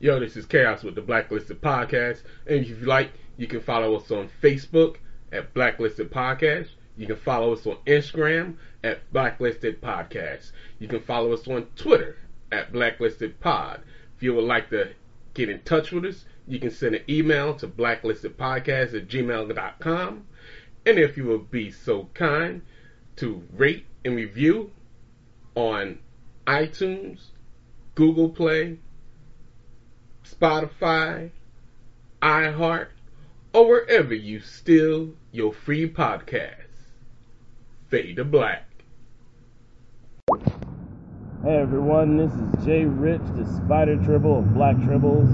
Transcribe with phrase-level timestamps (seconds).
[0.00, 2.22] Yo, this is Chaos with the Blacklisted Podcast.
[2.46, 4.98] And if you like, you can follow us on Facebook
[5.32, 6.68] at Blacklisted Podcast.
[6.96, 10.52] You can follow us on Instagram at Blacklisted Podcast.
[10.78, 12.16] You can follow us on Twitter
[12.52, 13.80] at Blacklisted Pod.
[14.16, 14.92] If you would like to
[15.34, 20.24] get in touch with us, you can send an email to blacklistedpodcast at gmail.com.
[20.86, 22.62] And if you would be so kind
[23.16, 24.70] to rate and review
[25.56, 25.98] on
[26.46, 27.30] iTunes,
[27.96, 28.78] Google Play,
[30.30, 31.30] Spotify,
[32.22, 32.88] iHeart,
[33.52, 36.54] or wherever you steal your free podcasts.
[37.88, 38.64] Fade to black.
[41.44, 45.28] Hey everyone, this is Jay Rich, the Spider Tribble of Black Tribbles,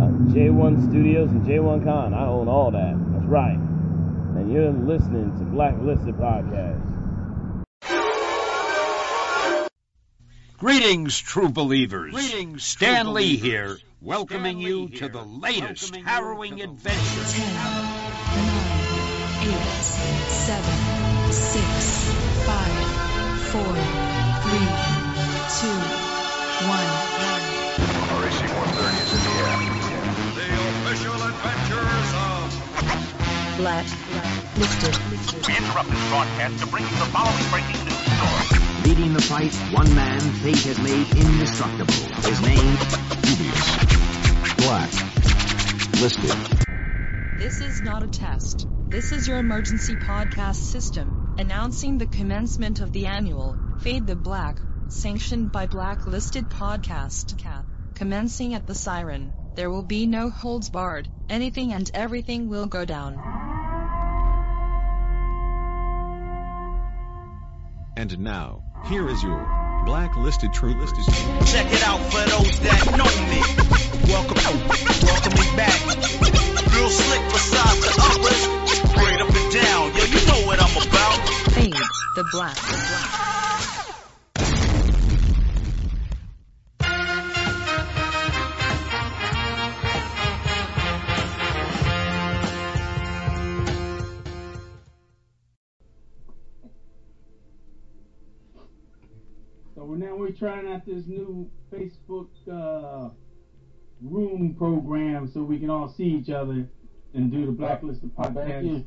[0.00, 2.14] uh, J1 Studios and J1 Con.
[2.14, 2.94] I own all that.
[3.12, 3.58] That's right.
[3.58, 6.78] And you're listening to Blacklisted Podcast.
[10.58, 12.12] Greetings, true believers.
[12.12, 13.42] Greetings, Stan true Lee believers.
[13.42, 17.24] here, welcoming you Lee to the latest welcoming harrowing the adventure.
[17.30, 17.94] Ten, nine,
[19.46, 19.84] eight,
[20.26, 22.10] seven, six,
[22.42, 22.86] five,
[23.54, 23.74] four,
[24.42, 24.70] three,
[25.58, 25.78] two,
[26.66, 26.90] one.
[28.22, 29.58] RAC-130 is in the air.
[30.34, 32.62] The official adventures of
[33.58, 33.86] Black
[34.58, 34.94] listed.
[35.46, 38.62] We interrupt this broadcast to bring you the following breaking news story.
[38.84, 41.94] Leading the fight, one man fate has made indestructible.
[42.22, 42.76] His name,
[43.32, 43.76] Dubious.
[44.56, 44.92] Black.
[46.02, 46.58] Listed.
[47.38, 48.66] This is not a test.
[48.90, 54.60] This is your emergency podcast system, announcing the commencement of the annual Fade the Black,
[54.88, 57.38] sanctioned by Blacklisted Podcast.
[57.38, 57.64] Cat.
[57.94, 62.84] Commencing at the siren, there will be no holds barred, anything and everything will go
[62.84, 63.14] down.
[67.96, 71.04] And now, here is your blacklisted true listed.
[71.46, 73.42] Check it out for those that know me.
[74.12, 74.38] Welcome,
[75.06, 75.78] welcome me back.
[76.72, 78.42] Real slick besides the others.
[78.90, 81.28] Straight up and down, yo, you know what I'm about.
[81.52, 81.74] Fade
[82.14, 82.54] the Black.
[82.54, 83.41] The Black.
[99.92, 103.10] We're now we're trying out this new Facebook uh,
[104.00, 106.66] room program so we can all see each other
[107.12, 108.86] and do the blacklisted podcast.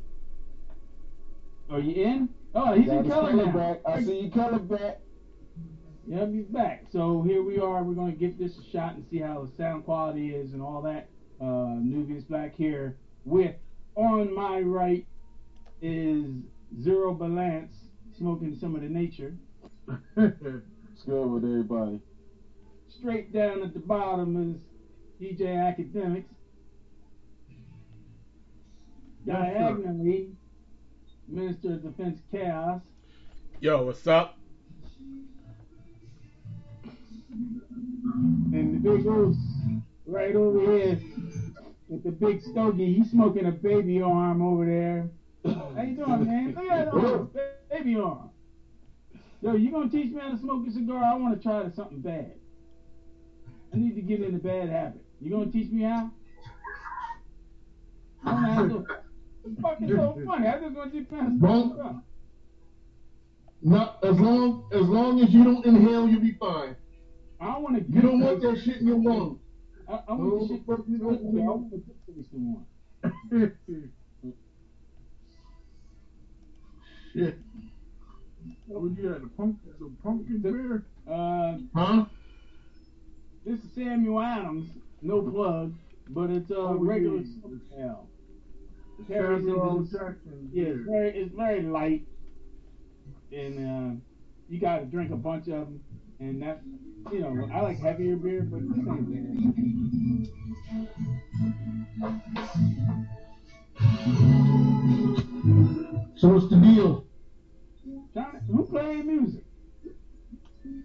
[1.70, 2.28] Are you in?
[2.56, 3.52] Oh, he's in color now.
[3.52, 3.82] back.
[3.86, 4.98] I see you color back.
[6.08, 6.86] Yep, he's back.
[6.90, 7.84] So here we are.
[7.84, 10.60] We're going to give this a shot and see how the sound quality is and
[10.60, 11.08] all that.
[11.40, 13.54] Uh, Nubius Black here with
[13.94, 15.06] on my right
[15.80, 16.32] is
[16.82, 17.76] Zero Balance
[18.18, 19.36] smoking some of the nature.
[21.06, 22.00] Good with everybody?
[22.88, 24.60] Straight down at the bottom is
[25.22, 26.28] DJ Academics.
[29.24, 29.52] Yes, sir.
[29.52, 30.32] Diagonally,
[31.28, 32.80] Minister of Defense Chaos.
[33.60, 34.36] Yo, what's up?
[38.52, 39.36] And the big goose
[40.06, 40.98] right over here
[41.88, 42.94] with the big stogie.
[42.94, 45.08] He's smoking a baby arm over there.
[45.44, 46.52] How you doing, man?
[46.52, 48.30] Look at that baby arm.
[49.42, 51.04] Yo, you gonna teach me how to smoke a cigar?
[51.04, 52.32] I want to try something bad.
[53.72, 55.04] I need to get in a bad habit.
[55.20, 56.10] You gonna teach me how?
[58.24, 58.86] I don't how to.
[59.44, 60.48] It's fucking so funny.
[60.48, 62.02] I just want to teach me to a cigar.
[63.62, 66.76] Not as long as long as you don't inhale, you'll be fine.
[67.40, 67.92] I don't want to.
[67.92, 69.38] You don't want that shit in your lungs.
[69.88, 70.62] I, I want the oh, shit.
[70.66, 70.72] I
[71.44, 71.78] want the
[72.12, 72.64] taste one.
[77.12, 77.38] Shit.
[78.68, 79.20] What you got?
[79.22, 80.84] The pump, the pumpkin beer?
[81.08, 82.04] Uh, Huh?
[83.44, 84.70] this is Samuel Adams.
[85.02, 85.72] No plug,
[86.08, 87.18] but it's uh, Oh, regular
[87.76, 87.84] yeah.
[87.84, 88.08] ale.
[89.06, 90.50] Carries Samuel into- Jackson.
[90.52, 92.06] Yeah, it's very, it's very light,
[93.32, 94.00] and uh,
[94.48, 95.80] you got to drink a bunch of them.
[96.18, 96.62] And that,
[97.12, 100.30] you know, I like heavier beer, but this ain't
[106.16, 107.04] So what's the deal?
[108.16, 109.42] Johnny, who playing music?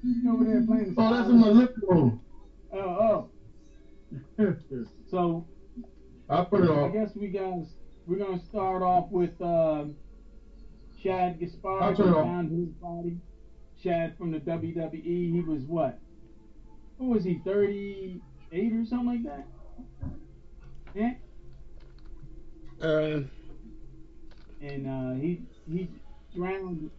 [0.04, 1.02] He's over there playing the.
[1.02, 2.20] Oh, that's in my lip room.
[2.74, 3.30] Oh,
[4.38, 4.48] oh.
[5.10, 5.46] So
[6.30, 6.94] I put it I off.
[6.94, 7.66] guess we guys
[8.06, 9.96] we're gonna start off with um,
[11.02, 12.50] Shad Gaspard I'll turn it off.
[12.50, 13.18] his body.
[13.82, 15.02] Shad from the WWE.
[15.32, 15.98] He was what?
[16.98, 17.40] What was he?
[17.46, 18.20] Thirty
[18.52, 19.48] eight or something like that?
[20.94, 21.14] Yeah.
[22.86, 23.22] Uh,
[24.62, 25.40] And uh, he
[25.72, 25.88] he
[26.36, 26.90] drowned.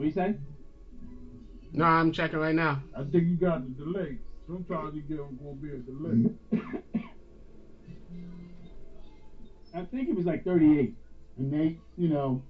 [0.00, 0.34] What you say?
[1.74, 2.82] no, I'm checking right now.
[2.96, 4.16] I think you got the delay.
[4.46, 6.30] Sometimes you get them gonna be a delay.
[9.74, 10.94] I think it was like 38.
[11.36, 12.40] And they, you know,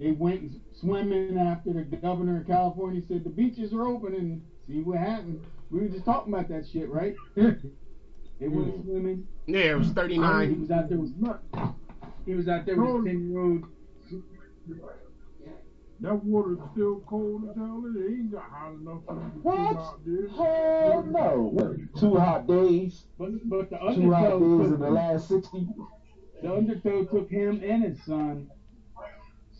[0.00, 4.80] they went swimming after the governor of California said the beaches are open and see
[4.80, 5.44] what happened.
[5.70, 7.14] We were just talking about that shit, right?
[7.36, 9.26] they went swimming.
[9.46, 10.48] Yeah, it was 39.
[10.48, 11.42] He was out there with muck.
[12.24, 13.62] he was out there with 10 year old.
[16.02, 17.84] That water's still cold as hell.
[17.96, 19.70] It ain't got hot enough for you to What?
[19.70, 20.28] swim out there.
[20.28, 21.76] Hell no.
[21.96, 23.04] Two hot days?
[23.16, 25.68] But, but the Two hot undertow days in took, the last 60?
[26.42, 28.50] the undertow took him and his son.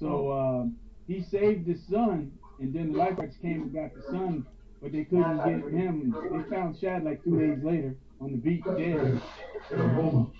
[0.01, 4.45] So um, he saved his son, and then the lifeguards came and got the son,
[4.83, 6.13] but they couldn't get him.
[6.33, 9.23] They found Shad like two days later on the beach dead.
[9.71, 10.33] So.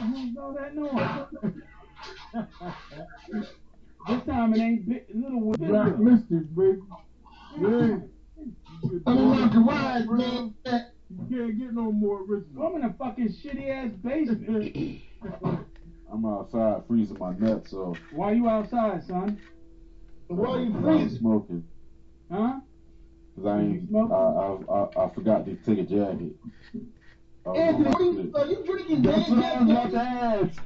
[0.00, 2.44] I don't know that noise.
[4.08, 5.58] this time it ain't big, little one.
[5.58, 6.78] Blacklisted, baby.
[7.60, 7.68] Yeah.
[7.68, 10.54] You I don't like to ride, man.
[11.10, 12.66] You can't get no more original.
[12.66, 15.02] I'm in a fucking shitty ass basement.
[16.12, 17.98] I'm outside freezing my nuts off.
[18.12, 19.40] Why you outside, son?
[20.28, 21.18] Why are you I'm freezing?
[21.18, 21.64] smoking.
[22.30, 22.60] Huh?
[23.36, 26.34] Cause I ain't, I, I, I, I forgot to take a jacket.
[27.48, 29.90] I was on Anthony, what are you, are you drinking That's what I was about
[29.90, 30.62] to ask.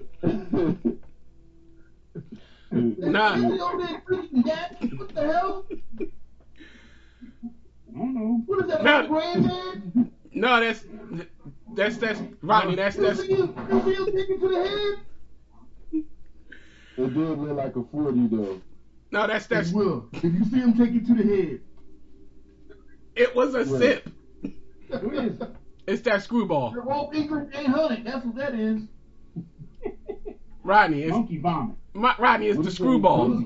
[2.72, 3.36] Nah.
[3.36, 4.74] You over there drinking gas?
[4.96, 5.64] What the hell?
[7.94, 8.42] I don't know.
[8.46, 9.02] What is that, Nah.
[9.02, 9.74] nah.
[10.34, 10.84] No, that's
[11.74, 12.74] that's that's Rodney.
[12.74, 13.36] That's that's you
[13.84, 14.94] see him take it to the head?
[16.96, 18.60] It did look like a 40 though.
[19.12, 19.70] no, that's that's.
[19.70, 20.08] It will.
[20.14, 21.60] If you see him take it to the head.
[23.14, 23.80] It was a Right.
[23.80, 24.10] sip.
[25.86, 26.00] Who is it?
[26.00, 28.04] It's that screwball, Your Olde English 800.
[28.04, 28.82] That's what that is.
[30.62, 31.02] Rodney.
[31.02, 31.76] It's Monkey vomit.
[31.92, 32.46] my, Rodney.
[32.48, 33.44] It's the screwball.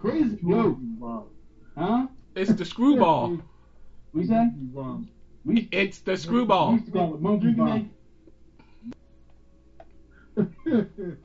[0.00, 1.26] Crazy yo.
[1.76, 2.06] Huh?
[2.34, 3.38] It's the screwball.
[4.12, 4.50] We say?
[5.44, 6.72] We, It's the we screwball.
[6.72, 7.86] used to call it monkey vomit.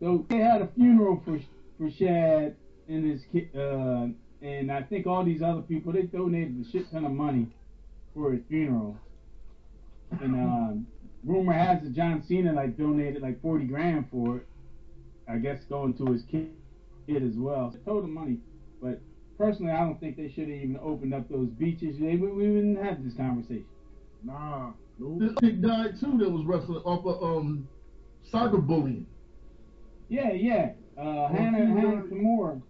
[0.00, 1.38] So they had a funeral for
[1.76, 2.56] for Shad
[2.88, 4.06] and his kid, uh,
[4.40, 7.48] and I think all these other people they donated a shit ton of money
[8.14, 8.96] for his funeral.
[10.20, 10.86] And um,
[11.24, 14.46] rumor has it John Cena like donated like forty grand for it.
[15.28, 16.50] I guess going to his kid,
[17.06, 17.72] kid as well.
[17.84, 18.38] Total money,
[18.82, 19.00] but
[19.38, 21.96] personally I don't think they should have even opened up those beaches.
[22.00, 23.64] They, we, we wouldn't have this conversation.
[24.24, 24.72] Nah.
[24.98, 27.68] This chick died too that was wrestling off of um
[28.32, 29.04] cyberbullying.
[30.08, 30.72] Yeah, yeah.
[30.98, 32.62] Uh, Hana she Hana was- Kimura.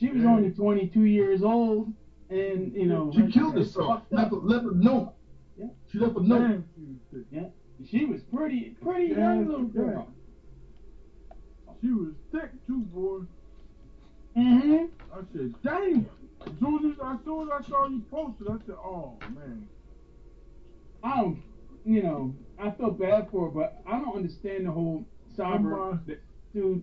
[0.00, 0.28] She was Yeah.
[0.30, 1.92] only 22 years old,
[2.30, 4.02] and you know She killed herself.
[4.10, 5.14] Left a, left a note.
[5.58, 5.66] Yeah.
[5.90, 6.38] She left a note.
[6.40, 7.24] Damn, she was.
[7.30, 7.48] Yeah,
[7.88, 10.08] she was pretty, pretty Yeah, young little girl.
[11.80, 13.20] She was thick too, boy.
[14.36, 14.86] Mm-hmm.
[15.12, 16.06] I said, damn.
[16.46, 19.66] As soon as, as soon as I saw you posted, I said, oh man.
[21.02, 21.42] I don't,
[21.84, 25.04] you know, I felt bad for her, but I don't understand the whole
[25.36, 25.98] cyber.
[26.52, 26.82] Dude,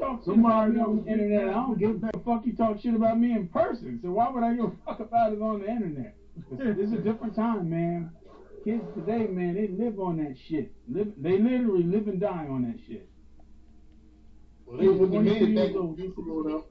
[0.00, 1.48] talk shit Somebody about me on the internet.
[1.48, 2.46] I don't give a fuck.
[2.46, 5.32] You talk shit about me in person, so why would I give a fuck about
[5.32, 6.16] it on the internet?
[6.52, 8.10] It's, it's a different time, man.
[8.64, 10.72] Kids today, man, they live on that shit.
[10.88, 13.08] Live, they literally live and die on that shit.
[14.66, 15.96] Well, they wouldn't have made it 22 back years old.
[15.96, 16.66] This is- growing up.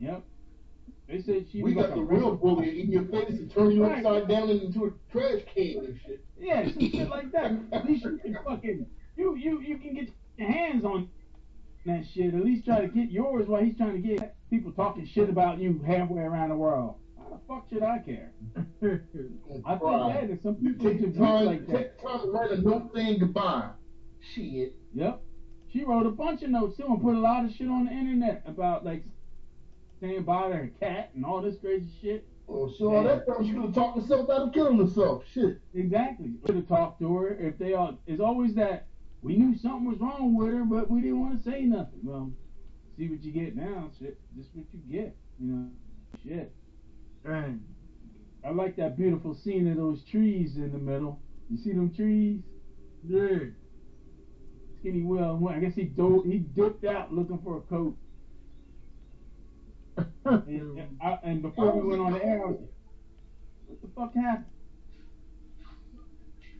[0.00, 0.24] Yep.
[1.08, 3.82] They said she We got like the real bully in your face and turn you
[3.84, 3.98] Right.
[4.04, 6.24] upside down into a trash can and shit.
[6.38, 7.52] Yeah, some shit like that.
[7.72, 10.08] At least you can fucking you you you can get
[10.40, 11.08] your hands on
[11.86, 12.34] that shit.
[12.34, 15.58] At least try to get yours while he's trying to get people talking shit about
[15.58, 16.96] you halfway around the world.
[17.18, 18.32] How the fuck should I care?
[18.56, 20.20] I feel Right.
[20.20, 21.76] bad that some You people take just time, like that.
[21.76, 23.70] take time to write a note saying goodbye.
[24.34, 24.74] Shit.
[24.94, 25.20] Yep.
[25.72, 27.92] She wrote a bunch of notes too and put a lot of shit on the
[27.92, 29.04] internet about like
[30.00, 32.26] saying bye to her cat and all this crazy shit.
[32.48, 35.22] Oh, so all that time she could have talked herself out of killing herself.
[35.32, 35.60] Shit.
[35.74, 36.32] Exactly.
[36.44, 37.96] Could have talked to her if they all.
[38.08, 38.86] It's always that
[39.22, 42.00] we knew something was wrong with her, but we didn't want to say nothing.
[42.02, 42.32] Well,
[42.96, 43.90] see what you get now.
[43.98, 45.16] Shit, just what you get.
[45.38, 45.68] You know,
[46.24, 46.52] shit.
[47.24, 47.60] Dang.
[48.44, 51.20] I like that beautiful scene of those trees in the middle.
[51.50, 52.40] You see them trees?
[53.06, 53.50] Yeah.
[54.80, 55.46] Skinny Will.
[55.48, 57.96] I guess he dove, he dipped out looking for a coat.
[60.24, 62.70] And, and, I, and before we went on the air, I was like,
[63.66, 64.44] what the fuck happened?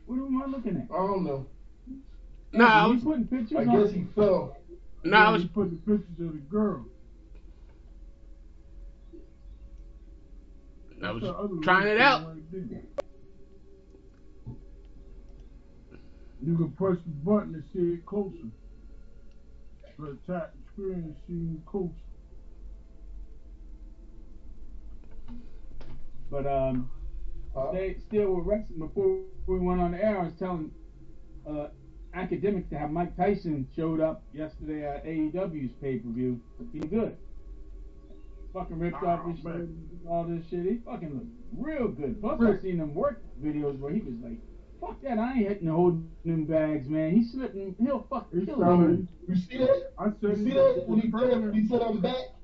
[0.05, 0.93] What am I looking at?
[0.93, 1.47] I don't know.
[2.53, 4.57] Nah, I was, putting pictures I on guess he fell.
[5.03, 6.85] nah, I was, You put the pictures of the girl.
[11.03, 12.27] I was That's the other trying it out.
[12.27, 12.83] right.
[16.43, 18.49] You can press the button to see it closer.
[19.97, 21.91] To attack the experiencing coach.
[26.29, 26.89] But um,
[27.73, 28.79] they still were wrestling.
[28.79, 29.17] Before
[29.47, 30.71] we went on the air, I was telling
[31.47, 31.67] uh,
[32.13, 36.39] academics to have Mike Tyson showed up yesterday at AEW's pay per view.
[36.73, 37.15] He's good.
[38.53, 40.65] Fucking ripped off his shirt and all this shit.
[40.65, 41.27] He fucking looked
[41.57, 42.19] real good.
[42.21, 44.37] Plus, I seen him work videos where he was like,
[44.81, 45.17] "Fuck that!
[45.17, 47.15] I ain't hitting the holding them bags, man.
[47.15, 47.75] He's slipping.
[47.79, 49.93] He'll fucking kill you." You see that?
[49.97, 50.83] I You see that?
[50.85, 52.35] When he said, when he said I'm back,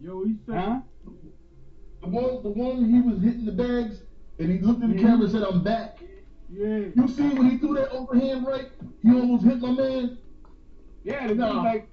[0.00, 0.80] Yo, he said, Huh?
[2.02, 4.02] the one, the one he was hitting the bags,
[4.38, 5.06] and he looked at the mm-hmm.
[5.06, 5.95] camera and said, "I'm back."
[6.48, 6.86] Yeah.
[6.94, 8.70] You see when he threw that overhand right,
[9.02, 10.18] he almost hit my man.
[11.04, 11.62] Yeah, the Nah.
[11.62, 11.88] like,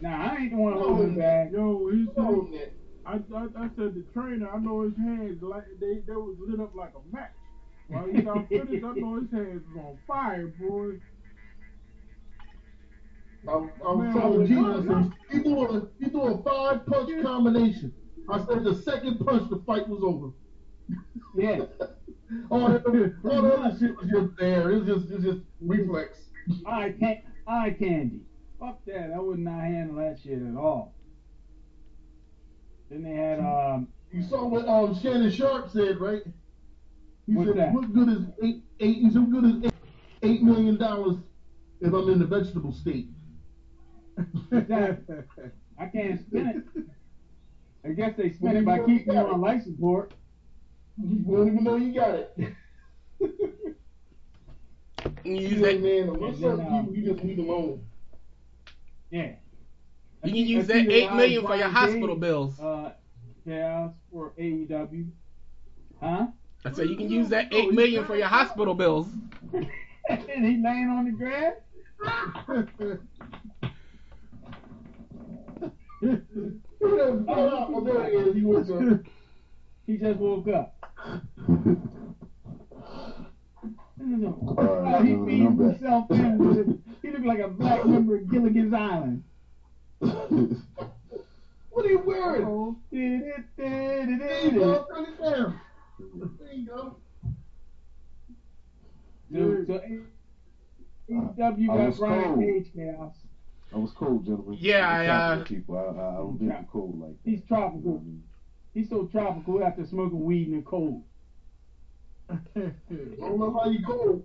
[0.00, 2.72] "Nah, I ain't the one holding the bag." Yo, he said, Hold that.
[3.06, 6.60] I, I, I said the trainer, I know his hands like they, they was lit
[6.60, 7.30] up like a match.
[7.88, 11.00] While he got finished, I know his hands was on fire, boy.
[13.48, 17.94] I'm, I'm Man, telling what- Jesus, he threw a he threw a five punch combination.
[18.28, 20.32] I said the second punch, the fight was over.
[21.36, 21.60] Yeah.
[22.50, 22.84] all that,
[23.24, 24.70] all that other shit was just there.
[24.70, 26.18] It was just, it was just reflex.
[26.66, 28.20] eye can eye candy.
[28.58, 29.12] Fuck that.
[29.14, 30.94] I would not handle that shit at all.
[32.90, 36.22] Then they had um You saw what um Shannon Sharpe said, right?
[37.26, 37.72] He What's said, that?
[37.72, 38.96] "What good is eight eight?
[38.96, 39.74] He said, "What good is eight,
[40.22, 41.16] eight million dollars
[41.80, 43.08] if I'm in the vegetable state?"
[45.78, 46.84] I can't spend it.
[47.84, 50.12] I guess they spend it by keeping you on life support.
[51.00, 52.38] You don't even know you got it.
[55.24, 55.80] You You use that.
[55.82, 57.84] man, unless And certain then, um, people you just leave alone.
[59.10, 59.32] Yeah.
[60.24, 62.58] You can use that eight million for your hospital bills.
[62.60, 62.92] Uh,
[63.44, 65.10] chaos for AEW.
[66.00, 66.26] Huh?
[66.64, 69.06] I said you can use that eight million for your hospital bills.
[69.52, 69.66] and
[70.44, 71.54] he laying on the grass.
[76.80, 78.34] Oh, there he is.
[78.34, 78.70] He was,
[79.86, 80.77] He just woke up.
[84.00, 86.76] Alright, Oh, he I'm feeds himself in with it.
[87.02, 89.22] He look like a black member of Gilligan's Island.
[89.98, 92.44] what are you wearing?
[92.44, 94.64] Oh, did it, did it, There did you it.
[94.64, 94.84] go.
[94.94, 95.60] Turn it down.
[96.38, 96.96] There you go.
[99.32, 99.80] Dude, so
[101.10, 102.40] AEW got was Brian cold.
[102.40, 103.12] Cage chaos.
[103.72, 104.56] I was cold, gentlemen.
[104.58, 105.76] Yeah, I'm I, tropical uh, people.
[105.76, 107.30] I, I, I don't get the cold like that.
[107.30, 108.02] He's tropical.
[108.78, 111.02] He's so tropical after smoking weed in the cold.
[112.30, 114.22] I don't know how you go.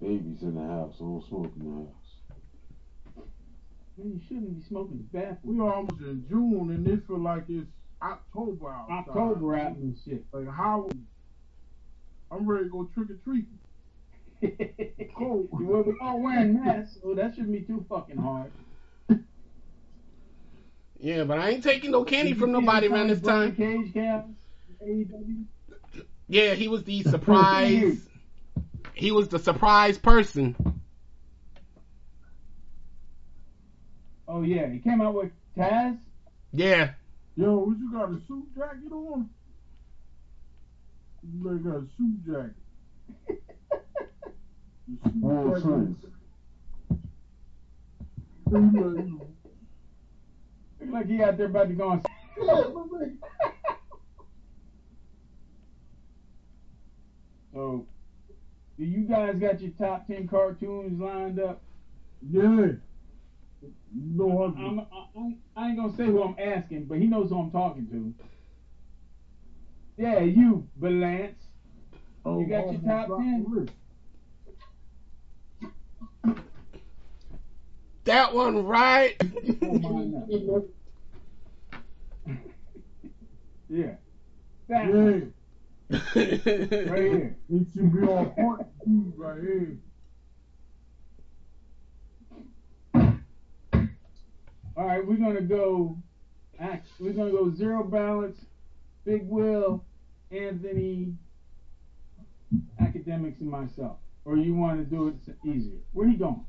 [0.00, 0.94] Babies in the house.
[0.96, 3.26] I don't smoke in the house.
[3.98, 5.00] Man, you shouldn't be smoking.
[5.04, 7.68] It's bad for We are almost in June and this feel like it's
[8.00, 9.10] October outside.
[9.10, 10.24] October out and shit.
[10.32, 10.88] Like how
[12.30, 13.58] I'm ready to go trick or treating.
[15.18, 15.48] Cold.
[15.52, 18.50] well, we all wearing masks, so that shouldn't be too fucking hard.
[21.00, 23.54] Yeah, but I ain't taking no candy from nobody around this time.
[23.54, 24.24] Cage chaos.
[26.28, 27.98] Yeah, he was the surprise.
[28.94, 30.56] He was the surprise person.
[34.26, 35.96] Oh yeah, he came out with Taz.
[36.52, 36.90] Yeah.
[37.36, 39.30] Yo, what you got a suit jacket on?
[41.22, 43.42] You like got a suit jacket.
[44.88, 45.96] The suit World jacket- Trends.
[48.50, 49.26] You like, you know,
[50.90, 52.02] Look he out there about to go on.
[57.54, 57.86] So,
[58.78, 61.60] do you guys got your top ten cartoons lined up?
[62.30, 62.40] Yeah.
[62.40, 67.30] You know I'm, I'm, I'm, I ain't gonna say who I'm asking, but he knows
[67.30, 68.14] who I'm talking to.
[69.96, 71.42] Yeah, you, Balance.
[72.24, 73.68] Oh, you got your top ten?
[78.04, 79.16] That one right.
[79.60, 80.68] Oh,
[83.68, 83.98] Pull mine up.
[84.68, 84.68] yeah.
[84.68, 84.94] That Yeah.
[84.94, 85.32] one,
[85.90, 87.36] right here.
[87.50, 89.78] It should be on point two right here.
[94.76, 95.96] All right, we're gonna go.
[96.58, 98.36] act- We're gonna go zero balance,
[99.04, 99.84] Big Will,
[100.30, 101.14] Anthony,
[102.78, 103.98] academics, and myself.
[104.24, 105.78] Or you want to do it easier?
[105.92, 106.44] Where he going?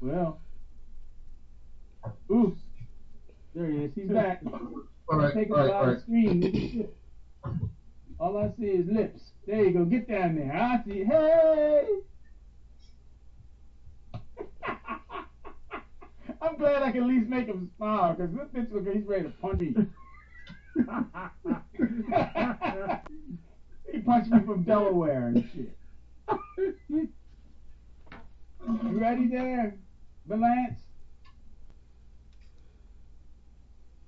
[0.00, 0.40] Well,
[2.30, 2.60] oops,
[3.54, 3.94] there he is.
[3.94, 4.42] He's back.
[5.10, 6.40] All right, Take all right, lot all of screen.
[6.40, 6.86] Look at this.
[8.20, 9.20] All I see is lips.
[9.46, 9.84] There you go.
[9.84, 10.54] Get down there.
[10.54, 11.04] I see.
[11.04, 11.86] Hey.
[16.42, 19.04] I'm glad I can at least make him smile because this bitch look like he's
[19.06, 19.74] ready to punch me.
[23.92, 25.76] he punched me from Delaware and shit.
[28.62, 29.74] You ready there,
[30.26, 30.78] Balance?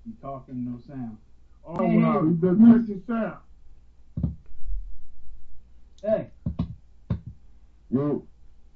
[0.04, 1.16] You talking, no sound.
[1.64, 3.38] Oh, no, You better check your sound.
[6.02, 6.28] Hey,
[7.90, 8.24] Yo,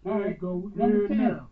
[0.05, 0.55] all right, Go.
[0.57, 1.17] We Number here 10.
[1.19, 1.49] now.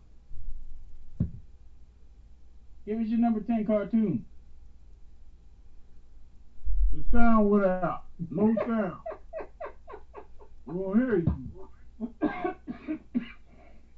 [2.85, 4.23] give us your number 10 cartoon.
[6.93, 8.03] The sound went out.
[8.29, 8.99] No sound.
[10.65, 11.25] We won't hear you.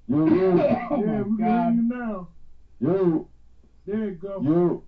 [0.07, 0.57] yo, yo,
[0.89, 1.75] Oh, yeah, my we can hear God.
[1.75, 2.27] you now.
[2.79, 3.25] yo,
[3.85, 4.41] There you go.
[4.41, 4.81] yo.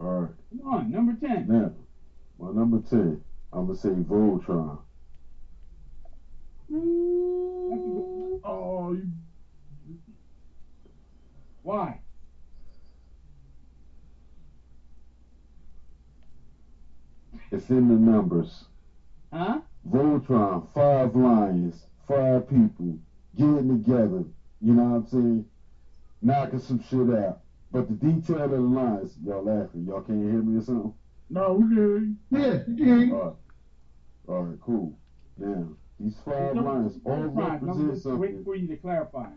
[0.00, 1.48] All right, Come on, number 10.
[1.48, 1.72] now,
[2.38, 3.20] my number 10,
[3.52, 4.78] I'm going to say Voltron.
[8.44, 9.12] Oh, you.
[11.62, 11.98] Why?
[17.50, 18.66] It's in the numbers.
[19.32, 19.60] Huh?
[19.88, 22.98] Voltron, five lions, five people
[23.36, 24.24] getting together.
[24.60, 25.44] You know what I'm saying?
[26.22, 27.40] Knocking some shit out.
[27.70, 29.84] But the detail of the lines, y'all laughing.
[29.86, 30.94] Y'all can't hear me or something?
[31.30, 32.64] No, we can hear you.
[32.76, 33.12] Yeah, yeah.
[33.14, 33.34] All right.
[34.28, 34.98] All right, cool.
[35.36, 35.68] Now,
[36.00, 37.62] these five Number- lines all number five.
[37.62, 39.28] represent Number- Wait for you to clarify.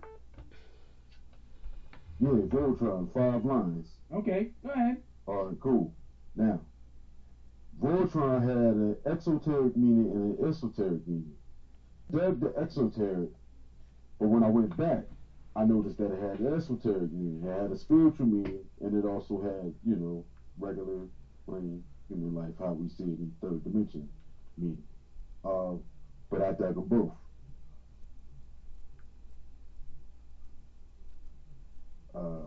[2.19, 3.87] Yeah, Voltron, five lines.
[4.13, 5.01] Okay, go ahead.
[5.25, 5.93] All right, cool.
[6.35, 6.61] Now,
[7.81, 11.33] Voltron had an exoteric meaning and an esoteric meaning.
[12.11, 13.29] Dug the exoteric,
[14.19, 15.05] but when I went back,
[15.55, 17.43] I noticed that it had an esoteric meaning.
[17.43, 20.23] It had a spiritual meaning, and it also had, you know,
[20.57, 21.07] regular,
[21.45, 24.07] plain human life, how we see it in third dimension
[24.57, 24.81] meaning.
[25.43, 25.73] Uh,
[26.29, 27.11] but I dug them both.
[32.13, 32.41] Uh,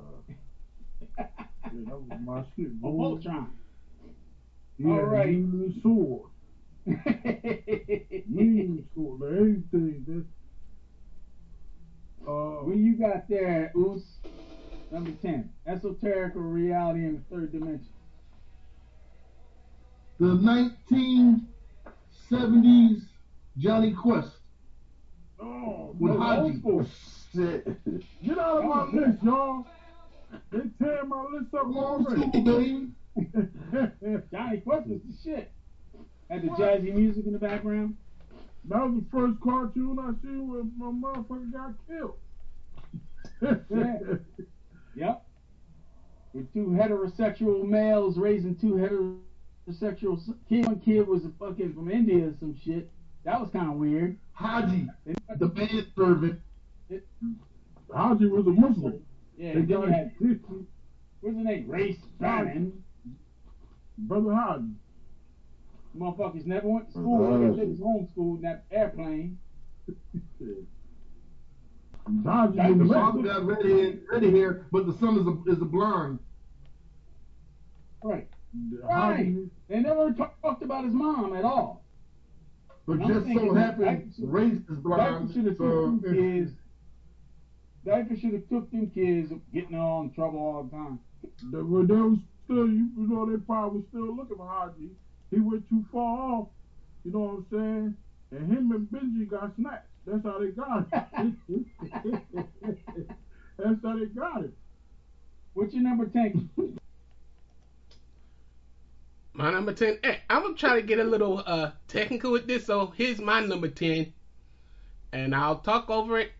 [1.18, 1.24] Yeah,
[1.86, 3.16] that was my shit, boy.
[3.16, 3.48] Voltron.
[4.78, 5.28] Yeah, All right.
[5.28, 6.30] using the sword.
[8.26, 10.04] Mean sword, like everything.
[10.06, 10.24] That,
[12.26, 14.02] uh, What you got there, Oos?
[14.90, 15.50] Number 10.
[15.66, 17.88] Esoteric reality in the third dimension.
[20.20, 20.36] The
[22.30, 23.02] 1970s
[23.58, 24.30] Jonny Quest
[25.40, 26.62] oh, with no, Hadji.
[27.32, 27.66] shit.
[28.22, 29.66] Get out of my list, y'all.
[30.50, 32.88] They tearing my list up Old already.
[34.30, 35.50] Jonny Quest was the shit.
[36.30, 37.96] Had the jazzy music in the background.
[38.68, 42.14] That was the first cartoon I seen where my motherfucker got killed.
[43.70, 43.98] Yeah.
[44.96, 45.26] Yep.
[46.34, 48.74] With two heterosexual males raising two
[49.68, 50.68] heterosexual s- kids.
[50.68, 52.92] One kid was a fucking from India or some shit.
[53.24, 54.16] That was kind of weird.
[54.34, 54.86] Hadji,
[55.36, 56.38] the man servant.
[57.92, 59.00] Hadji was a Muslim.
[59.36, 61.68] Yeah, They then got had, what's his name?
[61.68, 62.84] Race Bannon.
[63.98, 64.74] Brother Hadji.
[65.96, 67.04] Motherfuckers never went to mm-hmm.
[67.04, 67.56] school.
[67.56, 69.38] They was homeschooled in that airplane.
[72.24, 75.52] Hadji The was a father got red hair, red hair, but the son is a,
[75.56, 76.18] is a blonde.
[78.02, 78.28] Right.
[78.82, 79.34] Right.
[79.68, 81.82] They never talk- talked about his mom at all.
[82.86, 85.32] But I'm just so that happens, race is Diaper blonde.
[85.32, 86.52] should have So, took them kids.
[87.86, 90.98] Diaper should have took them kids getting all in trouble all the time.
[91.50, 94.90] They, well, they was still, you know, they probably was still looking for Hadji.
[95.30, 96.48] He went too far off,
[97.04, 97.96] you know what I'm saying?
[98.30, 99.86] And him and Benji got snatched.
[100.06, 102.46] That's how they got it.
[103.58, 104.52] That's how they got it.
[105.54, 106.50] What's your number ten?
[109.36, 109.98] My number 10.
[110.04, 112.66] Hey, I'm going to try to get a little uh, technical with this.
[112.66, 114.12] So here's my number 10.
[115.12, 116.30] And I'll talk over it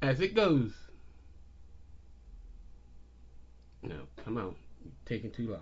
[0.00, 0.72] as it goes.
[3.82, 4.54] No, come on.
[4.82, 5.60] You're taking too long.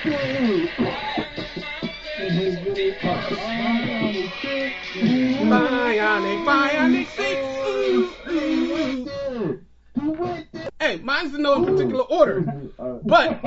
[4.42, 4.70] did.
[5.50, 7.20] Bionic, Bionic 6.
[7.20, 9.60] Ooh, ooh, ooh.
[10.00, 10.70] He went there.
[10.80, 12.40] Hey, mine's in no particular order.
[13.04, 13.44] But-.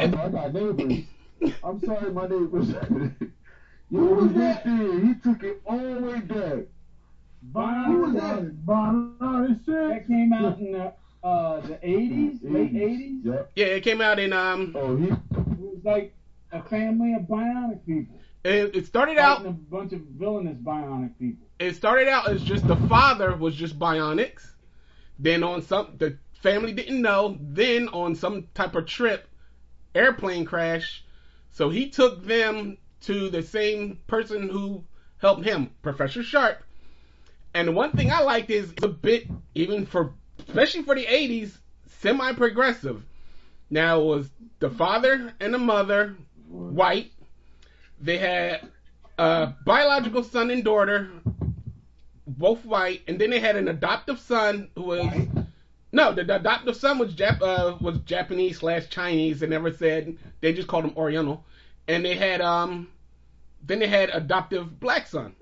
[1.64, 2.68] I'm sorry, my neighbors.
[3.94, 5.04] Yo, he did.
[5.04, 6.64] He took it all the way back.
[7.54, 10.08] Bionic, Bionic That six.
[10.08, 13.22] came out in the uh the eighties, late eighties.
[13.24, 13.52] Yep.
[13.56, 15.08] Yeah, it came out in, um, Oh, he.
[15.10, 15.18] It
[15.60, 16.14] was like
[16.52, 18.20] a family of bionic people.
[18.44, 21.48] it, it started Fighting out, a bunch of villainous bionic people.
[21.60, 24.52] it started out as just the father was just bionics.
[25.20, 27.38] Then on some, the family didn't know.
[27.40, 29.28] Then on some type of trip,
[29.96, 31.04] airplane crash.
[31.52, 34.84] So he took them to the same person who
[35.18, 36.64] helped him, Professor Sharp.
[37.54, 40.14] And one thing I liked is it's a bit, even for,
[40.48, 41.58] especially for the 80s,
[42.00, 43.04] semi progressive.
[43.70, 46.16] Now, it was the father and the mother,
[46.48, 47.12] white.
[48.02, 48.70] They had
[49.18, 51.10] a biological son and daughter,
[52.28, 53.02] both white.
[53.08, 55.28] And then they had an adoptive son who was.
[55.92, 59.40] No, the, the adoptive son was Jap- uh, was Japanese slash Chinese.
[59.40, 61.46] They never said they just called him Oriental,
[61.88, 62.90] and they had um,
[63.66, 65.36] then they had adoptive black son.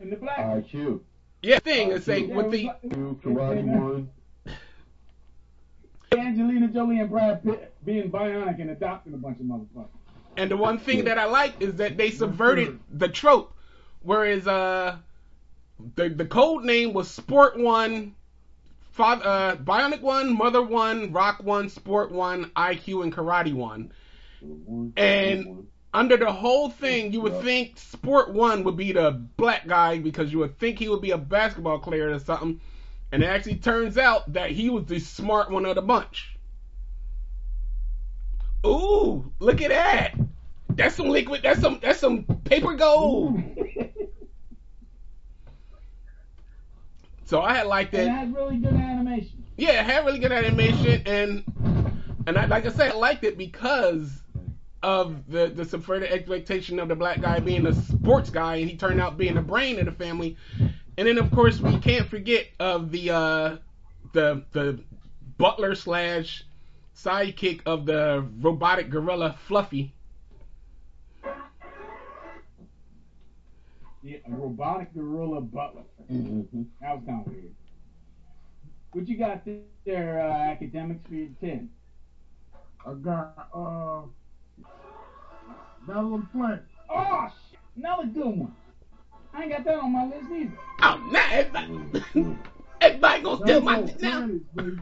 [0.00, 0.38] And the black.
[0.38, 1.00] IQ.
[1.42, 4.10] Yeah, thing is say with the Karate One.
[6.12, 9.88] Angelina Jolie and Brad Pitt being bionic and adopting a bunch of motherfuckers.
[10.36, 13.54] and the one thing that I like is that they subverted the trope,
[14.02, 14.98] whereas uh,
[15.96, 18.14] the the code name was Sport One.
[18.92, 23.90] Father, uh, Bionic One, Mother One, Rock One, Sport One, IQ, and Karate One.
[24.98, 29.98] And under the whole thing, you would think Sport One would be the black guy
[29.98, 32.60] because you would think he would be a basketball player or something.
[33.10, 36.38] And it actually turns out that he was the smart one of the bunch.
[38.64, 40.14] Ooh, look at that.
[40.70, 41.42] That's some liquid.
[41.42, 41.78] That's some.
[41.82, 43.42] That's some paper gold.
[47.24, 48.06] so I had liked it.
[48.06, 49.44] it had really good animation.
[49.58, 51.44] Yeah, it had really good animation, and
[52.26, 54.21] and I, like I said, I liked it because
[54.82, 58.76] of the the subverted expectation of the black guy being a sports guy, and he
[58.76, 60.36] turned out being the brain of the family.
[60.98, 63.56] And then of course we can't forget of the uh,
[64.12, 64.80] the the
[65.38, 66.44] butler slash
[66.96, 69.94] sidekick of the robotic gorilla Fluffy.
[74.02, 75.84] Yeah, a robotic gorilla butler.
[76.10, 76.62] Mm-hmm.
[76.80, 77.54] That was kind of weird.
[78.92, 79.42] What you got
[79.86, 81.70] there, uh, academics for your 10?
[82.84, 84.02] I got uh
[85.86, 87.58] Battle of the Oh, shit.
[87.76, 88.54] Another good one.
[89.34, 90.58] I ain't got that on my list either.
[90.82, 92.32] Oh, now everybody, mm-hmm.
[92.80, 94.26] everybody gonna steal my Battle of the now.
[94.54, 94.78] Baby.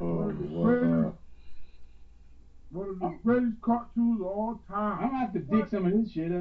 [0.00, 1.14] Oh, One of the wow.
[2.70, 3.18] one of the oh.
[3.24, 4.98] greatest cartoons of all time.
[5.00, 6.32] I'm gonna have to dig some of this shit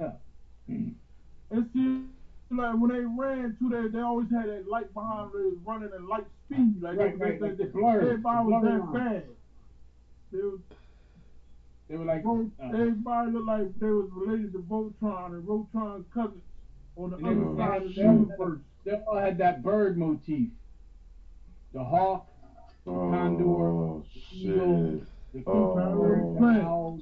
[0.00, 0.20] up.
[0.68, 2.08] It seems
[2.50, 5.60] like when they ran too, they they always had that light behind them.
[5.64, 6.80] Running at light speed.
[6.82, 9.12] Like Right, they, right, they, like they, the blur, everybody the was that line.
[9.20, 9.26] fast.
[10.32, 10.60] They was,
[11.88, 16.04] They were like, Vo- uh, everybody looked like they was related to Voltron and Voltron's
[16.12, 16.42] cousins
[16.96, 18.60] on the other side had, of the universe.
[18.84, 20.48] they all had that bird motif.
[21.72, 22.26] The hawk,
[22.84, 25.00] the condor, Oh, the eagle,
[25.32, 26.36] the Oh.
[26.40, 27.00] the owl.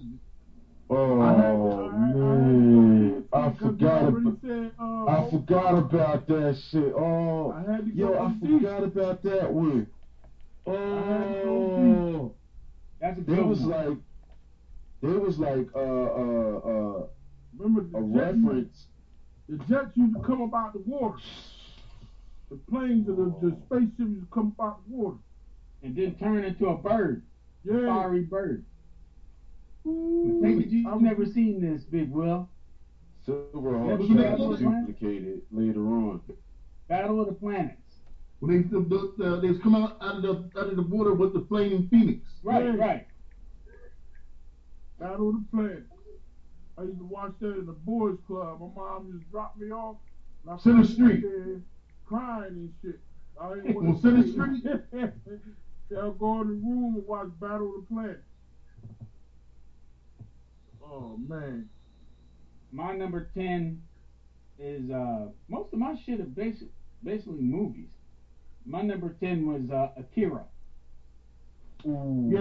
[0.90, 3.24] Oh, I had I- I- man.
[3.32, 6.92] I forgot about, said, uh, I forgot about that shit.
[6.94, 8.60] Oh, I had to yo, go I deep.
[8.62, 9.86] forgot about that one.
[10.66, 10.74] had
[11.46, 12.32] Oh,
[13.00, 13.70] That's a there good was one.
[13.70, 13.98] like,
[15.04, 17.06] there was like, uh, uh, uh,
[17.58, 18.86] Remember the a jet, reference.
[19.48, 21.18] the jets used to come up out the water.
[22.50, 25.16] The planes and the, the spaceships used to come up out the water.
[25.82, 27.22] and then turn into a bird,
[27.64, 27.86] Yeah.
[27.86, 28.64] fiery bird.
[29.86, 32.48] Ooh, Maybe you I have never seen this, Big Will.
[33.28, 36.20] Silverhawk Never shot Battle of was duplicated later on.
[36.88, 37.80] Battle of the Planets.
[38.40, 40.82] When they the, the, the, they was coming out, out of the out of the
[40.82, 42.20] water with the flaming phoenix.
[42.42, 42.74] Right, Yeah.
[42.76, 43.06] right.
[44.98, 45.84] Battle of the Planet.
[46.78, 48.60] I used to watch that in the boys' club.
[48.60, 49.96] My mom just dropped me off.
[50.42, 51.22] and I Center sat Street.
[52.04, 53.00] Crying and shit.
[53.40, 54.62] I didn't On want Center to Street?
[55.90, 58.20] They'll go in the room and watch Battle of the Planet.
[60.82, 61.66] Oh man.
[62.72, 63.80] My number ten
[64.58, 66.68] is uh most of my shit are basic,
[67.02, 67.88] basically movies.
[68.64, 70.44] My number ten was uh, Akira.
[71.86, 72.38] Ooh, Yeah,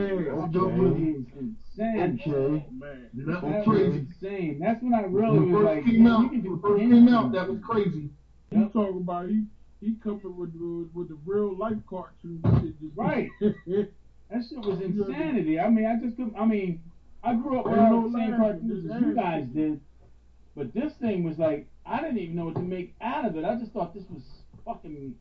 [0.51, 0.75] That okay.
[0.75, 2.19] movie insane.
[2.21, 2.65] Okay.
[2.67, 3.09] Oh man.
[3.13, 3.97] Yeah, that was That was crazy.
[3.97, 4.59] insane.
[4.59, 7.07] That's when I really When was like, came man, out, you can do first came
[7.09, 8.09] out, that was crazy.
[8.51, 9.43] You talking about he
[9.81, 12.79] he coming with the, with the real life cartoon shit.
[12.79, 13.29] just- Right.
[14.29, 15.59] That shit was insanity.
[15.59, 16.35] I mean, I just couldn't.
[16.35, 16.81] I mean,
[17.23, 19.79] I grew up with no the same cartoons as you guys did,
[20.55, 23.45] but this thing was like I didn't even know what to make out of it.
[23.45, 24.23] I just thought this was
[24.65, 25.13] fucking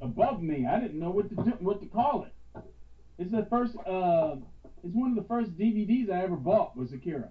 [0.00, 0.66] above me.
[0.66, 2.32] I didn't know what to do, what to call it.
[3.20, 3.76] It's the first.
[3.86, 4.36] Uh,
[4.82, 7.28] it's one of the first DVDs I ever bought was Akira.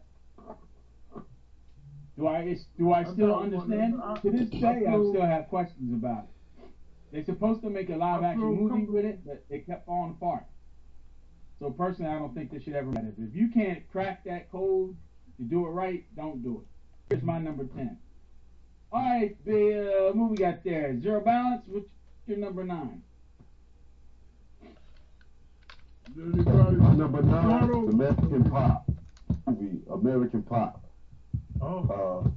[2.15, 3.93] Do I do I still understand?
[4.21, 6.29] To this day, I still have questions about it.
[7.11, 10.43] They're supposed to make a live action movie with it, but it kept falling apart.
[11.57, 13.11] So personally, I don't think this should ever matter.
[13.17, 14.95] If you can't crack that code
[15.37, 17.13] to do it right, don't do it.
[17.13, 17.97] Here's my number ten.
[18.91, 20.99] All right, the uh, movie got there.
[21.01, 21.63] Zero Balance.
[21.67, 21.87] What's
[22.27, 23.01] your number nine?
[24.61, 24.75] Anybody-
[26.15, 28.89] Number nine, Shadow- American Pop
[29.47, 29.81] movie.
[29.91, 30.83] American Pop.
[31.61, 32.23] Oh.
[32.27, 32.29] Uh,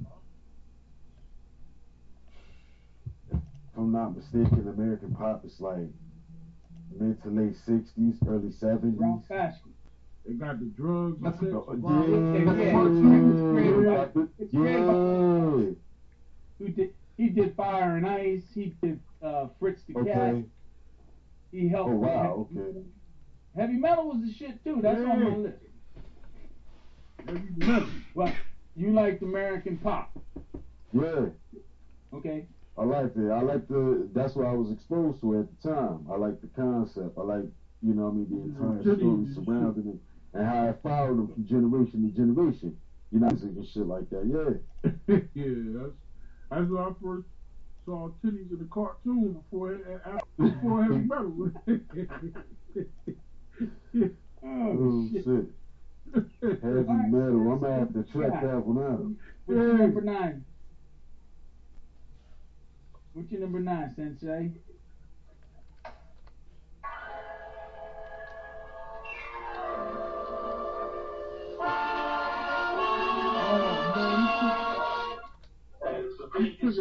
[3.31, 3.39] if
[3.77, 5.87] I'm not mistaken, American pop is like
[6.99, 8.99] mid to late '60s, early '70s.
[8.99, 9.71] Ralph Bakshi.
[10.25, 11.17] They got the drugs.
[11.17, 12.45] and That's the- violence.
[12.45, 15.73] yeah, yeah, It's It's created by- yeah.
[16.59, 16.93] Who did?
[17.17, 18.43] He did Fire and Ice.
[18.53, 20.35] He did uh, Fritz the Cat.
[21.51, 21.91] He helped.
[21.91, 22.47] Oh wow.
[22.55, 22.83] Okay.
[23.55, 24.79] Heavy metal was the shit too.
[24.81, 25.35] That's on my Yeah.
[25.37, 25.57] list.
[27.25, 27.87] Heavy metal.
[28.15, 28.33] But
[28.75, 30.17] you liked American pop,
[30.91, 31.27] Yeah.
[32.13, 32.47] okay?
[32.77, 33.29] I like it.
[33.29, 34.09] I like the.
[34.13, 36.07] That's what I was exposed to at the time.
[36.11, 37.17] I like the concept.
[37.17, 37.45] I like,
[37.83, 39.99] you know, I mean, the entire Jimmy, story surrounding it
[40.37, 42.75] and how it followed them from generation to generation.
[43.11, 44.25] You know, music and shit like that.
[44.25, 44.89] Yeah.
[45.35, 45.93] yeah, that's
[46.49, 47.27] that's when I first
[47.85, 49.77] saw titties in the cartoon before
[50.39, 51.51] before heavy metal.
[53.61, 54.07] Oh,
[54.45, 55.25] oh shit.
[56.41, 57.51] Heavy metal.
[57.51, 59.05] I'm gonna have to check that one out.
[59.45, 60.43] What's your number nine?
[63.13, 64.51] What's your number nine, Sensei?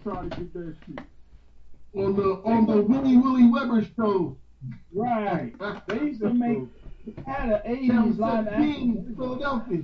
[0.02, 0.98] to try to get that shit.
[1.94, 4.36] On the on the Willy Willy Webber show.
[4.92, 5.52] Right.
[5.88, 6.58] They used to make
[7.26, 9.14] had an Channel eighties live 17, action.
[9.16, 9.82] Philadelphia.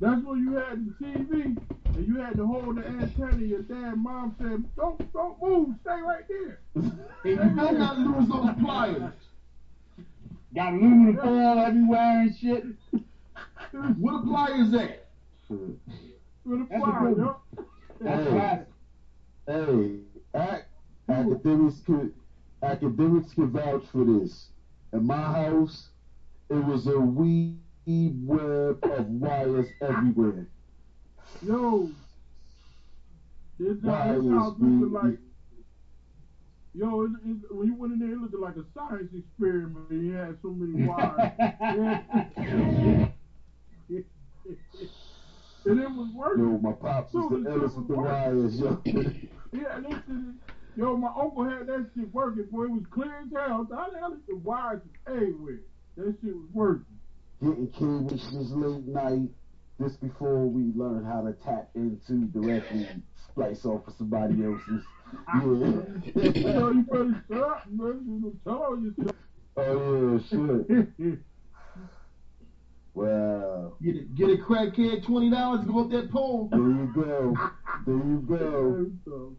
[0.00, 1.56] That's when you had the TV
[1.96, 3.44] and you had to hold the antenna.
[3.44, 5.74] Your dad, mom said, "Don't, don't move.
[5.82, 6.92] Stay right there." And
[7.24, 9.12] you better not lose those pliers.
[10.54, 12.64] Got aluminum foil everywhere and shit.
[13.72, 15.06] Where the pliers at?
[15.50, 17.36] With a That's a fly, yo.
[18.00, 18.30] That's Hey.
[18.30, 18.66] classic.
[19.50, 19.98] Hey,
[20.32, 20.62] ac-
[21.08, 22.12] academics could
[22.62, 24.50] academics could vouch for this.
[24.92, 25.90] In my house,
[26.48, 27.58] it was a weed
[28.24, 30.46] web of wires everywhere.
[31.44, 31.88] Yo,
[33.58, 35.18] this, Why this is house looked we- like.
[36.72, 39.90] Yo, it, it, when you went in there, it looked like a science experiment.
[39.90, 41.32] You had so many wires.
[45.66, 46.44] And it was working.
[46.48, 48.80] Yo, my pops was the Dude, illest with the wires, yo.
[49.52, 50.02] Yeah, shit,
[50.76, 52.64] yo, my uncle had that shit working, boy.
[52.64, 53.66] It was clear as hell.
[53.70, 55.60] Hell is the wires everywhere?
[55.96, 56.86] That shit was working.
[57.40, 59.28] Getting this late night.
[59.78, 62.86] This before we learned how to tap into directly
[63.30, 64.84] splice off of somebody else's.
[66.14, 66.30] Yeah.
[66.34, 68.00] yo, you better shut up, man.
[68.06, 69.12] You your
[69.56, 71.18] oh yeah, shit.
[72.94, 73.74] Wow.
[73.82, 76.48] Get a, get a crackhead twenty dollars, go up that pole.
[76.50, 77.36] There you go.
[77.86, 78.86] There you go.
[79.04, 79.32] So,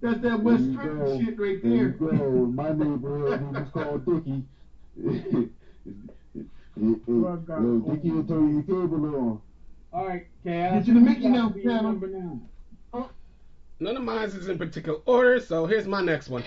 [0.00, 2.06] That's that There West you Strip shit right There you go.
[2.46, 4.44] My neighborhood, he was called Dickie.
[6.78, 9.40] Oh, Yo, Dickie will throw your cable on.
[9.94, 10.70] All right, okay.
[10.74, 11.92] Get you the Mickey Mouse Be your channel.
[11.92, 12.38] number.
[12.92, 13.08] Oh.
[13.80, 16.44] None of mine is in particular order, so here's my next one.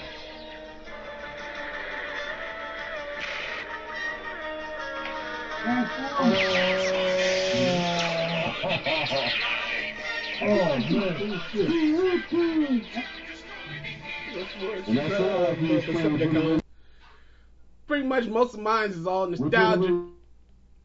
[17.87, 20.05] Pretty much most of mine is all nostalgia.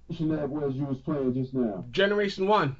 [0.09, 1.85] that was you was playing just now.
[1.93, 2.75] Generation one.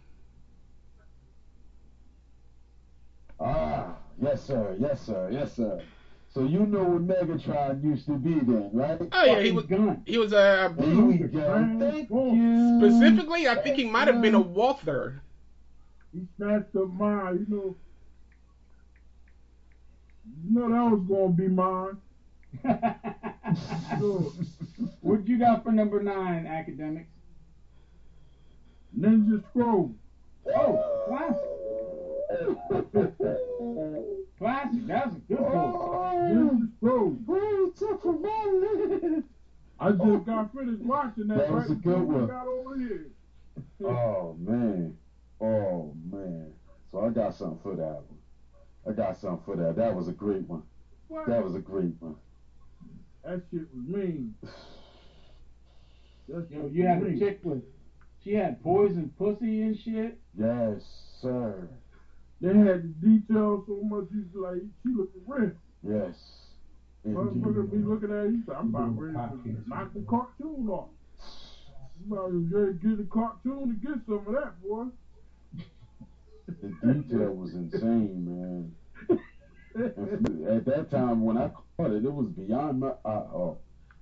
[3.39, 5.81] Ah, yes sir, yes sir, yes sir.
[6.35, 8.99] So you know what Megatron used to be then, right?
[9.13, 9.67] Oh yeah, he was
[10.05, 11.77] he was a There we go.
[11.79, 12.81] Thank you.
[12.81, 13.47] specifically.
[13.47, 15.23] I think he might have been a Walther.
[16.13, 17.77] he snatched up mine, you know.
[20.45, 21.99] You know that was gonna be mine.
[24.01, 24.33] So,
[25.03, 27.11] What you got for number nine, academics?
[28.99, 29.95] Ninja Scroll.
[30.57, 31.37] Oh, classic.
[34.39, 34.87] Classic.
[34.87, 36.15] That's a good one.
[36.33, 37.17] Ninja Scroll.
[39.85, 42.27] I just got finished watching that, That was right a good one.
[42.27, 43.07] got over here.
[43.85, 44.97] Oh man.
[45.41, 46.53] Oh man.
[46.91, 48.19] So I got something for that one.
[48.89, 49.77] I got something for that.
[49.77, 50.63] That was a great one.
[51.09, 51.27] What?
[51.27, 52.15] That was a great one.
[53.25, 54.35] That shit was mean.
[56.29, 57.63] That Yo, shit you was had a chick with,
[58.23, 60.19] she had poison pussy and shit.
[60.35, 60.83] Yes,
[61.21, 61.69] sir.
[62.41, 64.05] They had the details so much.
[64.11, 65.55] He's like, she looked red.
[65.87, 66.15] Yes.
[67.07, 68.43] Motherfucker be looking at you.
[68.57, 70.89] I'm about ready to knock the cartoon off.
[71.21, 74.87] I'm about ready to get the cartoon to get some of that, boy.
[76.47, 78.75] The detail was insane, man.
[80.49, 82.93] At that time, when I caught it, it was beyond my.
[83.05, 83.59] Uh, oh,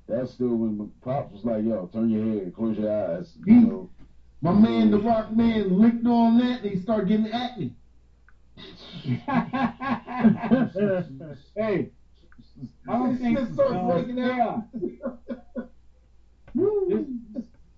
[0.07, 3.55] that's still when my pops was like, "Yo, turn your head, close your eyes." You
[3.55, 3.91] know,
[4.43, 7.75] My man, the rock man, licked on that and he started getting acne.
[11.57, 11.91] hey,
[12.89, 14.65] I don't think Shit starts breaking out.
[16.89, 17.07] This,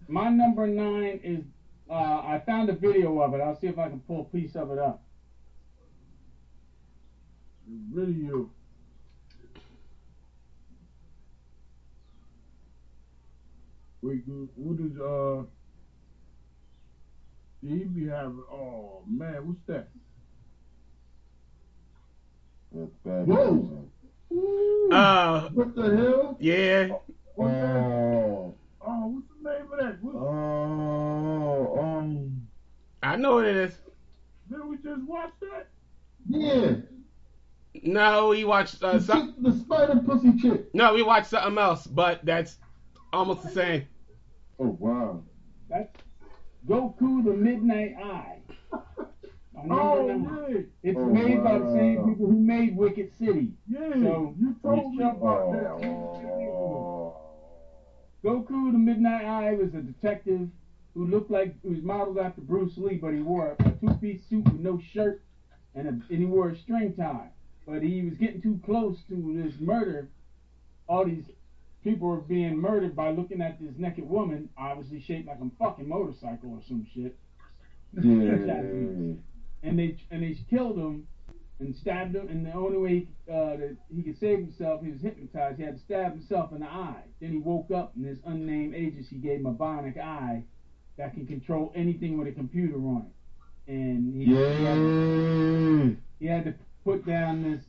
[0.08, 1.44] my number nine is.
[1.88, 3.40] Uh, I found a video of it.
[3.40, 5.02] I'll see if I can pull a piece of it up.
[7.92, 8.50] Video.
[14.02, 14.22] Wait,
[14.54, 15.44] what is uh?
[17.62, 18.42] He be having.
[18.50, 19.88] Oh man, what's that?
[22.72, 23.26] That's bad.
[23.26, 23.88] Whoa.
[24.30, 26.36] Uh, What the hell?
[26.40, 26.88] yeah.
[27.34, 27.76] What's that?
[27.76, 28.54] Oh,
[28.86, 30.02] Oh, what's the name of that?
[30.02, 32.46] What, oh, um,
[33.02, 33.78] I know what it is.
[34.50, 35.68] did we just watch that?
[36.28, 36.74] Yeah.
[37.82, 39.34] No, we watched uh, The, some.
[39.38, 40.66] the spider pussy chick.
[40.74, 42.58] No, we watched something else, but that's
[43.12, 43.84] almost the same.
[44.58, 45.22] oh wow.
[45.68, 45.88] That's
[46.68, 48.38] Goku the Midnight Eye.
[49.66, 50.52] My number Oh nine.
[50.82, 53.52] yeah, It's Oh, made by the same people who made Wicked City.
[53.68, 53.90] yeah.
[54.00, 55.86] So, you told me jump about Oh, that.
[55.86, 57.16] Oh.
[58.22, 60.48] Goku the Midnight Eye was a detective
[60.94, 64.44] who looked like he was modeled after Bruce Lee, but he wore a two-piece suit
[64.50, 65.18] with no shirt
[65.74, 67.28] and, a, and he wore a string tie.
[67.66, 70.06] But he was getting too close to this murder.
[70.86, 71.24] All these
[71.82, 75.88] people were being murdered by looking at this naked woman, obviously shaped like a fucking
[75.88, 77.14] motorcycle or some shit.
[78.00, 78.62] Yeah.
[79.64, 81.06] and they and they killed him
[81.60, 82.28] and stabbed him.
[82.28, 85.58] And the only way uh, that he could save himself, he was hypnotized.
[85.58, 87.02] He had to stab himself in the eye.
[87.20, 90.44] Then he woke up, and this unnamed agency gave him a bionic eye
[90.98, 93.72] that can control anything with a computer on it.
[93.72, 95.90] And he, he, had, Yeah.
[96.18, 97.64] he had to put down this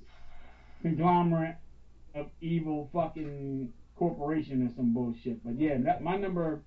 [0.82, 1.56] conglomerate
[2.14, 5.44] of evil fucking corporation or some bullshit.
[5.44, 6.62] But yeah, that, my number.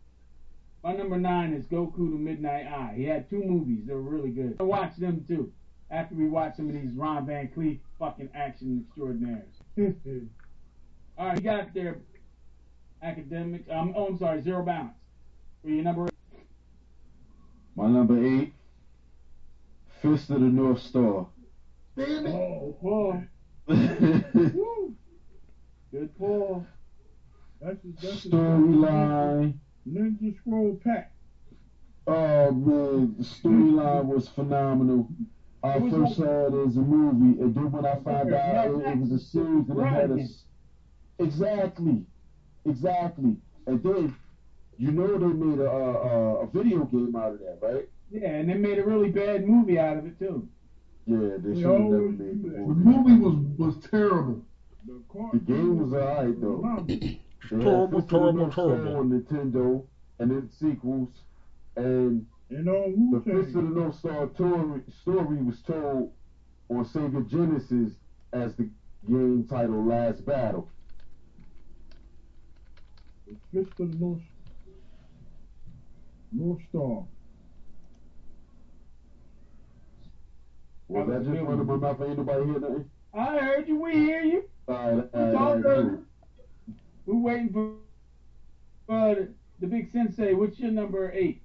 [0.83, 2.95] My number nine is Goku the Midnight Eye.
[2.97, 3.85] He had two movies.
[3.87, 4.57] They were really good.
[4.61, 5.53] I watched them too.
[5.91, 9.55] After we watched some of these Ron Van Cleef fucking action extraordinaires.
[11.19, 11.99] All right, you got their
[13.03, 13.65] academic.
[13.71, 14.93] Um, oh, I'm sorry, Zero Balance.
[15.63, 16.09] For your number.
[17.75, 18.53] My number eight,
[20.01, 21.27] Fist of the North Star.
[21.97, 22.35] Damn it.
[22.35, 23.23] Oh, pull.
[23.67, 24.95] Woo.
[25.91, 26.67] Good pull.
[27.61, 29.55] That's that's Storyline.
[29.93, 31.11] Ninja Scroll Pack.
[32.07, 35.07] Uh, oh man, the storyline was phenomenal.
[35.63, 38.87] I was first saw it as a movie, and then when I found out it,
[38.87, 40.21] it was a series and it had a right.
[40.23, 40.45] s-
[41.19, 42.05] exactly,
[42.65, 44.13] exactly, and then
[44.79, 47.87] you know they made a, a a video game out of that, right?
[48.11, 50.49] Yeah, and they made a really bad movie out of it too.
[51.07, 53.11] Yeah, they They should have never made the do The movie.
[53.11, 54.45] movie was was terrible.
[54.87, 56.63] The, The game was alright though.
[57.49, 57.89] Phenomenal.
[57.89, 58.97] They had Terrible, of the terrible, North Star terrible.
[58.97, 59.85] on Nintendo,
[60.19, 61.11] and then sequels,
[61.77, 66.13] and And on The Wu Fist of the North Star story, story was told
[66.71, 67.93] on Sega Genesis
[68.33, 68.69] as the
[69.09, 70.69] game title Last Battle.
[73.53, 74.21] Fist of the North,
[76.33, 77.05] North Star.
[80.89, 82.01] Was that just running my mouth?
[82.01, 82.91] Ain't nobody hear nothing?
[83.13, 83.79] I heard you.
[83.79, 84.45] We hear you.
[84.69, 85.87] Alright, It's all alright, good.
[85.89, 86.05] cool.
[87.09, 87.71] We're waiting for
[88.95, 89.15] uh,
[89.61, 90.35] the, big sensei.
[90.35, 91.41] What's your number eight?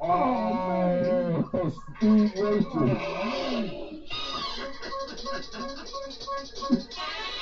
[0.00, 2.78] Oh, Racer.
[6.70, 6.78] on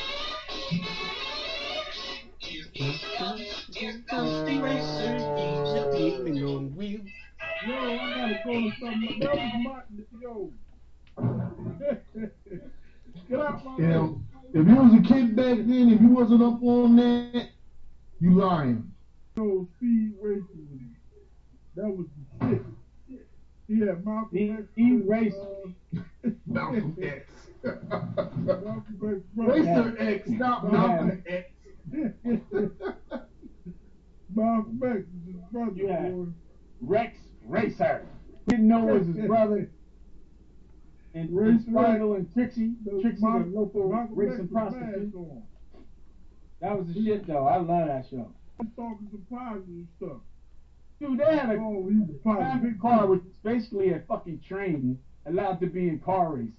[8.49, 9.19] I gotta go to something.
[9.21, 10.53] That was my yo.
[13.29, 14.21] Get out my You know,
[14.55, 17.49] if you was a kid back then, if you wasn't up on that,
[18.21, 18.93] you lying.
[19.37, 20.95] Yo, Speed Racing.
[21.75, 22.07] That was
[22.41, 22.47] the
[23.11, 23.27] shit.
[23.69, 24.63] He had Malcolm He- X.
[24.77, 27.31] he with, raced- uh, Malcolm X.
[27.65, 29.21] Malcolm X.
[29.35, 29.53] brother.
[29.53, 31.51] Racer X, not Malcolm X.
[34.35, 36.09] Malcolm X is his brother, Yeah.
[36.11, 36.27] boy.
[36.81, 38.07] Rex Racer.
[38.49, 39.71] Didn't know it was his brother.
[42.35, 45.13] Trixie, Trixie, the local racing prostitute.
[46.61, 47.47] That was the shit though.
[47.47, 48.31] I love that show.
[48.61, 50.19] He's talking some positive stuff.
[51.01, 52.23] Dude, they had a Oh, a positive.
[52.23, 56.53] private car which is basically a fucking train allowed to be in car races.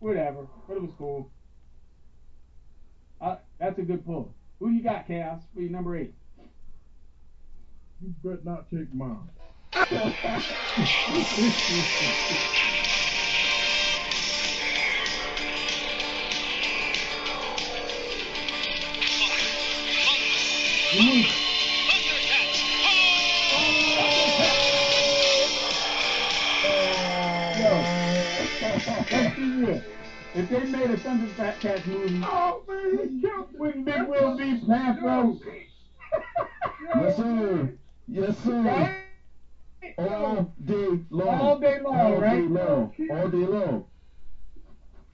[0.00, 1.30] Whatever, but it was cool.
[3.20, 4.32] Uh, that's a good pull.
[4.60, 5.42] Who you got, Chaos?
[5.54, 6.14] For your number eight.
[8.00, 9.28] You better not take mine.
[30.34, 33.22] If they made a Thundercats movie, Oh man,
[33.58, 35.40] wouldn't Big Will be Panthro?
[36.94, 37.72] Yes, sir.
[38.06, 39.04] Yes, sir.
[39.98, 41.28] All day long.
[41.40, 42.40] All day long, All right?
[42.40, 42.92] day long.
[43.10, 43.84] All day long.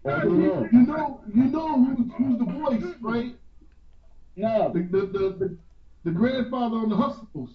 [0.05, 3.35] All day You know, you know who's, who's the voice, right?
[4.37, 4.73] No.
[4.75, 5.57] The the the, the,
[6.05, 7.51] the grandfather on the Huxtables.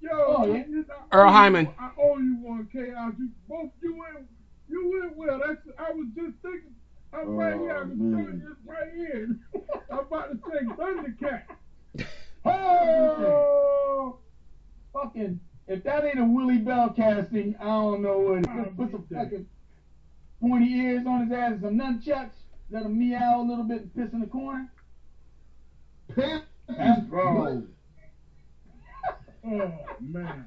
[0.00, 0.62] Yo, Oh, yeah.
[1.12, 1.68] Earle Hyman.
[1.78, 3.14] I owe you one, Chaos.
[3.18, 4.26] You both you went
[4.68, 5.40] you went well.
[5.44, 6.74] That's I was just thinking.
[7.12, 7.72] I'm oh, right here.
[7.72, 8.12] I Oh, was man.
[8.12, 9.36] telling you right here.
[9.90, 11.42] I'm about to say Thundercat.
[12.44, 14.16] Oh,
[14.92, 15.40] fucking!
[15.68, 18.38] If that ain't a Willie Bell casting, I don't know what.
[18.38, 18.64] it is.
[18.64, 19.46] Just put some fucking
[20.40, 22.30] pointy ears on his ass and some nunchucks.
[22.70, 24.70] Let him meow a little bit and piss in the corner.
[26.14, 27.62] Pan- That's bro.
[29.46, 30.44] Oh man,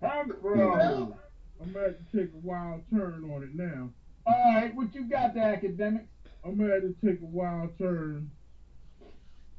[0.00, 1.14] That's bro.
[1.62, 3.90] I'm about to take a wild turn on it now.
[4.26, 6.06] All right, what you got, the academic?
[6.44, 8.30] I'm about to to take a wild turn.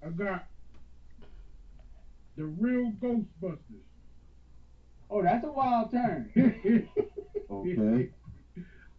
[0.06, 0.46] I got
[2.36, 3.58] the real Ghostbusters.
[5.12, 6.30] Oh, that's a wild turn.
[7.52, 8.10] Okay.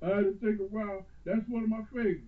[0.03, 1.05] I had to take a wild.
[1.25, 2.21] That's one of my favorites.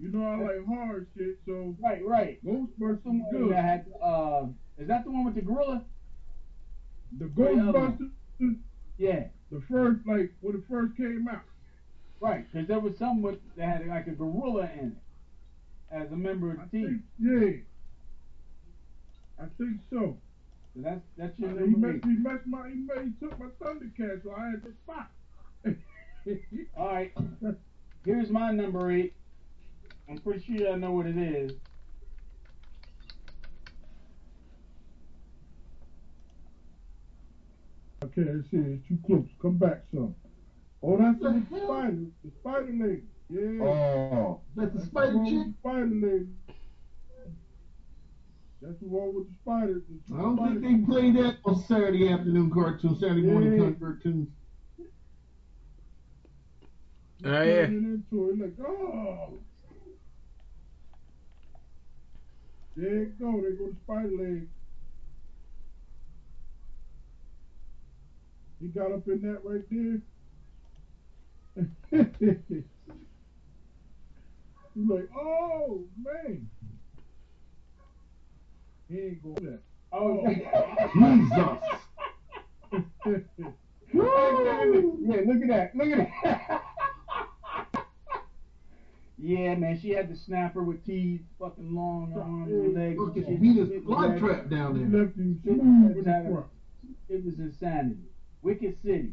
[0.00, 2.44] You know I like hard shit, so Right, right.
[2.44, 3.50] Ghostbusters The is good.
[3.52, 4.46] that had, uh,
[4.76, 5.84] is that the one with the gorilla?
[7.18, 8.56] The the Ghostbusters,
[8.98, 11.42] Yeah, the first like when it first came out.
[12.20, 12.44] right.
[12.50, 14.96] Because there was some with that had like a gorilla in it
[15.92, 17.02] as a member of I the team.
[17.20, 17.62] think,
[19.38, 19.44] yeah.
[19.44, 20.16] I think so.
[20.74, 22.10] So that's that's your He number messed, eight.
[22.10, 25.10] he messed my, he, messed, he took my Thundercat, so I had to stop.
[26.76, 27.12] All right,
[28.04, 29.14] here's my number eight.
[30.08, 31.52] I'm pretty sure I know what it is.
[38.04, 38.56] Okay, let's see.
[38.56, 39.26] It's too close.
[39.40, 40.14] Come back some.
[40.82, 41.96] Oh, that's The the, spider.
[42.24, 43.02] The spider lady.
[43.30, 43.64] Yeah.
[43.64, 44.40] Oh.
[44.56, 45.46] That's the spider the one chick.
[45.46, 46.26] the spider lady.
[48.62, 49.82] That's the one with the spider.
[49.88, 53.70] The I don't spider think they play that on Saturday afternoon cartoons, Saturday morning Yeah.
[53.78, 54.28] cartoons.
[57.24, 57.66] Oh, yeah.
[57.66, 59.40] Turning into it like, oh.
[62.76, 63.40] There you go.
[63.40, 64.48] There go the spider leg.
[68.60, 70.00] He got up in that right there.
[74.74, 76.48] He's like, oh man.
[78.92, 79.18] He.
[79.90, 81.58] Oh, Jesus.
[83.94, 85.70] yeah, look at that.
[85.74, 86.62] Look at that.
[89.18, 92.98] yeah, man, she had the snapper with teeth, fucking long arms and legs.
[92.98, 93.40] and Fucking shit.
[93.40, 95.00] beat his It fly trap down there.
[95.04, 96.44] left him It was, in
[97.08, 98.00] it was insanity.
[98.42, 99.12] Wicked City.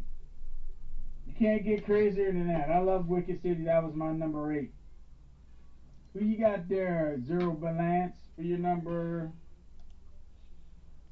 [1.28, 2.70] You can't get crazier than that.
[2.70, 3.66] I love Wicked City.
[3.66, 4.72] That was my number eight.
[6.14, 7.20] Who you got there?
[7.28, 9.32] Zero Balance for your number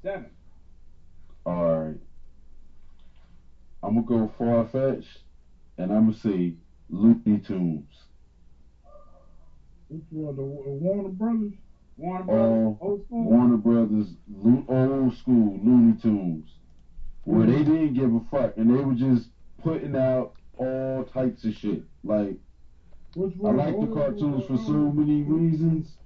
[0.02, 0.30] seven.
[1.46, 1.96] Alright.
[3.82, 5.18] I'm gonna go far fetched
[5.76, 6.54] and I'm gonna say
[6.90, 7.84] Looney Tunes.
[9.88, 10.36] Which one?
[10.36, 11.52] The, the Warner Brothers?
[11.96, 13.24] Warner Brothers, All old school.
[13.24, 14.06] Warner Brothers,
[14.68, 16.48] old school Looney Tunes,
[17.24, 17.72] where they mm-hmm.
[17.72, 19.28] didn't give a fuck and they were just
[19.62, 21.82] putting out all types of shit.
[22.04, 22.36] Like
[23.16, 25.96] I like the cartoons for so many reasons,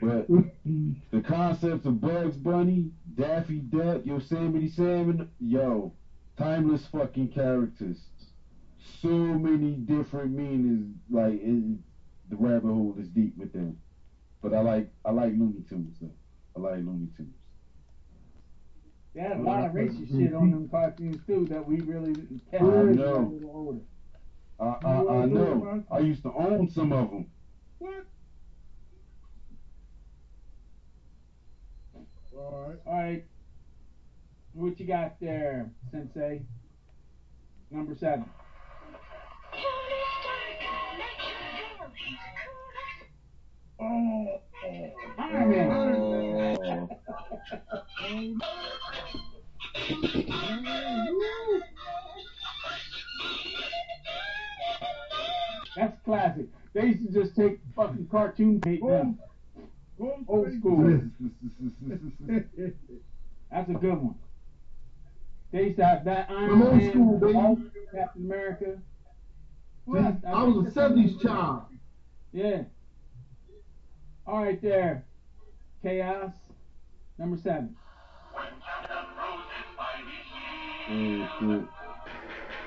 [0.00, 0.26] but
[0.64, 5.92] the concept of Bugs Bunny, Daffy Duck, Yosemite Sam, yo,
[6.36, 7.98] timeless fucking characters.
[9.02, 10.94] So many different meanings.
[11.10, 11.78] Like it,
[12.30, 13.78] the rabbit hole is deep with them.
[14.42, 16.10] But I like I like Looney Tunes though.
[16.56, 17.34] I like Looney Tunes.
[19.14, 22.42] They had a lot of racist shit on them cartoons too that we really didn't
[22.50, 22.60] catch.
[22.60, 23.16] I when we were know.
[23.16, 23.80] a little older.
[24.60, 25.84] I I, I know.
[25.90, 27.26] I used to own some of them.
[27.78, 28.06] What?
[32.38, 32.78] All right.
[32.86, 33.24] All right.
[34.52, 36.42] What you got there, Sensei?
[37.70, 38.24] Number seven.
[43.80, 46.88] Oh, oh, oh.
[55.76, 56.46] That's classic.
[56.74, 58.82] They used to just take fucking cartoon tape
[60.00, 61.00] old school.
[63.50, 64.14] That's a good one.
[65.52, 67.32] They used to have that Iron I'm old Man, school, baby.
[67.32, 67.58] Hulk,
[67.94, 68.78] Captain America.
[69.86, 70.16] Who See, else?
[70.26, 71.62] I was a seventies that's- child.
[72.32, 72.62] Yeah.
[74.26, 75.04] All right, there.
[75.82, 76.32] Chaos.
[77.16, 77.74] Number seven.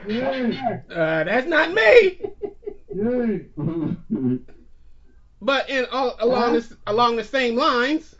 [0.08, 0.82] Yeah.
[0.90, 2.22] Uh, that's not me.
[2.94, 3.38] Yeah.
[5.42, 8.16] But in all, along this along the same lines,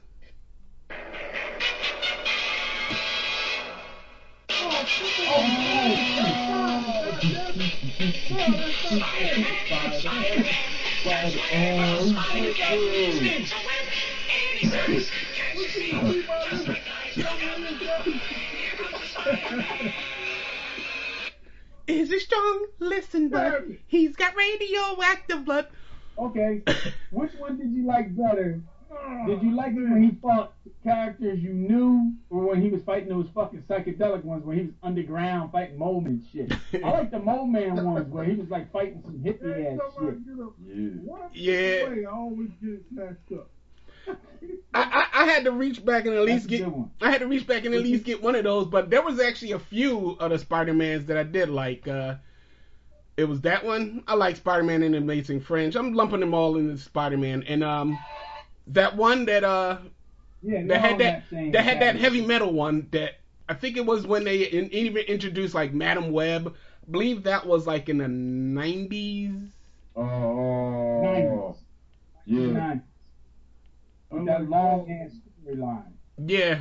[21.88, 22.65] is it strong?
[22.80, 23.78] Listen, bud.
[23.86, 25.67] He's got radioactive blood.
[26.18, 26.62] Okay.
[27.12, 28.62] Which one did you like better?
[29.26, 30.53] Did you like it when he fought
[30.84, 34.72] characters you knew, or when he was fighting those fucking psychedelic ones where he was
[34.84, 36.51] underground fighting mole man shit?
[36.84, 41.34] I like the mole man ones where he was like fighting some hippie ass shit.
[41.34, 41.89] Yeah.
[41.89, 43.49] Way, I always get it snatched up.
[44.74, 44.82] I,
[45.14, 46.91] I, I had to reach back and at least That's get one.
[47.01, 49.20] I had to reach back and at least get one of those, but there was
[49.20, 51.88] actually a few of the Spider Mans that I did like.
[51.88, 52.16] Uh,
[53.18, 54.03] it was that one.
[54.07, 55.76] I like Spider Man and Amazing Friends.
[55.76, 57.99] I'm lumping them all into Spider Man, and um,
[58.68, 59.80] that one that uh
[60.41, 63.86] Yeah, that had in that that had that heavy metal one that I think it
[63.86, 66.55] was when they in, even introduced like Madame Web.
[66.88, 69.51] I believe that was like in the 90s.
[69.95, 71.57] Oh,
[72.26, 72.51] yeah.
[72.51, 72.80] Nice.
[74.12, 75.12] With that long ass
[75.43, 75.93] storyline.
[76.18, 76.59] Yeah.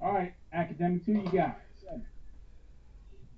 [0.00, 1.58] All right, academic two, you got.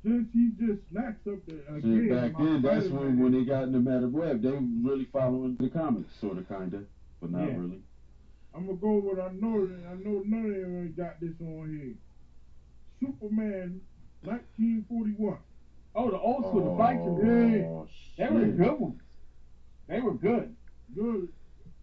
[0.05, 2.09] Since he just snatched up the See, again.
[2.11, 3.19] back then, that's Spider-Man.
[3.19, 6.37] when when they got in the Madame Web, they were really following the comics, sort
[6.37, 6.85] of, kind of,
[7.23, 7.57] but not Yeah.
[7.57, 7.81] really.
[8.55, 11.71] I'm gonna go with I know I know none of them ain't got this on
[11.73, 11.95] here.
[13.01, 13.81] Superman
[14.23, 15.39] 1941.
[15.97, 18.29] Oh, the old school, the Oh, fight Yeah.
[18.29, 18.57] They were shit.
[18.59, 19.01] good ones.
[19.89, 20.55] They were good.
[20.95, 21.29] Good.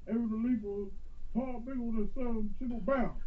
[0.08, 0.90] Every leap was
[1.34, 3.20] tall, big with a sun, single bound.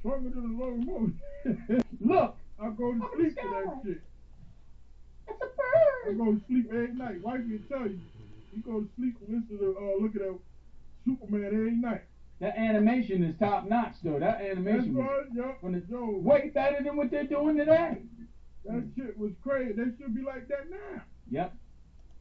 [0.00, 0.86] Stronger than a long
[1.46, 1.82] motion.
[2.00, 4.00] Look, I go to sleep for that shit.
[5.28, 6.10] It's a bird.
[6.10, 7.22] I go to sleep every night.
[7.22, 7.98] Wife can tell you.
[8.54, 10.38] You go to sleep and listen to uh look at that
[11.04, 12.02] Superman every night.
[12.40, 14.18] That animation is top notch, though.
[14.18, 15.58] That animation was right, yup.
[15.60, 18.02] when it's Yo, way better than what they're doing today.
[18.64, 19.72] that shit was crazy.
[19.72, 21.02] They should be like that now.
[21.30, 21.52] Yep.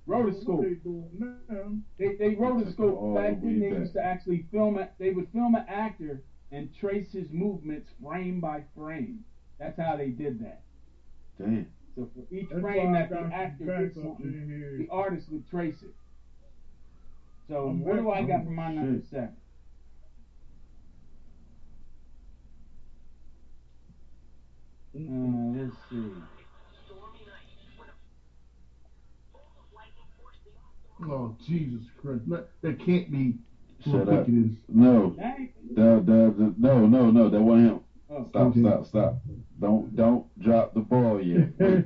[0.05, 0.61] What Rotoscope.
[0.63, 1.09] they doing
[1.49, 1.71] now?
[1.99, 3.59] They they rotoscope Oh, back then.
[3.59, 3.79] They that.
[3.79, 4.91] used to actually film it.
[4.97, 6.21] They would film an actor
[6.51, 9.23] and trace his movements frame by frame.
[9.61, 10.63] That's how they did that.
[11.37, 11.67] Damn.
[11.93, 15.47] So for each That's frame why I that the actor did something, the artist would
[15.47, 15.93] trace it.
[17.47, 19.05] So I'm what do I got Oh, for my number shit.
[19.11, 19.29] seven?
[24.95, 26.11] Uh, let's see.
[31.07, 32.23] Oh Jesus Christ!
[32.29, 33.35] That, that can't be
[33.83, 34.27] who Shut up.
[34.27, 34.51] it is.
[34.69, 37.79] No, That ain't- the, the, the, no, no, no, that wasn't him.
[38.11, 38.25] Oh.
[38.29, 38.59] Stop, Okay.
[38.59, 38.83] stop, mm-hmm.
[38.83, 39.21] stop.
[39.59, 41.49] Don't, don't drop the ball yet.
[41.59, 41.83] It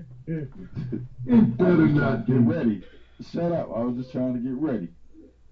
[1.57, 2.83] better not Get ready.
[3.31, 3.69] Shut up.
[3.75, 4.89] I was just trying to get ready.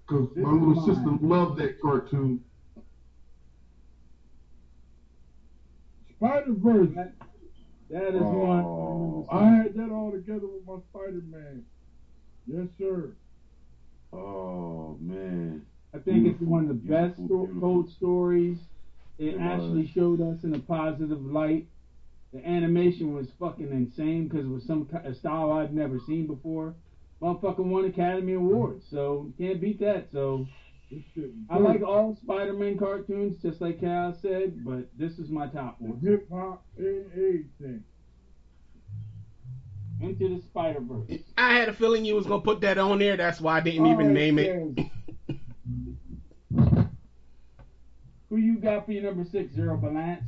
[0.06, 0.86] because This my little mine.
[0.86, 2.40] sister loved that cartoon.
[6.16, 6.88] Spider Verse.
[6.94, 7.12] That,
[7.90, 8.64] that is oh, one.
[8.64, 9.26] Oh.
[9.30, 11.64] I had that all together with my Spider Man.
[12.46, 13.14] Yes, sir.
[14.12, 15.62] Oh man.
[15.94, 17.60] I think it's one of the best sto- beautiful.
[17.60, 18.58] told stories.
[19.18, 19.90] It, It actually was.
[19.90, 21.66] showed us in a positive light.
[22.32, 26.26] The animation was fucking insane because it was some ki- a style I'd never seen
[26.26, 26.74] before.
[27.22, 30.06] Motherfucker won Academy Awards, so you can't beat that.
[30.10, 30.46] So
[31.48, 35.98] I like all Spider-Man cartoons, just like Cal said, but this is my top one.
[36.00, 37.82] hip hop and everything.
[40.00, 41.18] Into the Spider Verse.
[41.38, 43.16] I had a feeling you was gonna put that on there.
[43.16, 44.78] That's why I didn't even name it.
[48.34, 50.24] Who you got for your number six, Zero Balance?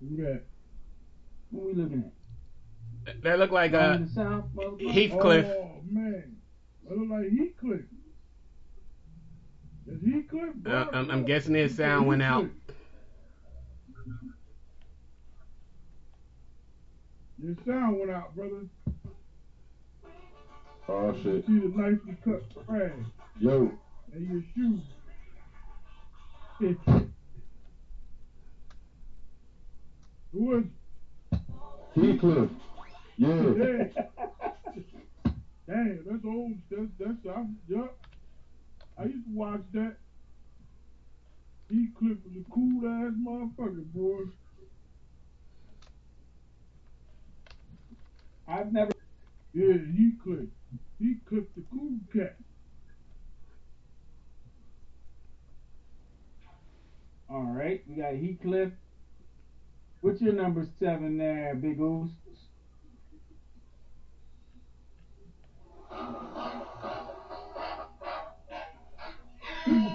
[0.00, 0.42] Who that?
[1.52, 2.10] Who we looking
[3.06, 3.22] at?
[3.22, 4.90] That looked like uh, From the South, motherfucker?
[4.90, 5.46] Heathcliff.
[5.46, 6.36] Oh man,
[6.88, 7.82] that look like Heathcliff.
[9.86, 12.48] Uh, I'm, I'm, guessing his sound went out.
[17.38, 18.66] Your sound went out, brother.
[20.88, 21.26] Oh shit!
[21.26, 22.92] You see the nicely cut trash.
[23.38, 23.70] Yo.
[24.14, 24.80] And your shoes.
[30.32, 30.64] Who is?
[31.94, 32.50] Heathcliff.
[33.16, 33.28] Yeah.
[33.28, 33.84] yeah.
[35.66, 36.52] Damn, that's old.
[36.70, 37.96] That's that's I, yep.
[38.98, 39.96] I used to watch that.
[41.70, 44.30] Heathcliff was a cool ass motherfucker, boy.
[48.46, 48.92] I've never.
[49.52, 50.48] Yeah, Heathcliff.
[51.00, 52.36] Heathcliff the cool cat.
[57.28, 58.72] All right, we got Heathcliff.
[60.02, 62.10] What's your number seven there, Big Oos?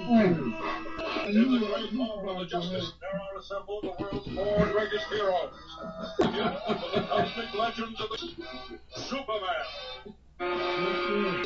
[0.10, 0.56] In
[1.28, 5.52] the great hall of justice, there are assembled the world's four greatest heroes.
[6.18, 8.18] the cosmic legends of the
[9.02, 9.66] Superman,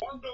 [0.00, 0.32] Wonder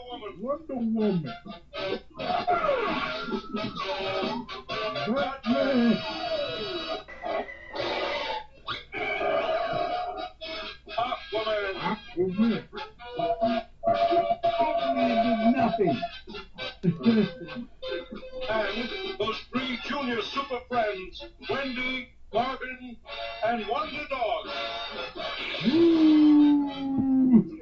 [12.17, 12.60] Woman.
[20.71, 22.97] Friends, Wendy, Marvin,
[23.45, 24.47] and Wonder Dog.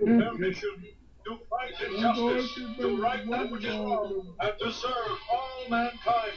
[0.04, 0.70] Their mission
[1.24, 6.32] to fight injustice, to right that which is wrong, and to serve all mankind.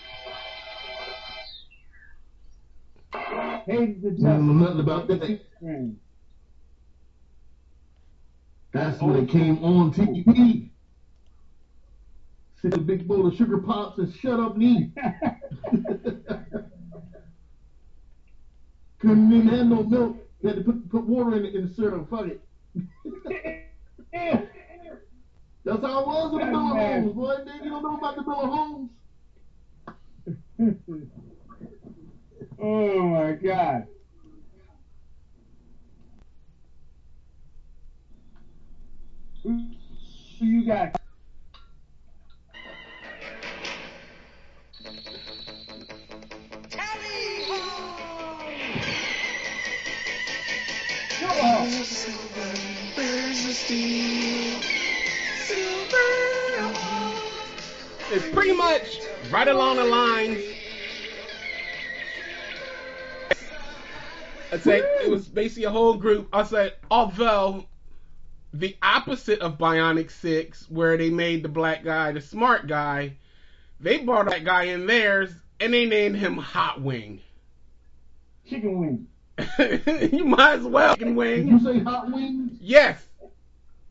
[3.68, 5.42] Hated the mm, You nothing about that.
[8.74, 10.71] That's when it came on TV.
[12.62, 14.92] Sit a big bowl of sugar pops and shut up and eat.
[19.00, 20.18] Couldn't even have no milk.
[20.42, 22.08] You had to put, put water in it in the syrup.
[22.10, 22.40] Fuck it.
[25.64, 27.36] That's how it was with the Miller Homes, boy.
[27.46, 28.90] Nigga, you don't know about the Miller Homes.
[32.60, 33.88] oh my God.
[39.44, 41.01] Who you got?
[58.14, 59.00] It's pretty much
[59.30, 60.44] right along the lines.
[64.52, 66.30] I say it was basically a whole group.
[66.34, 67.68] I said, although
[68.52, 73.18] the opposite of Bionic Six, where they made the black guy the smart guy,
[73.80, 77.22] they brought that guy in theirs and they named him Hot Wing.
[78.50, 79.08] Chicken wing.
[79.60, 81.48] you might as well chicken Did wing.
[81.48, 82.58] you say hot wings?
[82.60, 83.06] Yes.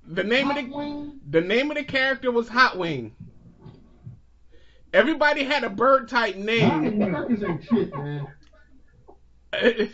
[0.07, 1.14] The name of the wings?
[1.28, 3.14] the name of the character was Hot Wing.
[4.93, 7.03] Everybody had a bird type name.
[7.03, 8.26] Americans ain't shit, man.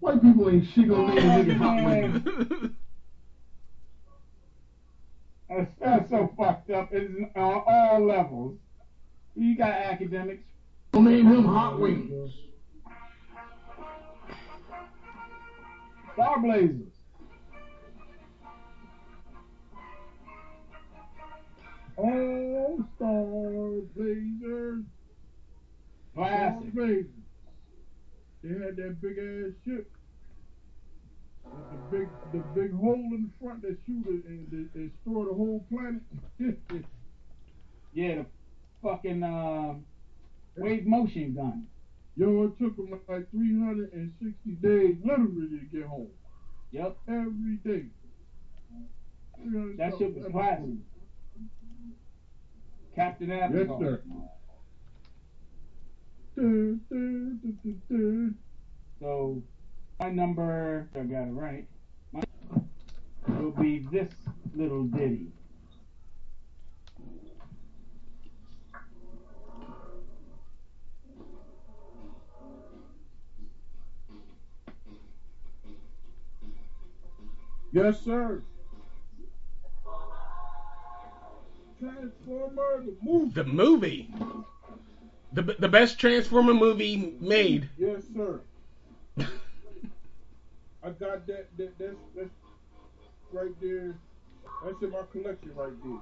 [0.00, 2.70] White people ain't shit gonna name niggas hot wings.
[5.48, 6.88] That's, that's so fucked up.
[6.92, 8.56] It's on all levels.
[9.34, 10.44] You got academics.
[10.92, 12.32] Don't name him hot wings.
[16.14, 16.92] Star Blazers.
[21.96, 24.84] All Star Blazers.
[26.12, 26.74] Star Classic.
[26.74, 27.06] Blazers.
[28.42, 29.90] They had that big ass ship.
[31.44, 34.24] The big, the big hole in the front that shoot it
[34.74, 36.02] and store the whole planet.
[37.94, 38.26] Yeah, the
[38.82, 39.74] fucking uh,
[40.56, 41.66] wave motion gun.
[42.16, 46.10] Yo, it took them like 360 days literally to get home.
[46.72, 46.96] Yep.
[47.08, 47.86] Every day.
[49.42, 50.70] 300 That shit was classic.
[52.94, 53.50] Captain Yes,
[57.88, 58.34] sir.
[59.00, 59.42] So
[59.98, 61.66] my number, I got it right.
[62.12, 62.22] My
[63.26, 64.12] will be this
[64.54, 65.32] little ditty.
[77.72, 78.42] Yes, sir.
[81.78, 83.32] Transformer, the movie.
[83.34, 84.10] the movie.
[85.32, 87.70] The the best Transformer movie made.
[87.78, 88.40] Yes, sir.
[89.18, 91.46] I got that.
[91.56, 92.30] that that's that's
[93.32, 93.96] right there.
[94.64, 96.00] That's in my collection right there.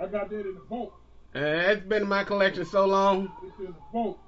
[0.00, 0.92] I got that in the vault.
[1.34, 3.30] Uh, it's been in my collection so long.
[3.42, 4.18] It's in the vault.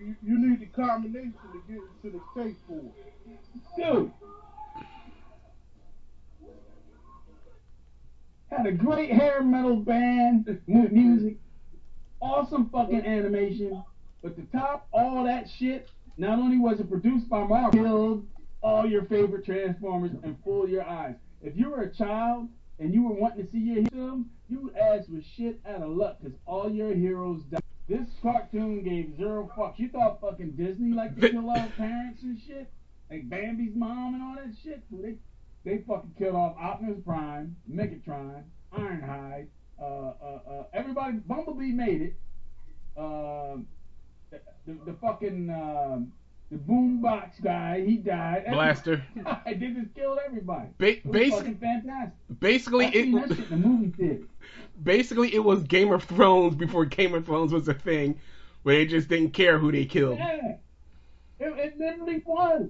[0.00, 2.92] You, need the combination to get into the tape for it.
[3.76, 4.12] Dude.
[8.50, 11.36] Had a great hair metal band music.
[12.20, 13.84] Awesome fucking animation.
[14.22, 18.26] But to top all that shit, not only was it produced by Marvel, killed
[18.62, 21.14] all your favorite Transformers and fool your eyes.
[21.42, 22.48] If you were a child
[22.80, 26.16] and you were wanting to see your film, you ass was shit out of luck
[26.20, 27.60] because all your heroes died.
[27.88, 29.78] This cartoon gave zero fucks.
[29.78, 32.70] You thought fucking Disney like to kill off parents and shit?
[33.10, 34.82] Like Bambi's mom and all that shit?
[34.90, 35.16] They,
[35.64, 39.48] they fucking killed off Optimus Prime, Megatron, Ironhide,
[39.80, 42.14] uh, uh, uh, everybody, Bumblebee made it.
[42.96, 43.66] Um,
[44.30, 46.12] the, the, the fucking um,
[46.50, 48.46] the boombox guy, he died.
[48.50, 49.02] Blaster.
[49.46, 50.68] they just killed everybody.
[50.78, 52.12] Ba- it was basi- fantastic.
[52.40, 54.24] Basically, I seen that it shit in the movie theater.
[54.82, 58.18] basically it was Game of Thrones before Game of Thrones was a thing,
[58.64, 60.18] where they just didn't care who they killed.
[60.18, 60.56] Yeah,
[61.38, 62.68] it, it literally was.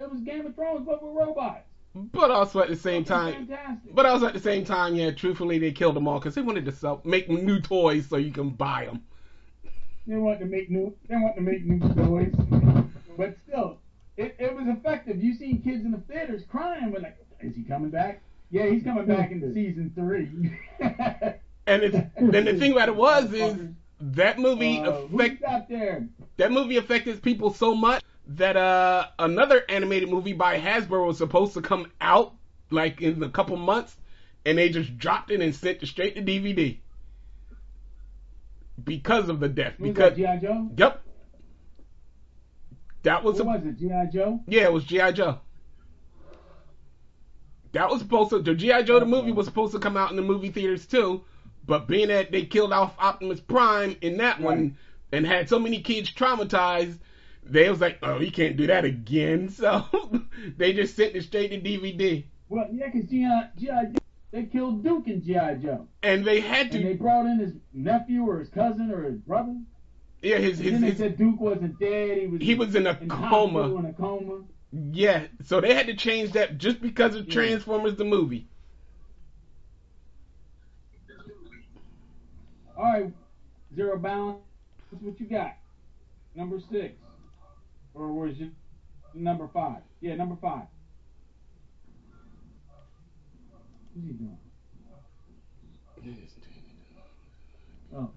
[0.00, 1.64] It was Game of Thrones, but with robots.
[1.94, 3.94] But also at the same time, Fantastic.
[3.94, 6.66] but also at the same time, yeah, truthfully, they killed them all because they wanted
[6.66, 9.02] to sell, make new toys so you can buy them.
[10.06, 10.94] They want to make new.
[11.08, 12.32] They want to make new toys,
[13.18, 13.78] but still,
[14.16, 15.22] it, it was effective.
[15.22, 18.22] You seen kids in the theaters crying, but like, is he coming back?
[18.50, 20.56] Yeah, he's coming back in season three.
[21.68, 23.58] And it's, then the thing about it was is
[24.00, 26.08] that movie Uh, affect out there?
[26.38, 31.52] that movie affected people so much that uh another animated movie by Hasbro was supposed
[31.54, 32.32] to come out
[32.70, 33.94] like in a couple months,
[34.46, 36.78] and they just dropped it and sent it straight to DVD
[38.82, 39.74] because of the death.
[39.78, 40.36] Because that, G.I.
[40.38, 40.70] Joe?
[40.74, 41.02] yep,
[43.02, 44.06] that was What a, was it, G.I.
[44.06, 44.40] Joe?
[44.46, 45.38] yeah, it was GI Joe.
[47.72, 50.16] That was supposed to the GI Joe the movie was supposed to come out in
[50.16, 51.22] the movie theaters too,
[51.66, 54.78] but being that they killed off Optimus Prime in that one
[55.12, 56.98] and had so many kids traumatized,
[57.44, 59.48] they was like, oh, you can't do that again.
[59.58, 59.84] So
[60.56, 63.50] they just sent it straight to DVD, Well, yeah, because G.I.
[63.58, 63.84] G.I.
[63.86, 63.98] Joe,
[64.30, 65.54] they killed Duke in G.I.
[65.56, 65.88] Joe.
[66.02, 66.78] and they had to.
[66.78, 69.56] And they brought in his nephew or his cousin or his brother.
[70.22, 72.18] Yeah, his And his, then they his said Duke wasn't dead.
[72.18, 73.74] He was he was in a in coma.
[73.76, 74.42] in a coma.
[74.72, 78.46] Yeah, so they had to change that just because of Transformers the movie.
[82.76, 83.12] All right,
[83.74, 84.38] zero balance.
[84.90, 85.56] That's what you got.
[86.34, 86.94] Number six,
[87.94, 88.50] or was it
[89.14, 89.82] number five?
[90.00, 90.66] Yeah, number five.
[93.94, 94.38] What's he doing?
[97.94, 98.10] Oh.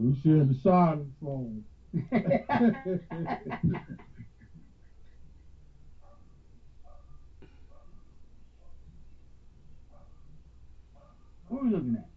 [0.00, 1.62] We shared the silent phone.
[11.48, 12.08] What are we looking at?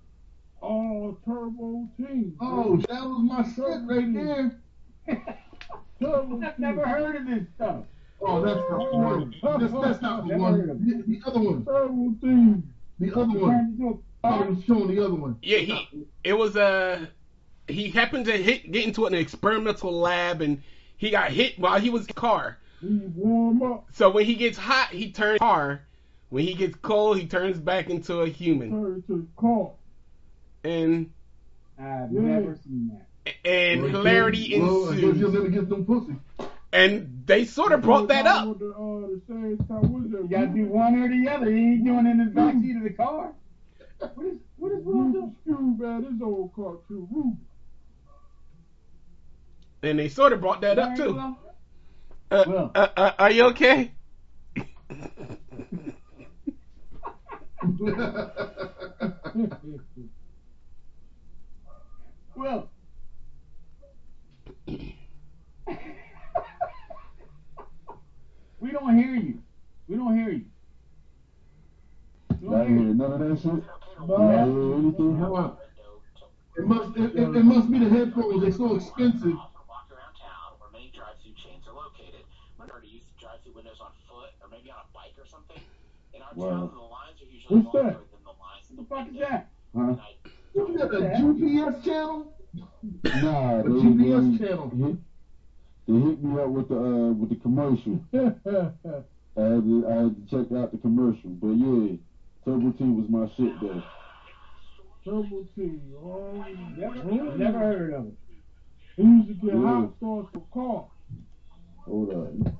[0.61, 2.37] Oh, Turbo Teen.
[2.39, 4.61] Oh, that was my shit right there.
[5.99, 6.59] Turbo I've Team.
[6.59, 7.83] never heard of this stuff.
[8.21, 9.35] Oh, that's the one.
[9.43, 11.05] That's, that's not the Never one.
[11.05, 11.65] The, the other one.
[11.65, 12.73] Turbo Teen.
[13.01, 13.51] The other one.
[13.51, 15.37] Turned into a I was showing the other one.
[15.41, 17.07] Yeah, he it was uh
[17.67, 20.61] he happened to hit get into an experimental lab and
[20.97, 22.57] he got hit while he was in the car.
[22.81, 23.85] Warm up.
[23.93, 25.81] So when he gets hot, he turns car.
[26.29, 28.71] When he gets cold, he turns back into a human.
[28.71, 30.69] Turn to the.
[30.69, 31.11] And
[31.77, 32.21] I've Yeah.
[32.21, 33.07] never seen that.
[33.45, 35.19] and Well, hilarity well, ensues.
[35.19, 36.15] you'll never get no pussy.
[36.73, 38.59] And they sort of brought that up.
[38.59, 40.11] The, uh, the same time, what is?
[40.11, 41.51] You gotta do one or the other.
[41.51, 43.33] He ain't doing it in the backseat of the car.
[43.99, 47.07] What is what is wrong with Ruben Skew, man, this old cartoon.
[47.11, 47.37] Ruben.
[49.83, 51.13] And they sort of brought that up too.
[51.13, 51.37] Well,
[52.31, 52.71] Uh, Well.
[52.73, 53.91] uh, uh, are you okay?
[62.35, 62.69] Well.
[68.59, 69.39] we don't hear you.
[69.87, 70.45] We don't hear you.
[72.41, 72.93] We I don't ain't hear hear you.
[72.93, 73.63] none of that shit.
[74.07, 74.15] No.
[74.15, 75.17] I ain't hear anything.
[75.17, 75.59] How about-
[76.57, 78.41] It must, it, it, it must be the headphones.
[78.41, 79.33] They're so expensive.
[79.35, 82.23] walk around town where many drive-through chains are located.
[82.57, 85.61] Whether to use the drive-through windows on foot or maybe on a bike or something.
[86.13, 86.69] In our Wow.
[86.69, 88.07] town, the lines are usually What's longer that?
[88.11, 89.47] than the lines in What the the fuck is that?
[89.75, 89.93] Huh?
[89.93, 90.11] And I
[90.53, 92.27] What you got, a GPS channel?
[93.13, 94.69] Nah, A they, GPS they, channel.
[94.69, 94.97] Hit,
[95.87, 97.99] they hit me up with the uh, with the commercial.
[98.13, 101.95] I had to I had to check out the commercial, but yeah,
[102.45, 103.83] Turbo T was my shit though.
[105.03, 105.91] Turbo Teen.
[105.95, 106.43] Oh,
[106.77, 108.15] Never, never heard of it.
[108.97, 109.57] He used to get Yeah.
[109.57, 110.87] hot sauce for car.
[111.85, 112.53] Hold on,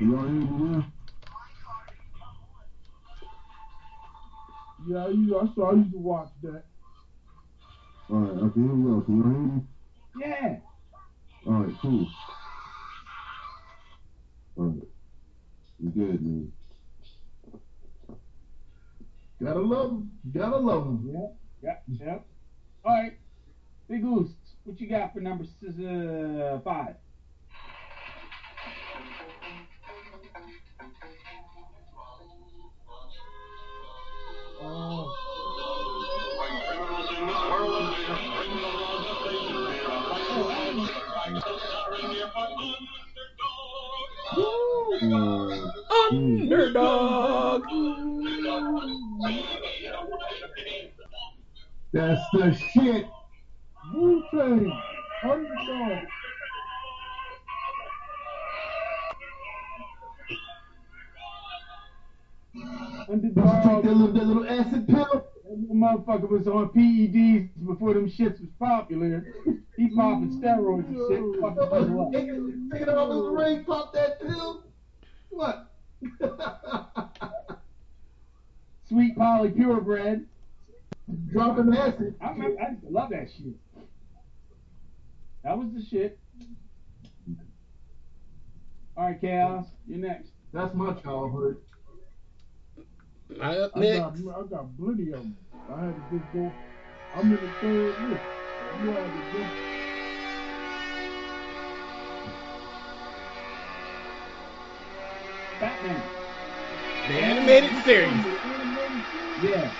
[0.00, 0.86] you all hear me now?
[4.86, 5.72] Yeah, I, used, I saw.
[5.72, 6.64] you to watch that.
[8.10, 9.00] Alright, okay, here we go.
[9.00, 9.62] Can you hear me?
[10.20, 10.56] Yeah.
[11.46, 12.06] Alright, cool.
[14.58, 14.88] Alright.
[15.80, 16.52] You good, man.
[19.42, 20.10] Gotta love him.
[20.32, 21.10] Gotta love him.
[21.62, 22.26] Yeah, yeah, Yep.
[22.84, 23.18] All right.
[23.88, 24.30] Big Goose,
[24.64, 26.94] what you got for number s- uh, five?
[46.12, 47.62] Underdog.
[51.92, 53.06] That's the shit.
[53.94, 54.82] Wu-Tang.
[55.22, 56.04] Underdog.
[63.08, 63.84] Underdog.
[63.84, 65.26] That little, that little acid pill.
[65.44, 69.34] That motherfucker was on PEDs before them shits was popular.
[69.76, 71.40] He popping steroids and shit.
[71.40, 72.12] Fucking people up.
[72.12, 74.64] Take it, take it off his ring, pop that pill.
[75.30, 75.70] What?
[78.88, 80.24] Sweet Polly Purebread.
[81.32, 82.14] Dropping acid.
[82.20, 83.54] I I used to love that shit.
[85.44, 86.18] That was the shit.
[88.96, 90.30] All right, Chaos, you're next.
[90.54, 91.58] That's my childhood.
[93.42, 95.36] I up I got, I got plenty of them.
[95.70, 96.52] I had to just go.
[97.14, 98.22] I'm in the third list.
[98.80, 99.52] You had to just.
[105.60, 106.02] Batman.
[107.08, 108.24] The animated series.
[109.42, 109.70] Yeah.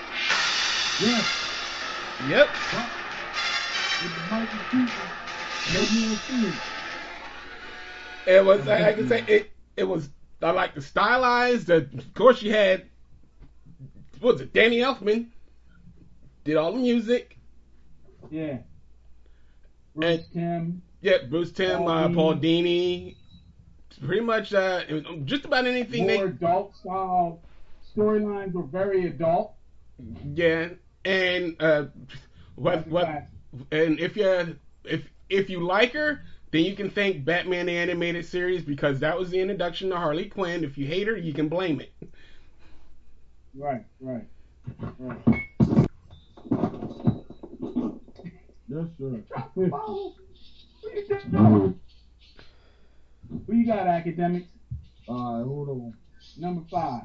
[1.01, 1.25] Yes.
[2.29, 2.49] Yep.
[4.03, 5.24] With the Michael Keaton.
[5.67, 6.61] Made me a scene.
[8.25, 8.67] It was.
[8.67, 9.51] I, I can say it.
[9.77, 10.09] It was.
[10.41, 11.67] I like the stylized.
[11.67, 12.85] The, of course, you had.
[14.19, 14.53] What was it?
[14.53, 15.27] Danny Elfman
[16.43, 17.37] did all the music.
[18.29, 18.59] Yeah.
[19.95, 20.81] Bruce Timm.
[21.01, 22.15] Yeah, Bruce Timm, Paul uh, Dini.
[22.15, 23.15] Paul Dini.
[24.05, 26.21] Pretty much, uh, it was just about anything More they.
[26.23, 27.39] adult style
[27.95, 29.53] storylines were very adult.
[30.33, 30.69] Yeah,
[31.05, 31.85] and uh,
[32.55, 33.27] what what
[33.71, 36.21] and if you if if you like her,
[36.51, 40.25] then you can thank Batman the animated series because that was the introduction to Harley
[40.25, 40.63] Quinn.
[40.63, 41.93] If you hate her, you can blame it.
[43.53, 44.25] Right, right,
[44.99, 45.41] right.
[48.67, 49.23] Yes, sir.
[53.47, 54.47] Who you got, academics?
[55.07, 55.93] All right, hold on.
[56.37, 57.03] Number five.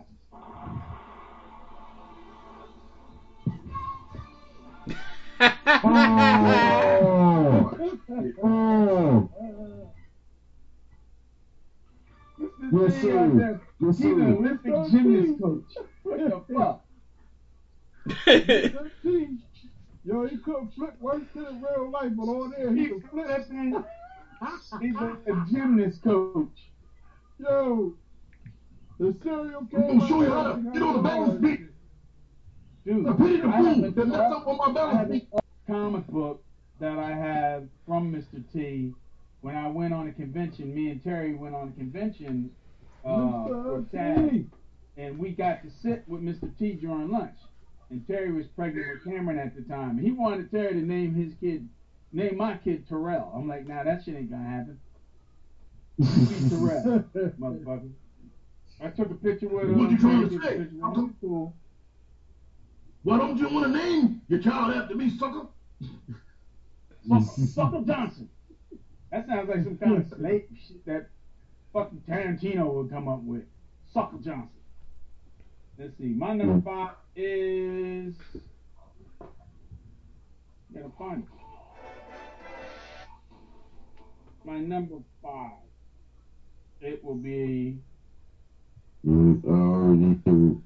[5.41, 5.57] Yes,
[12.95, 13.25] He's sir.
[13.25, 14.09] an Yes, sir.
[14.09, 15.63] Olympic gymnast coach.
[16.03, 16.83] What the fuck?
[20.05, 23.27] Yo, he couldn't flip worse than in real life, but on there he can flip.
[24.81, 26.71] He's a, a gymnast coach.
[27.39, 27.95] Yo,
[28.99, 31.61] the serial I'm gonna show you how to get on the balance beat.
[32.85, 35.29] Dude, The the I have fool a- that messed up on my balance have beat.
[35.35, 36.43] a comic book
[36.79, 38.43] that I have from Mr.
[38.53, 38.95] T.
[39.43, 42.51] When I went on a convention, me and Terry went on a convention
[43.05, 43.85] uh, for.
[43.91, 44.47] TAG,
[44.99, 46.51] and we got to sit with Mr.
[46.59, 47.37] T during lunch.
[47.91, 49.99] And Terry was pregnant with Cameron at the time.
[49.99, 51.69] He wanted Terry to name his kid,
[52.13, 53.33] name my kid Terrell.
[53.35, 54.79] I'm like, nah, that shit ain't gonna happen.
[56.51, 57.05] Terrell,
[57.41, 57.91] motherfucker.
[58.83, 59.79] I took a picture with him.
[59.79, 60.39] What you trying to say?
[60.39, 61.15] picture with him.
[61.21, 61.55] Cool.
[63.03, 65.47] Why don't you want to name your child after me, sucker?
[67.09, 68.29] Sucker, Sucker Johnson.
[69.11, 71.09] That sounds like some kind of slave shit that
[71.73, 73.45] fucking Tarantino would come up with.
[73.93, 74.61] Sucker Johnson.
[75.79, 76.05] Let's see.
[76.05, 78.15] My number five is.
[80.75, 81.29] Gotta find it.
[84.45, 85.53] My number five.
[86.83, 87.79] It will be.
[89.07, 90.63] Mm, I already threw.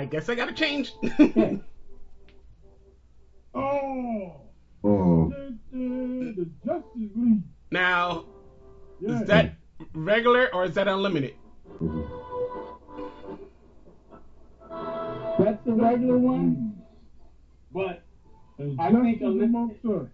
[0.00, 0.92] I guess I gotta change.
[3.52, 4.42] Oh,
[4.84, 5.28] Oh.
[5.28, 7.42] the, the, the Justice League.
[7.72, 8.24] now,
[9.00, 9.20] Yeah.
[9.20, 9.54] is that
[9.92, 11.34] regular or is that unlimited?
[15.40, 16.80] That's the regular one.
[17.74, 18.04] But
[18.58, 20.08] I think Unlimited-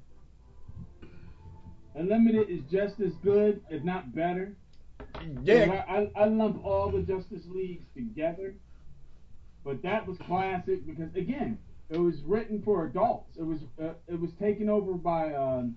[1.95, 4.57] Unlimited is just as good, if not better.
[5.43, 5.85] Yeah.
[5.87, 8.55] I, I, I lump all the Justice Leagues together.
[9.67, 11.59] But that was classic because again,
[11.91, 13.37] it was written for adults.
[13.37, 15.75] It was uh, it was taken over by um,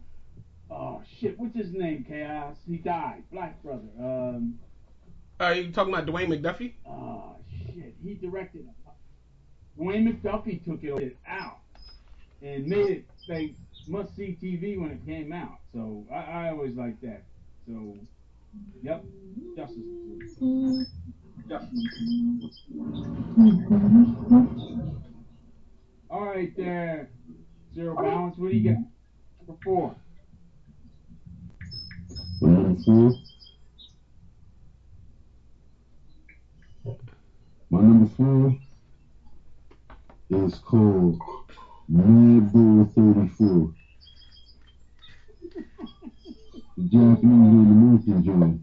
[0.70, 2.06] oh shit, what's his name?
[2.08, 2.56] Chaos.
[2.68, 3.24] He died.
[3.32, 3.90] Black brother.
[4.00, 4.60] Um,
[5.40, 6.74] Are you talking about Dwayne McDuffie?
[6.88, 8.70] oh shit, he directed
[9.80, 11.60] Dwayne McDuffie took it out
[12.44, 13.56] and made it like
[13.88, 15.58] must see TV when it came out.
[15.74, 17.24] So I, I always like that.
[17.66, 17.98] So,
[18.84, 19.04] yep,
[19.56, 19.78] Justice.
[21.50, 22.52] League.
[26.10, 27.10] All right, there,
[27.74, 28.38] zero balance.
[28.38, 28.78] What do you get?
[29.48, 29.96] Number four.
[32.42, 33.12] Number four.
[37.72, 38.58] My number four
[40.30, 41.20] is called
[41.88, 43.74] Mad Bull 34.
[46.78, 48.62] The Japanese and American joint.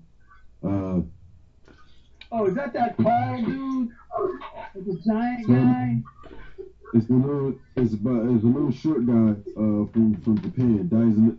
[0.63, 1.03] Uh,
[2.33, 3.91] Oh, is that that tall dude?
[4.75, 6.03] Like a giant guy?
[6.95, 10.89] it's a little, it's about, it's a little short guy uh, from from Japan,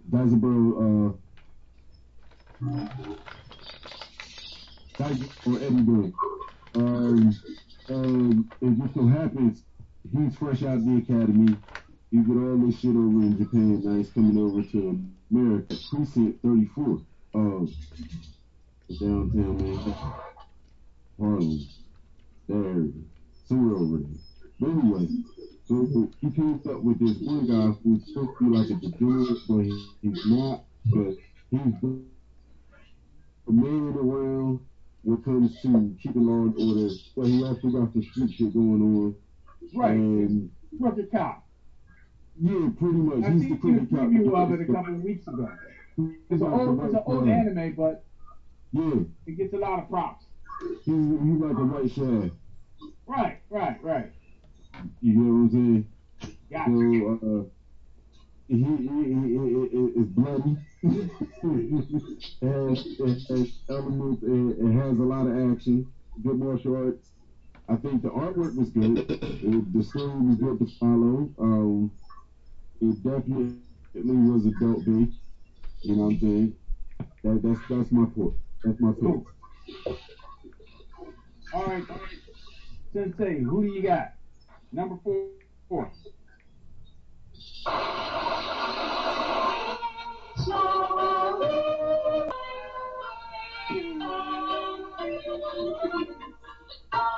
[0.10, 1.18] Daizaburo, uh,
[5.46, 6.14] or Eddie
[6.76, 7.36] Um,
[7.90, 9.64] um, it just so happens
[10.16, 11.56] he's fresh out of the academy.
[12.12, 13.82] He did all this shit over in Japan.
[13.84, 15.00] Now he's coming over to
[15.32, 15.76] America.
[15.90, 17.02] Precinct 34.
[17.34, 17.66] Uh,
[19.00, 19.96] downtown man.
[21.20, 22.88] There.
[23.48, 24.08] Somewhere over there.
[24.60, 25.08] But anyway,
[25.66, 29.38] so he teams up with this one guy who's supposed to be like a degenerate,
[29.48, 30.64] but he, he's not.
[30.86, 31.16] But
[31.52, 32.02] he's the
[33.52, 34.60] man around
[35.04, 36.94] when it comes to keeping law and order.
[37.16, 39.16] But he also got some street shit going on.
[39.76, 39.92] Right.
[39.92, 40.50] And
[40.80, 41.46] Crooked cop.
[42.40, 43.24] yeah, pretty much.
[43.24, 44.00] I he's seen the a crooked cop.
[44.00, 45.50] preview of it a couple of weeks ago.
[46.30, 48.04] It's an old, it's an old anime, but
[48.72, 50.26] Yeah, it gets a lot of props.
[50.60, 52.34] He's, he's like a white shaft.
[53.06, 54.12] Right, right, right.
[55.02, 55.86] You know what I'm saying?
[56.50, 56.72] Gotcha.
[56.72, 57.44] So, uh,
[58.48, 60.56] he, he, he, he, it's bloody.
[60.84, 65.86] it, has, has elements, it, it has a lot of action,
[66.24, 67.12] good martial arts.
[67.70, 69.00] I think the artwork was good.
[69.10, 71.30] It, the story was good to follow.
[71.38, 71.92] Um,
[72.80, 73.58] it definitely
[73.94, 75.20] was adult based.
[75.82, 76.54] You know what I'm saying?
[77.24, 78.34] That, that's that's my point.
[78.64, 79.24] That's my point.
[81.54, 81.84] All right,
[82.94, 84.14] Sensei, who do you got?
[84.72, 85.28] Number four.
[85.70, 85.92] four.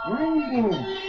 [0.09, 1.08] Rainbow.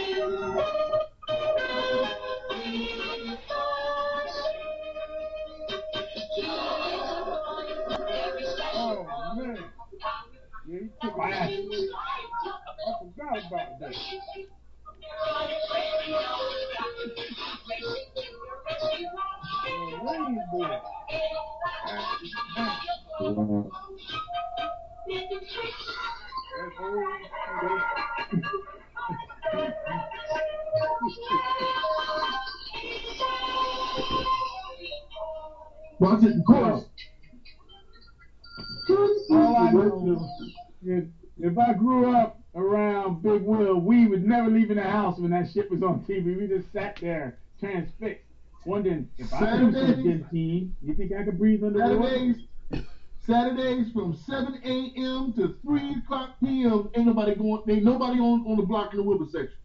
[45.53, 46.37] Shit was on TV.
[46.37, 48.25] We just sat there transfixed,
[48.65, 52.03] wondering if I could have this team, you think I could breathe underwater?
[52.03, 52.85] Saturdays,
[53.25, 55.33] Saturdays from 7 a.m.
[55.33, 56.89] to 3 o'clock p.m.
[56.95, 59.57] Ain't nobody going, ain't nobody on, on the block in the Wilbur section.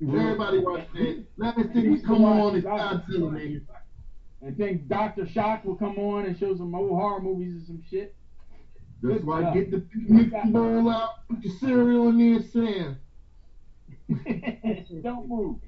[0.00, 1.24] Everybody watch that.
[1.36, 3.60] Let me see come on and start Saturday.
[4.40, 5.26] And think Dr.
[5.26, 8.14] Shock will come on and show some old horror movies and some shit.
[9.02, 9.54] That's Good why stuff.
[9.54, 12.98] get the mixing bowl out, put your cereal in there, Sam.
[15.02, 15.58] Don't move.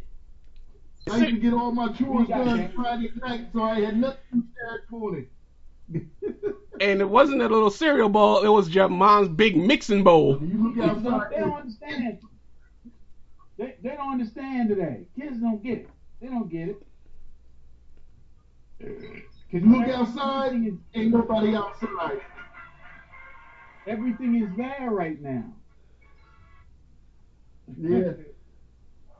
[1.11, 2.75] I used to get all my chores done that.
[2.75, 5.29] Friday night, so I had nothing to Saturday morning.
[6.79, 10.39] And it wasn't a little cereal bowl, it was your mom's big mixing bowl.
[10.43, 11.31] You look They don't, outside.
[11.31, 12.19] they don't understand.
[13.57, 15.07] They, they don't understand today.
[15.19, 15.91] Kids don't get it.
[16.21, 16.87] They don't get it.
[19.51, 22.21] Cause You look outside, is- ain't nobody outside.
[23.87, 25.45] Everything is there right now.
[27.79, 28.13] Yeah.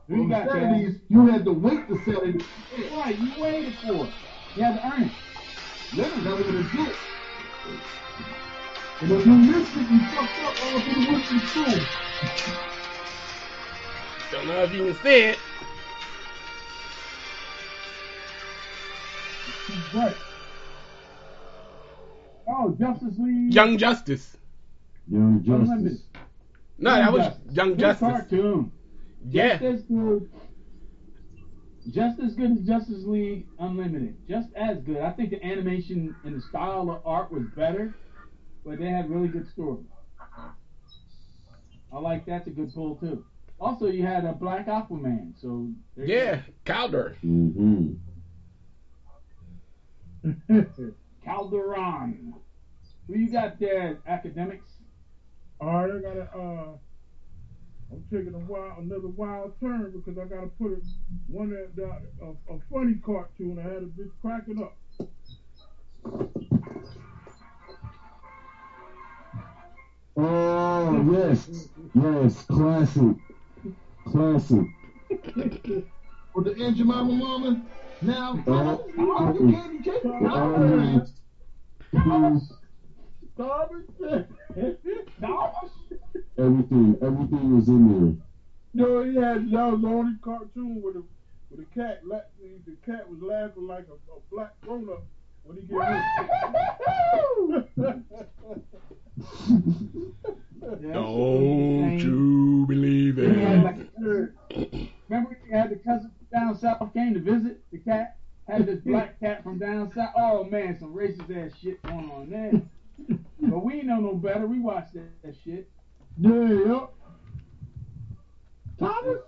[0.07, 1.01] Who you On got, Saturdays, Chad?
[1.09, 2.45] you had to wait to Saturday.
[2.95, 4.13] Right, you waited for it.
[4.55, 5.11] You had to earn it.
[5.95, 6.95] Literally, that was legit.
[8.99, 11.85] And if you missed it, you fucked up all through the week in school.
[14.31, 15.39] Don't know if you can see it.
[19.93, 20.15] Right.
[22.49, 23.53] Oh, Justice League.
[23.53, 24.37] Young Justice.
[25.09, 25.99] Young Unlimited.
[26.79, 26.83] Justice.
[26.83, 27.55] No, that was Justice.
[27.55, 27.99] Young Good Justice.
[28.07, 28.71] cartoon.
[29.29, 29.57] Yeah.
[29.57, 30.29] Just as good.
[31.89, 34.17] Just as good as Justice League Unlimited.
[34.27, 34.97] Just as good.
[34.97, 37.95] I think the animation and the style of art was better,
[38.65, 39.85] but they had really good stories.
[41.93, 43.23] I like that's a good pull too.
[43.59, 45.33] Also, you had a black Aquaman.
[45.41, 47.15] So Yeah, Kaldur.
[47.23, 47.93] Mm-hmm.
[51.23, 52.33] Calderon.
[53.07, 54.65] Who you got there, academics?
[55.59, 56.37] All right, I gotta.
[56.37, 56.77] Uh,
[57.91, 60.83] I'm taking a wild, another wild turn because I gotta put it
[61.27, 63.57] one that that- a, a funny cartoon.
[63.59, 64.77] I had a bitch cracking up.
[70.17, 73.15] Oh yes, yes, classic,
[74.05, 74.65] classic.
[76.35, 77.63] With the engine mama mama.
[78.01, 80.01] Now, Oh, oh, you can't, you can't.
[82.05, 82.39] oh,
[83.37, 83.47] yes.
[83.47, 83.71] Stop
[84.01, 85.07] it!
[85.17, 85.69] Stop
[86.37, 88.15] Everything, everything was in there.
[88.73, 91.03] No, he had that was the only cartoon with a
[91.49, 92.01] with a cat.
[92.05, 92.19] la-
[92.65, 95.03] The cat was laughing like a, a black grown up
[95.43, 95.77] when he get
[100.93, 103.63] Don't you believe Then he had it?
[103.63, 108.15] like a, remember he had the cousin from down south came to visit the cat.
[108.47, 110.11] Had this black cat from down south.
[110.15, 112.61] Oh man, some racist ass shit going on there.
[113.41, 114.45] But we know no better.
[114.47, 115.67] We watched that, that shit.
[116.17, 116.85] Yeah.
[118.77, 119.19] Thomas.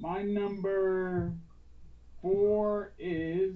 [0.00, 1.32] My number
[2.20, 3.54] four is.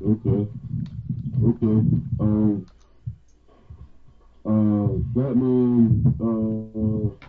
[0.00, 0.48] Okay,
[1.44, 1.82] okay.
[2.20, 2.64] Um,
[4.48, 6.02] uh, Batman.
[6.20, 7.26] Uh,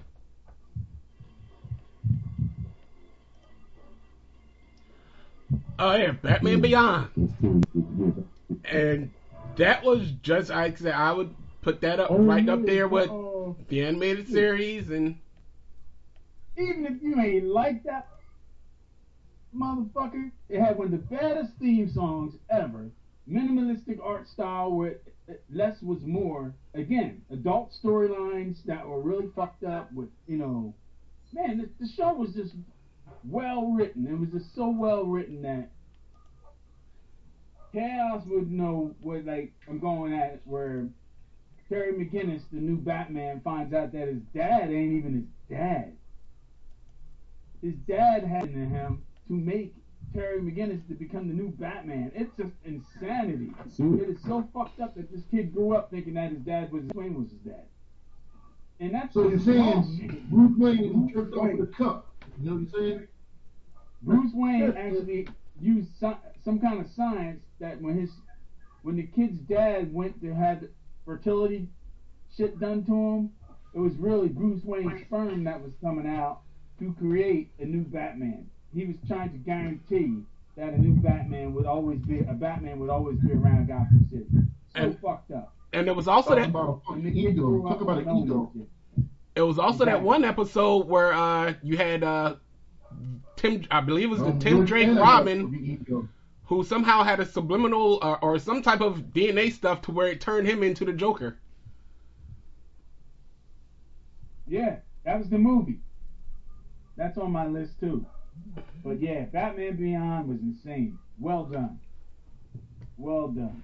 [5.79, 7.09] Oh yeah, Batman Beyond.
[8.65, 9.11] And
[9.57, 12.87] that was just I said I would put that up Oh, right yeah, up there
[12.87, 15.15] with uh, the animated series and
[16.57, 18.07] Even if you ain't like that
[19.55, 22.91] motherfucker, it had one of the baddest theme songs ever.
[23.29, 24.97] Minimalistic art style where
[25.51, 26.53] less was more.
[26.73, 30.73] Again, adult storylines that were really fucked up with, you know,
[31.33, 32.53] man, the, the show was just
[33.23, 34.07] well written.
[34.07, 35.69] It was just so well written that
[37.71, 40.87] Chaos would know what like I'm going at where
[41.67, 45.93] Terry McGinnis, the new Batman, finds out that his dad ain't even his dad.
[47.61, 49.75] His dad had it in him to make
[50.13, 52.11] Terry McGinnis to become the new Batman.
[52.15, 53.51] It's just insanity.
[53.77, 56.83] It is so fucked up that this kid grew up thinking that his dad was
[56.95, 57.65] Wayne was his dad.
[58.79, 62.07] And that's So you're saying Bruce Wayne tripped off the cup?
[62.41, 63.07] You know what you're saying?
[64.01, 65.27] Bruce Wayne actually
[65.61, 68.09] used some, some kind of science that when his
[68.81, 70.63] when the kid's dad went to have
[71.05, 71.67] fertility
[72.35, 73.31] shit done to him,
[73.73, 76.41] it was really Bruce Wayne's sperm that was coming out
[76.79, 78.49] to create a new Batman.
[78.73, 80.23] He was trying to guarantee
[80.55, 84.25] that a new Batman would always be a Batman would always be around Gotham City.
[84.75, 85.53] So And- fucked up.
[85.73, 87.61] and there was also Talk that about a And fucking the kid ego.
[87.67, 88.51] Talk about an knowing ego.
[89.35, 92.35] it was also that one episode where uh you had uh
[93.35, 96.07] Tim I believe it was the Um, Tim Drake Robin about the ego.
[96.45, 100.19] who somehow had a subliminal uh, or some type of DNA stuff to where it
[100.21, 101.37] turned him into the Joker.
[104.47, 105.79] Yeah, that was the movie.
[106.97, 108.05] That's on my list too.
[108.83, 110.97] But yeah, Batman Beyond was insane.
[111.19, 111.79] Well done.
[112.97, 113.63] Well done.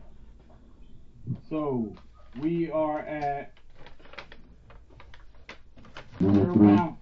[1.50, 1.94] So
[2.42, 3.54] we are at
[6.20, 6.68] Number zero three.
[6.68, 6.96] round.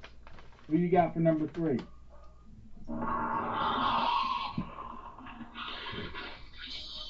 [0.70, 1.80] Who you got for number three?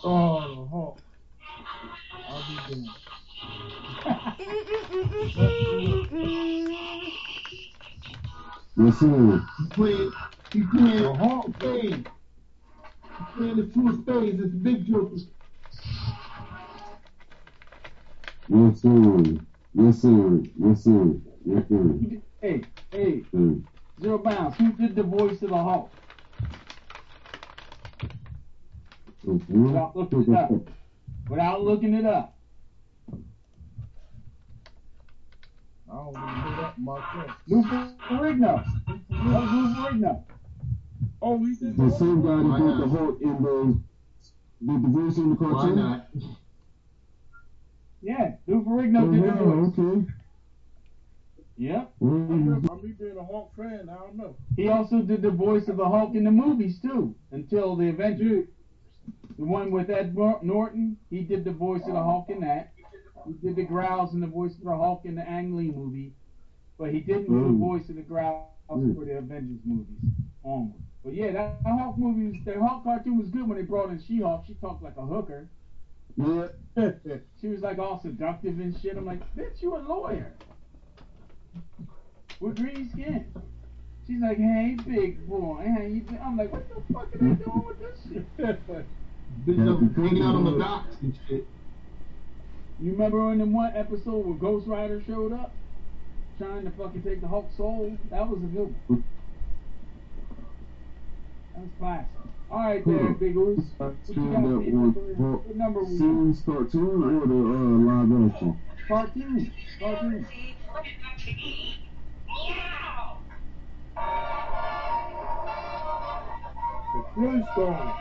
[0.06, 0.99] Oh, the Hulk.
[2.30, 2.90] I'll be damned.
[8.76, 9.45] Yes, sir.
[10.54, 10.88] He's playing.
[10.88, 11.56] He's playing The Hulk.
[11.56, 12.08] spades.
[13.18, 14.40] He's playing the two of spades.
[14.42, 15.16] It's the big joker.
[18.50, 19.24] Yes, sir.
[19.74, 20.42] Yes, sir.
[20.60, 21.16] Yes, sir.
[21.46, 22.00] Yes, sir.
[22.42, 22.62] Hey,
[22.92, 23.56] hey, Sir.
[24.02, 24.58] zero bounds.
[24.58, 25.90] Who did the voice of the Hulk?
[29.28, 29.44] Okay.
[29.54, 30.52] Without looking it up.
[31.30, 32.38] Without looking it up.
[35.90, 37.32] I don't even know that myself.
[37.48, 38.64] Lou Ferrigno.
[38.88, 40.24] That was Lou Ferrigno.
[41.24, 42.90] Oh, he did The the same guy Why that did the not?
[42.90, 43.80] Hulk in the
[44.66, 45.76] did the voice in the Why cartoon.
[45.76, 46.10] not?
[48.02, 49.80] Yeah, Lou Ferrigno Oh, did the wow, voice.
[49.80, 50.06] okay.
[51.58, 51.94] Yep.
[52.02, 52.70] Mm.
[52.70, 53.90] I'm me being a Hulk fan.
[53.90, 54.36] I don't know.
[54.58, 58.48] He also did the voice of the Hulk in the movies too, until the Avengers.
[59.38, 62.72] The one with Ed Norton, he did the voice of the Hulk in that.
[63.26, 66.14] He did the growls and the voice of the Hulk in the Ang Lee movie,
[66.78, 67.60] but he didn't do the Mm.
[67.60, 70.00] voice of the growls for the Avengers movies
[70.44, 70.84] onward.
[71.04, 73.90] But yeah, that, that Hulk movie, was, that Hulk cartoon was good when they brought
[73.90, 74.46] in She-Hulk.
[74.48, 75.48] She talked like a hooker.
[76.16, 76.48] Yeah.
[77.42, 78.96] She was like all seductive and shit.
[78.96, 80.34] I'm like, bitch, you a lawyer
[82.40, 83.26] with green skin.
[84.08, 86.20] She's like, hey, big boy, how you doing?
[86.24, 88.38] I'm like, what the fuck are they doing with this shit?
[89.46, 91.48] Bitch up hanging out on the docks and shit.
[92.80, 95.54] You remember in the one episode where Ghost Rider showed up,
[96.38, 97.98] trying to fucking take the Hulk's soul?
[98.10, 99.04] That was a good one.
[101.54, 102.08] That was classic.
[102.52, 103.14] All right, there, Hmm.
[103.14, 103.60] Big Oos.
[103.80, 105.00] Uh, What you got up for your on number?
[105.00, 108.58] what What number we series cartoon or the uh, live action?
[108.88, 109.52] Cartoon.
[109.80, 110.26] Cartoon.
[116.94, 117.94] The Flintstones.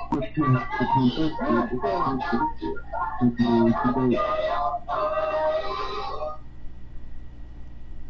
[0.00, 0.38] with
[3.64, 4.20] with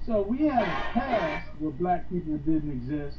[0.06, 3.18] So we had a past where black people didn't exist.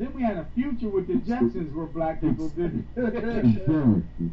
[0.00, 2.86] Then we had a future with the Jetsons where black people didn't.
[2.96, 4.30] Exactly.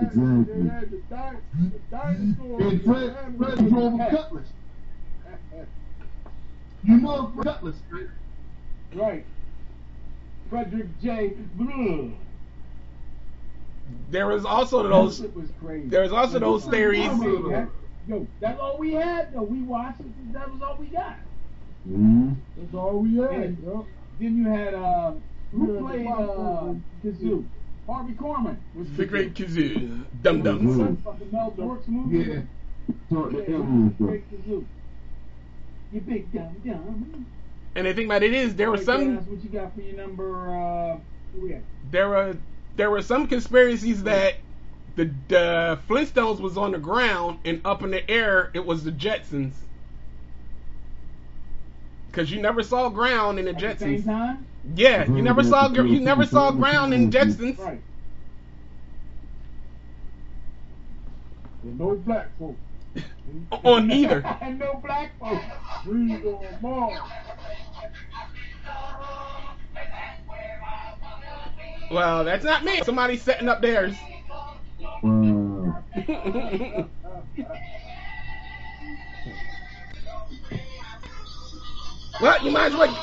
[0.00, 0.54] Exactly.
[0.54, 2.72] they had the, di- the dinosaurs.
[2.72, 4.48] And Fred, Fred drove a Cutlass.
[6.82, 8.06] You know Fred Cutlass, right?
[8.92, 9.24] Right.
[10.50, 11.34] Frederick J.
[11.54, 12.12] Blue.
[14.10, 15.20] There was also those.
[15.20, 15.88] That was crazy.
[15.90, 17.06] There was also those theories.
[18.08, 19.42] Yo, that's all we had though.
[19.42, 20.32] We watched it.
[20.32, 21.18] That was all we got.
[21.88, 22.32] Mm-hmm.
[22.56, 23.30] That's all we had.
[23.30, 23.86] And yo.
[24.18, 25.12] Then you had uh,
[25.52, 27.44] who Yeah, played the uh, Bob Kazoo?
[27.86, 30.04] Harvey Korman was The Great Kazoo.
[30.22, 30.76] Dum That Dums.
[31.32, 32.30] Mel Brooks movie.
[32.30, 32.40] Yeah.
[33.10, 34.06] Talk Yeah, to aliens though.
[34.06, 34.64] Great Kazoo.
[35.92, 37.26] You big dumb dumb.
[37.74, 39.14] And the thing about it is, there were some.
[39.14, 40.50] That's what you got for your number.
[40.50, 40.98] Uh,
[41.34, 41.62] who we at?
[41.90, 42.36] There were
[42.76, 44.34] there were some conspiracies that
[44.96, 48.92] the, the Flintstones was on the ground and up in the air it was the
[48.92, 49.52] Jetsons.
[52.18, 54.04] Cause you never saw ground in the At the same Jetsons.
[54.04, 54.46] time.
[54.74, 57.56] Yeah, you never saw you never saw ground in Jetsons.
[57.60, 57.80] Right.
[61.62, 62.58] No black folks.
[63.62, 64.26] On either.
[64.42, 65.44] and no black folks.
[65.84, 66.98] Breathe on Mars.
[71.92, 72.82] Well, that's not me.
[72.82, 73.94] Somebody's setting up theirs.
[75.04, 75.84] Wow.
[82.20, 82.94] well, you might as well.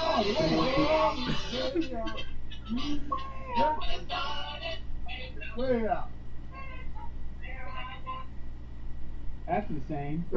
[9.48, 10.26] That's the same.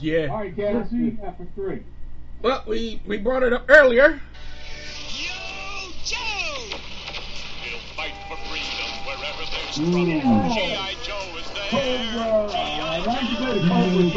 [0.00, 0.26] Yeah.
[0.26, 1.84] All right, Cass, who you got for three?
[2.42, 4.20] Well, we we brought it up earlier.
[6.10, 6.37] Fight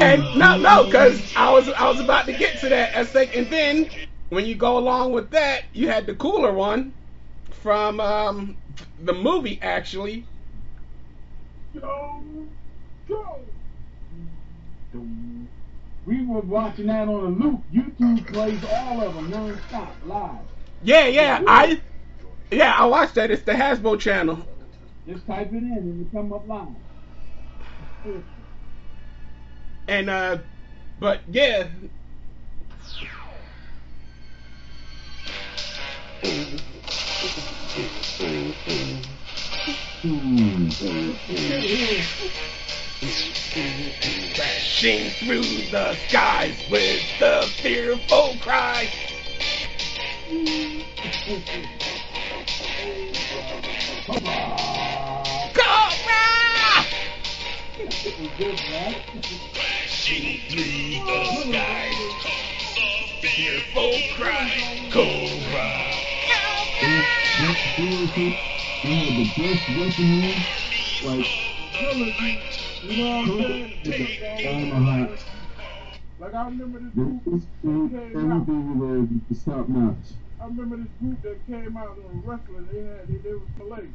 [0.01, 2.95] And no, no, because I was I was about to get to that.
[2.95, 3.89] I think, and then
[4.29, 6.93] when you go along with that, you had the cooler one
[7.51, 8.57] from um,
[9.03, 10.25] the movie actually.
[11.75, 12.23] Joe,
[13.07, 13.41] Joe.
[16.05, 17.61] We were watching that on a loop.
[17.71, 20.39] YouTube plays all of them non-stop live.
[20.83, 21.79] Yeah, yeah, I
[22.49, 23.29] yeah I watched that.
[23.29, 24.45] It's the Hasbro channel.
[25.07, 26.67] Just type it in and it come up live.
[29.87, 30.37] And uh,
[30.99, 31.67] but yeah.
[44.35, 45.41] Crashing through
[45.71, 48.87] the skies with the fearful cry.
[54.05, 54.70] Cobra!
[58.21, 58.61] Crashing
[60.47, 64.51] through the skies comes the fearful cry.
[64.91, 65.67] Cobra!
[67.75, 68.37] Seriously,
[68.83, 70.35] they had the best weaponry,
[71.03, 71.25] like
[72.83, 74.45] You know what I'm saying?
[74.47, 75.15] Omaha.
[76.19, 76.93] Like I remember this
[77.25, 78.41] This group is came out.
[78.41, 79.95] everything was was top notch.
[80.39, 82.67] I remember this group that came out on wrestling.
[82.71, 83.87] They had they, they was Malay.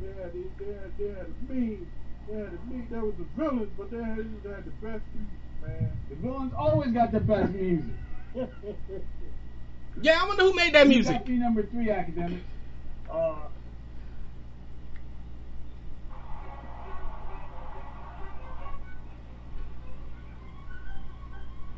[0.00, 1.86] They had they, they had they had a mean.
[2.28, 5.38] Yeah, to me, they was the villains, but they had, they had the best music,
[5.62, 5.92] man.
[6.10, 7.94] The villains always got the best music.
[10.02, 11.26] yeah, I wonder who made that music.
[11.28, 12.44] Number three, academics.
[13.10, 13.36] Uh.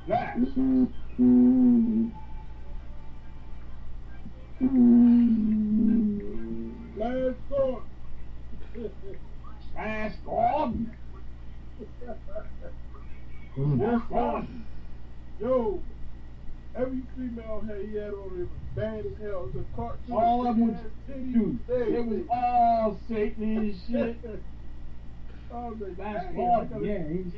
[0.08, 2.08] Mm-hmm.
[6.98, 7.82] Last song.
[9.78, 10.90] Flash Gordon.
[13.56, 14.66] Yes, Gordon.
[15.40, 15.80] Yo,
[16.76, 19.44] every female head he had on it was bad as hell.
[19.44, 20.16] It was a cartoon.
[20.16, 20.76] All of them was,
[21.06, 24.16] dude, it was all Satan and shit.
[25.54, 27.08] I was like, Flash damn, I Gordon, yeah.
[27.08, 27.32] He's,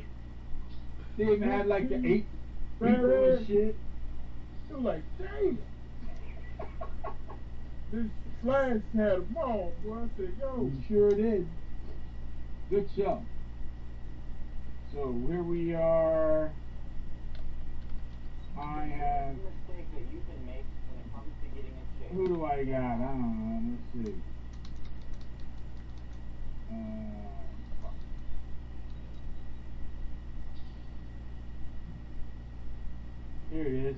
[1.17, 2.25] they even had like the eight
[2.81, 3.75] people and shit.
[4.69, 5.59] It was like, damn.
[7.93, 8.07] this
[8.43, 9.97] Flash had them all, boy.
[9.97, 10.71] I said, yo.
[10.73, 11.47] You sure did.
[12.71, 13.21] Good show.
[14.93, 16.53] So here we are.
[18.57, 19.35] I have.
[19.35, 22.11] mistake that you can make when it comes to getting in shape.
[22.15, 22.79] Who do I got?
[22.79, 23.77] I don't know.
[23.93, 24.15] Let's see.
[26.71, 26.75] Uh,
[33.51, 33.95] here it is.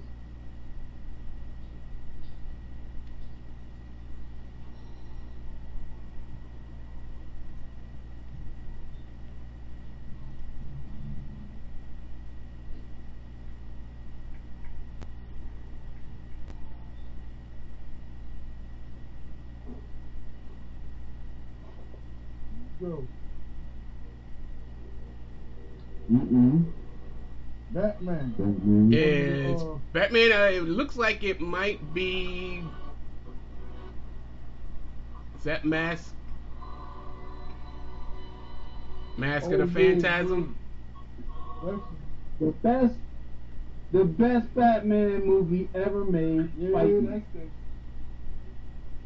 [22.81, 23.07] Yo,
[26.13, 26.63] Mm-mm.
[27.71, 28.35] Batman.
[28.37, 28.93] Batman.
[28.93, 30.31] It's Uh, Batman.
[30.31, 32.61] Uh, it looks like it might be.
[35.37, 36.13] Is that Mask?
[39.17, 40.55] Mask of Oh, the Phantasm?
[42.39, 42.95] The best,
[43.91, 46.49] the best Batman movie ever made.
[46.57, 47.07] yeah, Fight Me.
[47.07, 47.41] that's the.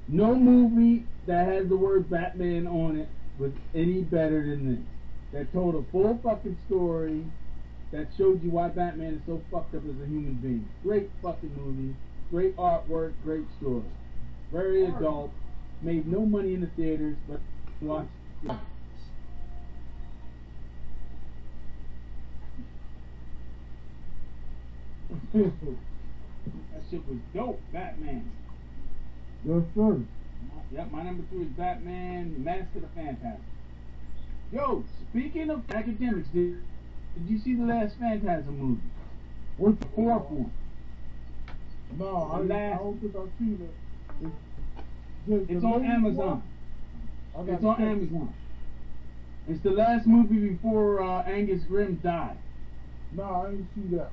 [0.09, 4.96] No movie that has the word Batman on it was any better than this.
[5.33, 7.25] That told a full fucking story.
[7.91, 10.67] That showed you why Batman is so fucked up as a human being.
[10.83, 11.95] Great fucking movie.
[12.29, 13.13] Great artwork.
[13.23, 13.83] Great story.
[14.51, 15.31] Very adult.
[15.81, 17.39] Made no money in the theaters, but
[17.81, 18.07] watch.
[25.33, 25.51] that
[26.89, 27.61] shit was dope.
[27.71, 28.31] Batman.
[29.45, 30.01] Yes, sir.
[30.71, 33.41] Yep, my number two is Batman, Mask of the Phantasm.
[34.51, 36.57] Yo, speaking of academics, did,
[37.15, 38.81] did you see the last Phantasm movie?
[39.57, 40.51] What's the fourth one?
[41.97, 43.69] No, I, The I last- don't think I've seen
[44.21, 44.27] it.
[45.29, 46.41] It's, It's on Amazon.
[47.33, 47.51] one?
[47.61, 47.85] I on check.
[47.85, 48.33] Amazon.
[49.49, 52.37] It's the last movie before uh, Angus Scrimm died.
[53.13, 54.11] No, I didn't see that.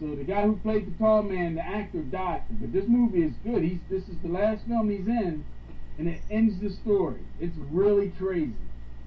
[0.00, 2.42] So the guy who played the tall man, the actor, died.
[2.50, 3.62] But this movie is good.
[3.62, 5.44] He's this is the last film he's in,
[5.98, 7.20] and it ends the story.
[7.40, 8.52] It's really crazy.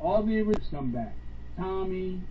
[0.01, 1.13] All the originals come back.
[1.57, 2.21] Tommy,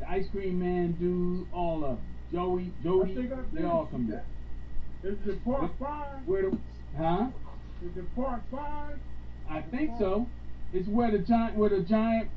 [0.00, 2.06] the Ice Cream Man dude, all of them.
[2.32, 4.24] Joey, Jody, I I they all come back.
[5.04, 6.26] Is it part five?
[6.26, 6.58] Where the,
[6.96, 7.28] huh?
[7.84, 8.98] Is it part five?
[9.48, 10.26] I think so.
[10.72, 12.30] It's where the giant, where the giant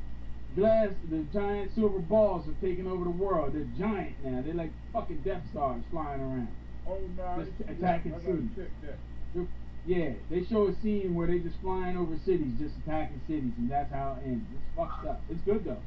[0.56, 3.54] glass, the giant silver balls are taking over the world.
[3.54, 4.42] They're giant now.
[4.42, 6.50] They're like fucking Death Stars flying around.
[6.88, 9.48] Oh no, Just attacking cities.
[9.88, 9.98] Check that.
[9.98, 13.54] They're- Yeah, they show a scene where they just flying over cities, just attacking cities,
[13.58, 14.46] and that's how it ends.
[14.54, 15.22] It's fucked up.
[15.30, 15.82] It's good though.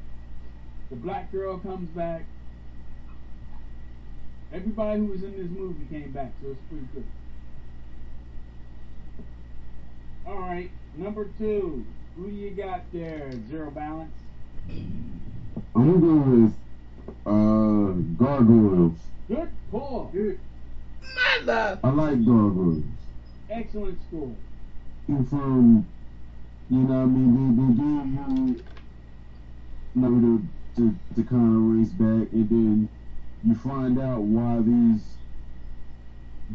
[0.89, 2.23] The black girl comes back.
[4.51, 7.03] Everybody who was in this movie came back, so it's pretty good.
[10.25, 11.85] All right, number two.
[12.15, 13.31] Who do you got there?
[13.49, 14.11] Zero balance.
[15.75, 16.55] I'm gonna with
[17.25, 18.97] uh gargoyles.
[19.27, 20.11] Good pull.
[21.45, 21.79] Mother.
[21.83, 22.83] I like gargoyles.
[23.49, 24.37] Excellent score.
[25.07, 25.93] And from
[26.69, 28.65] you know what I mean they, they give you
[29.95, 32.89] you know to, to to kind of race back and then
[33.43, 35.17] you find out why these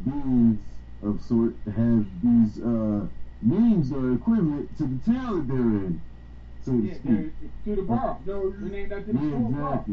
[0.04, 0.60] beings
[1.02, 3.08] of sort have these uh
[3.42, 6.04] names that are equivalent to the town that they're in.
[6.60, 7.64] So to Yeah, speak.
[7.64, 8.22] to the borough.
[8.24, 9.84] No, They're named after Yeah, the school borough.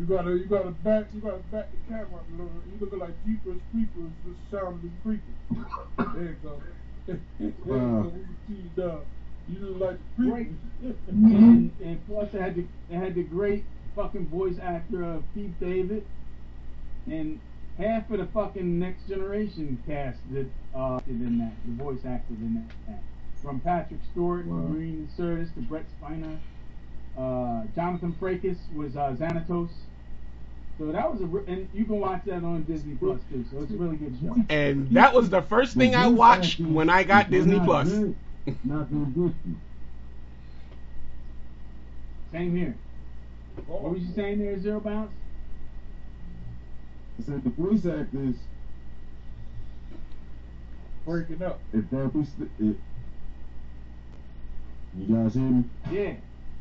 [0.00, 2.50] You gotta, you gotta back, you gotta back the camera up a little.
[2.66, 6.14] You looking like Jeepers Creepers, just sound the creepers.
[6.14, 6.62] There you go.
[7.06, 8.02] there you Wow.
[8.02, 8.08] go.
[8.08, 8.82] We can see
[9.48, 10.48] you look like the Great.
[10.80, 10.96] creepers.
[11.08, 13.64] and, and plus they had the they had the great
[13.96, 16.04] fucking voice actor of Keith David,
[17.10, 17.40] and
[17.78, 22.38] half of the fucking next generation cast that uh acted in that the voice acted
[22.40, 22.54] in
[22.86, 23.00] that
[23.42, 24.56] from Patrick Stewart, Wow.
[24.68, 26.38] Marina Sirtis to Brent Spiner,
[27.18, 29.70] uh, Jonathan Frakes was uh, Xanatos.
[30.78, 33.44] So that was a re- and you can watch that on Disney Plus too.
[33.50, 34.36] So it's a really good show.
[34.48, 37.88] And that was the first thing I watched when I got Disney Plus.
[38.64, 39.56] Not gonna get you.
[42.32, 42.74] Same here.
[43.66, 45.10] What was you saying there, Zero Bounce?
[47.18, 48.36] I said the voice actors.
[51.04, 51.58] Breaking up.
[51.72, 52.76] If that was the, it,
[54.96, 55.64] you guys hear me?
[55.90, 56.12] Yeah.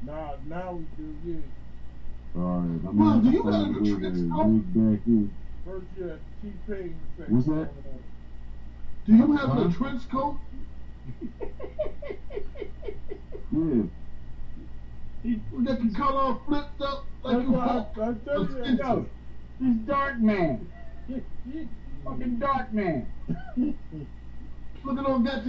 [0.05, 2.41] Now, now we do, yeah.
[2.41, 3.99] All right, I'm Well, gonna do have you to have find the a way to
[3.99, 4.19] tricks,
[4.75, 5.31] back in.
[5.65, 6.95] First you had T-Pain.
[7.29, 7.69] What's that?
[9.05, 9.67] Do you have Huh?
[9.67, 10.37] a trench coat?
[13.51, 13.83] Yeah.
[15.23, 17.93] We got the collar all flipped up like That's you why walk.
[17.97, 19.05] I, I tell you, Yo,
[19.59, 20.67] he's Dark Man.
[22.05, 23.07] Fucking Dark Man.
[23.57, 25.43] Look at them, got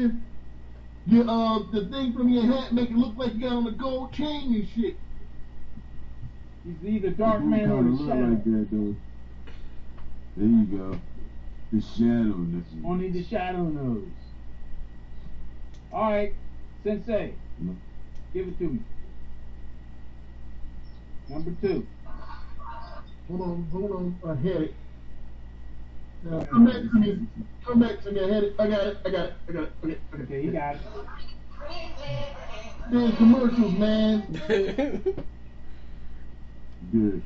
[1.09, 3.67] your, your uh, the thing from your hat make it look like you got on
[3.67, 4.97] a gold chain and shit.
[6.65, 8.29] He's either Dark Man or kinda the look Shadow.
[8.29, 8.95] like that though.
[10.37, 10.99] There you go.
[11.73, 12.47] The shadow.
[12.53, 12.79] That's it.
[12.85, 14.07] Only the Shadow knows.
[15.93, 16.35] All right,
[16.85, 17.33] Sensei,
[17.63, 17.75] Mm.
[18.35, 18.79] give it to me.
[21.31, 21.87] Number two.
[23.29, 24.75] Hold on, hold on, I had it.
[26.23, 27.29] Now, come back to me.
[27.65, 28.21] Come back to me.
[28.21, 28.55] I had it.
[28.59, 28.99] I got it.
[29.07, 29.35] I got it.
[29.49, 29.73] I got it.
[29.85, 30.23] Okay, okay.
[30.25, 30.81] Okay, you got it.
[32.91, 34.23] There's commercials, man.
[36.93, 37.23] Good.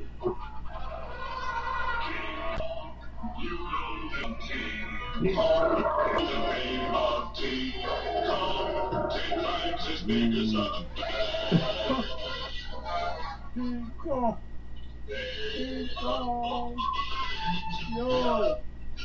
[13.54, 14.38] King Kong.
[15.56, 16.76] King Kong.
[17.96, 18.56] Yo.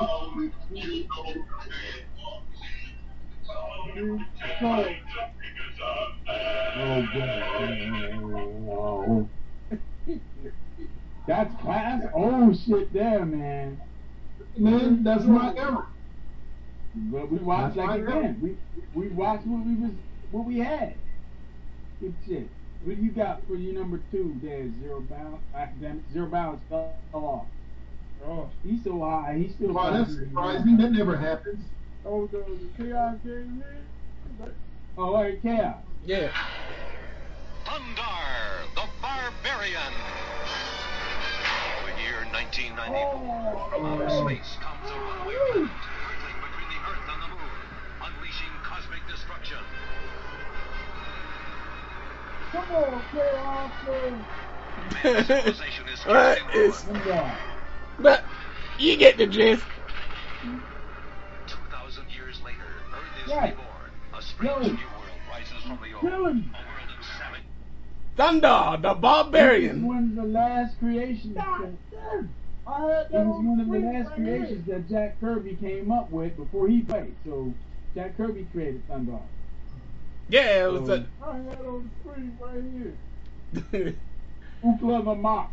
[0.00, 0.48] Oh,
[11.26, 12.02] That's class.
[12.14, 13.80] Oh shit, there, man.
[14.56, 15.86] Man, that's my era.
[16.94, 18.38] But we watched That's like again.
[18.42, 18.56] We
[19.00, 19.92] we watched what we was
[20.30, 20.94] what we had.
[22.00, 22.48] Good shit.
[22.84, 24.34] What do you got for your number two?
[24.42, 25.42] There, zero balance.
[25.54, 27.46] Uh, damn it, zero balance fell off.
[28.26, 29.42] Oh, He's so high.
[29.42, 29.72] He's still.
[29.72, 30.76] Wow, that's surprising.
[30.76, 31.64] That never happens.
[32.06, 34.52] oh, the, the chaos came in.
[34.96, 35.76] Oh, wait, chaos.
[36.04, 36.30] Yeah.
[37.64, 39.92] Thundar, the Barbarian.
[41.86, 43.70] The year 1994.
[43.70, 44.64] From outer oh, space oh.
[44.64, 45.70] comes a runaway planet,
[46.06, 47.58] hurtling between the Earth and the Moon,
[48.02, 49.58] unleashing cosmic destruction.
[52.52, 53.72] Come on, chaos.
[53.88, 54.24] man.
[55.26, 57.51] Civilization is What casting is?
[57.98, 58.04] Ruin.
[58.04, 58.20] Yeah.
[58.20, 58.24] But
[58.78, 59.64] you get the gist.
[61.46, 62.58] 2,000 years later,
[62.92, 63.50] Earth is Right.
[63.50, 63.68] reborn.
[64.14, 64.72] A strange Yo.
[64.72, 66.00] new world rises from the old.
[66.00, 66.54] Kill him.
[66.54, 67.42] A world of savage.
[68.16, 69.86] Thundar, the barbarian.
[69.86, 71.34] one of the last creations.
[71.34, 71.44] That,
[72.66, 76.10] I had it that was one of the last creations that Jack Kirby came up
[76.10, 77.14] with before he played.
[77.24, 77.52] So
[77.94, 79.20] Jack Kirby created Thundar.
[80.28, 81.06] Yeah, it was a.
[81.22, 83.94] I had it on the screen right here.
[84.64, 85.50] Ookla the Mok.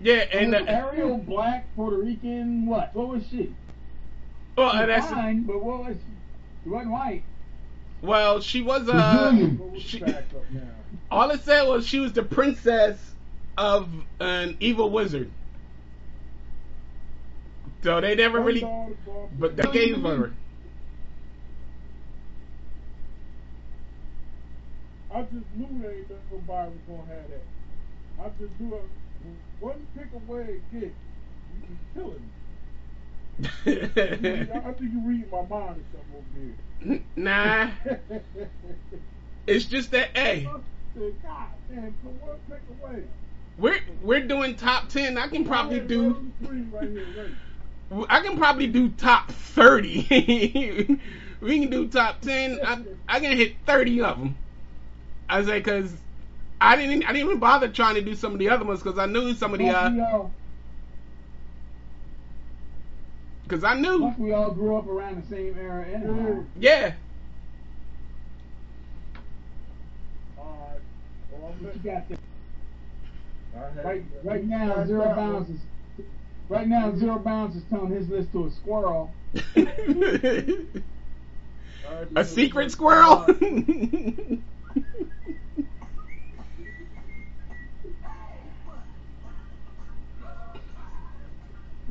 [0.00, 2.94] Yeah, and Was uh, Ariel black, Puerto Rican, what?
[2.94, 3.54] What was she?
[4.56, 6.12] well, She was that's fine, but what was she?
[6.62, 7.22] She wasn't white.
[8.02, 9.80] well, she was uh, Brazilian.
[9.80, 10.60] she, Back up now.
[11.10, 13.14] all it said was she was the princess
[13.56, 13.88] of
[14.20, 15.30] an evil wizard.
[17.82, 19.40] So they never really, Thundar, the Barbarian.
[19.40, 20.32] but they gave her.
[25.14, 27.44] I just knew there ain't nobody was gonna have that.
[28.22, 28.82] I just knew it.
[29.60, 30.92] One pick away get, you
[31.62, 32.30] can kill him.
[34.64, 36.56] I think you read my mind or something
[36.90, 38.00] over nah, there.
[39.46, 40.44] it's just that A.
[40.44, 40.62] God
[41.70, 43.04] damn, so one pick away.
[43.58, 45.16] we're we're doing top ten.
[45.16, 46.06] I can probably I had it do.
[46.06, 47.30] on the screen right here, right.
[48.08, 51.00] I can probably do top 30.
[51.40, 52.60] we can do top 10.
[52.62, 54.36] I, I can hit 30 of them.
[55.28, 55.92] I say because
[56.60, 58.98] I didn't I didn't even bother trying to do some of the other ones because
[58.98, 60.24] I knew some of the Plus, we uh
[63.44, 66.44] because I knew plus we all grew up around the same era anyway.
[66.58, 66.92] yeah
[70.38, 70.80] Alright.
[71.32, 72.18] Well, What you got there?
[73.84, 75.60] Right, right now, zero bounds is.
[76.48, 79.12] Right now, zero bounds is telling his list to a squirrel.
[82.16, 83.26] a secret squirrel.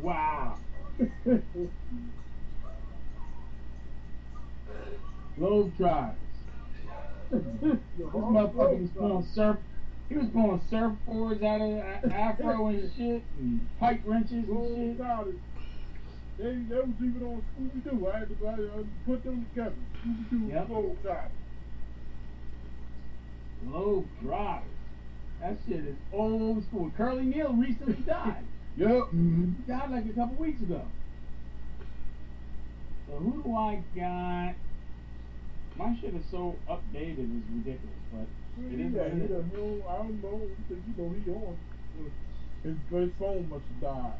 [0.01, 0.57] Wow.
[5.37, 6.17] Globe drives.
[7.31, 7.39] this
[7.99, 9.57] motherfucker was pulling surf.
[10.09, 11.69] He was pulling surfboards out of
[12.11, 14.99] a- afro and shit, and pipe wrenches and shit.
[14.99, 15.35] It-
[16.37, 18.07] They, they was even on Scooby Doo.
[18.07, 19.75] I had to, I had to put them together.
[20.05, 20.57] Scooby Doo Yep.
[20.59, 21.33] and Globe Tribes.
[23.67, 24.05] Globe.
[25.41, 26.91] That shit is old school.
[26.95, 28.43] Curly Neal recently died.
[28.77, 29.03] Yep.
[29.11, 30.81] He died like a couple weeks ago.
[33.07, 34.53] So who do I got?
[35.77, 38.27] My shit is so updated, it's ridiculous, but
[38.71, 39.29] it is yeah, he it is.
[39.29, 40.41] done, he don't, I don't know.
[40.67, 41.57] Because, you know, he on.
[42.63, 44.19] His, his phone must have died.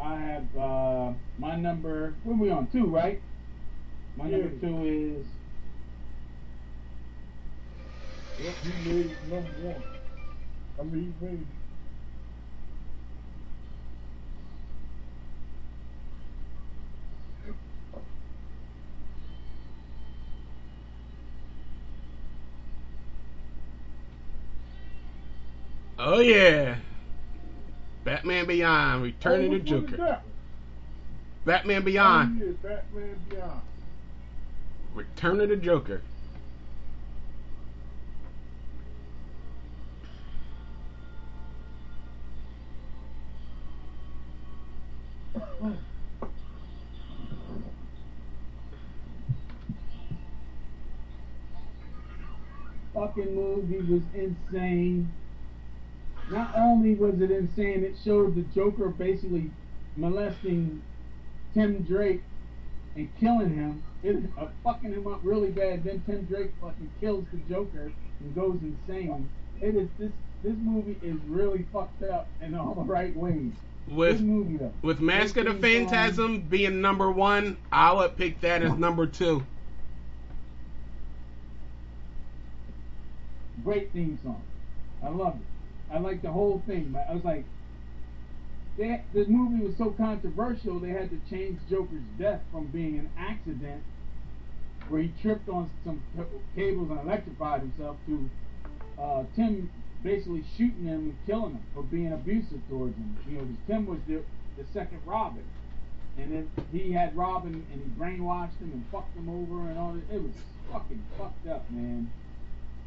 [0.00, 2.14] I have uh, my number.
[2.24, 2.66] What are we on?
[2.68, 3.20] Two, right?
[4.16, 5.26] My number two is
[8.42, 9.82] Yep, he made number one.
[10.80, 11.46] I mean, he made
[26.04, 26.78] Oh yeah.
[28.02, 30.20] Batman Beyond, Return oh, of the which one is Joker.
[31.44, 33.60] Batman oh, Beyond, Oh, yeah, Batman Beyond.
[34.94, 36.02] Return of the Joker.
[52.92, 55.12] fucking movie was insane.
[56.30, 59.50] Not only was it insane, it showed the Joker basically
[59.96, 60.82] molesting
[61.54, 62.22] Tim Drake
[62.96, 63.82] and killing him.
[64.02, 65.84] It uh, fucking him up really bad.
[65.84, 69.28] Then Tim Drake fucking kills the Joker and goes insane.
[69.60, 70.12] It is this
[70.42, 73.52] this movie is really fucked up in all the right ways.
[73.88, 74.72] With movie though.
[74.82, 75.54] with Mask of the.
[75.54, 79.44] Phantasm being number one, I would pick that as number two.
[83.64, 84.42] Great theme song.
[85.04, 85.51] I love it.
[85.92, 86.90] I liked the whole thing.
[86.92, 87.44] but I was like,
[88.78, 93.10] they, this movie was so controversial, they had to change Joker's death from being an
[93.18, 93.82] accident
[94.88, 96.24] where he tripped on some ca-
[96.54, 98.30] cables and electrified himself to
[98.98, 99.70] uh, Tim
[100.02, 103.16] basically shooting him and killing him for being abusive towards him.
[103.28, 104.22] You know, because Tim was the,
[104.56, 105.44] the second Robin.
[106.18, 109.92] And then he had Robin and he brainwashed him and fucked him over and all
[109.92, 110.14] that.
[110.14, 110.32] It was
[110.70, 112.10] fucking fucked up, man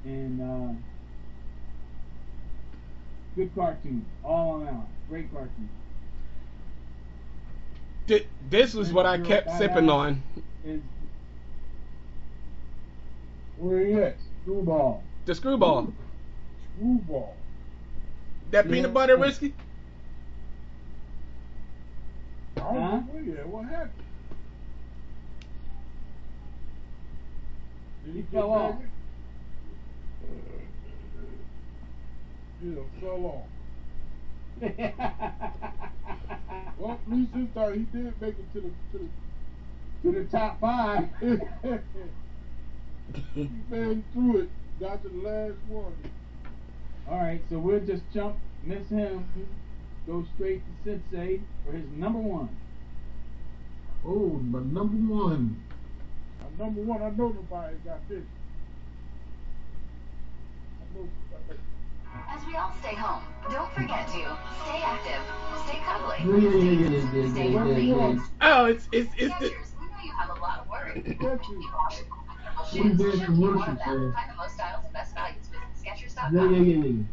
[0.06, 0.80] and uh,
[3.36, 5.70] good cartoon, all around, great cartoon.
[8.08, 10.22] Th- This was what I kept sipping on.
[10.64, 10.82] Is
[13.58, 14.18] where he at?
[14.44, 15.04] Screwball.
[15.26, 15.94] The screwball.
[16.76, 17.36] Screwball.
[18.52, 18.72] That Yeah.
[18.72, 19.54] peanut butter whiskey?
[22.58, 22.98] I don't Huh?
[22.98, 23.48] know where.
[23.48, 23.92] What happened?
[28.06, 28.76] Did He get fell off.
[28.76, 28.90] married?
[32.66, 33.46] Yeah, fell off.
[36.78, 39.10] Well, at least this he did make it to the to
[40.04, 41.10] to the top five.
[41.22, 41.40] the.
[43.34, 44.50] he made through it.
[44.80, 45.94] Got to the last one.
[47.10, 49.26] all right, so we'll just jump, miss him,
[50.06, 52.50] go straight to Sensei for his number one.
[54.06, 55.64] Oh, my number one.
[56.42, 58.24] Uh, number one, I know nobody got this.
[60.82, 61.25] I know somebody.
[62.30, 65.22] As we all stay home, don't forget to stay active,
[65.66, 66.18] stay cuddly,
[67.34, 67.84] stay yeah, healthy.
[67.86, 68.20] yeah, yeah.
[68.42, 71.04] Oh, it's it's it's the, Skechers, we know you have a lot of worry.
[71.04, 71.22] Keep
[71.74, 72.06] washing
[72.72, 72.98] shoes.
[72.98, 74.14] that Should from be one of them.
[74.14, 75.48] Find the most styles and best values.
[75.48, 76.36] Visit Skechers.com.
[76.36, 77.04] Yeah, yeah, yeah, yeah.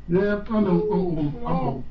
[0.08, 0.88] Yeah, I know.
[0.92, 1.84] I'm, I'm,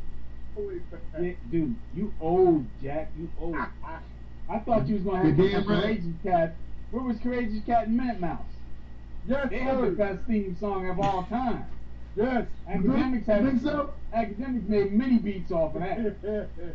[0.56, 0.74] I'm,
[1.22, 3.10] Yeah, dude, you old, Jack.
[3.18, 3.56] You old.
[3.56, 5.82] I thought you was gonna have a damn right.
[5.82, 6.56] Courageous Cat.
[6.90, 8.40] Where was Courageous Cat and Minute Mouse?
[9.26, 11.64] Yes, They have the best theme song of all time.
[12.16, 12.46] Yes.
[12.68, 13.94] Academics You had think so?
[14.12, 16.48] academics made many beats off of that.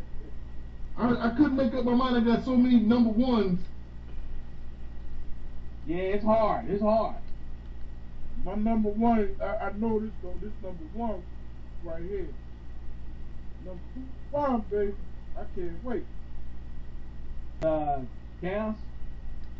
[0.98, 2.16] I, I couldn't make up my mind.
[2.16, 3.60] I got so many number ones.
[5.86, 6.70] Yeah, it's hard.
[6.70, 7.16] It's hard.
[8.44, 10.34] My number one, I, I know this though.
[10.42, 11.22] This number one
[11.84, 12.28] right here.
[13.66, 14.02] Number two,
[14.32, 14.94] one, baby.
[15.38, 16.06] I can't wait.
[17.62, 18.00] Uh,
[18.42, 18.76] Chaos.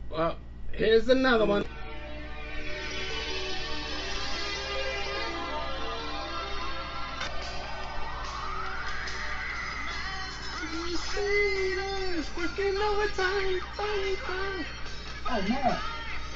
[0.10, 0.36] Well,
[0.72, 1.66] here's another one.
[10.86, 13.60] Working overtime,
[15.28, 15.80] Oh man.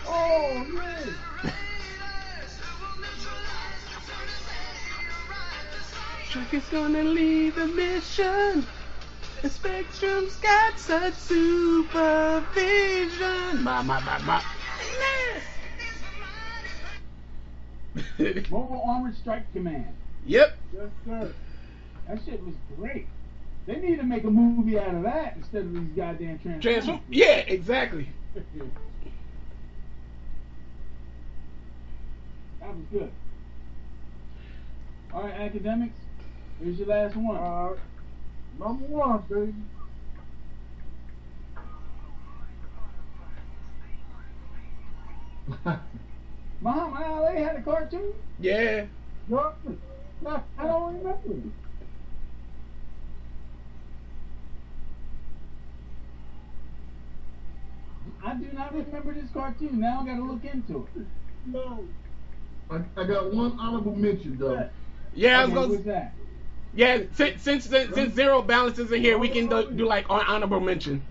[0.07, 1.05] Oh yeah.
[6.31, 8.65] Chuck is gonna leave the mission.
[9.43, 11.93] The Spectrum's got such supervision.
[13.63, 14.41] Ma, ma, ma, ma.
[18.49, 19.95] Mobile Armored Strike Command.
[20.25, 20.57] Yep.
[20.73, 21.33] Yes, sir.
[22.07, 23.05] That shit was great.
[23.69, 26.63] They need to make a movie out of that instead of these goddamn Transformers.
[26.63, 27.01] Transform.
[27.07, 28.09] Yeah, exactly.
[28.33, 28.43] that
[32.61, 33.11] was good.
[35.13, 35.99] All right, academics.
[36.59, 37.37] Here's your last one.
[37.37, 37.75] Uh,
[38.57, 39.53] number one, baby.
[46.61, 48.13] Muhammad Ali had a cartoon.
[48.39, 48.85] Yeah.
[49.29, 49.59] Yup.
[50.57, 51.51] I don't remember.
[58.23, 59.79] I do not remember this cartoon.
[59.79, 61.05] Now I gotta look into it.
[61.45, 61.85] No.
[62.69, 64.69] I, I got one honorable mention though.
[65.13, 65.67] Yeah, I was gonna.
[65.69, 66.13] what's that?
[66.73, 70.25] Yeah, since since since, since zero balance isn't here, we can do, do like hon-
[70.27, 71.01] honorable mention.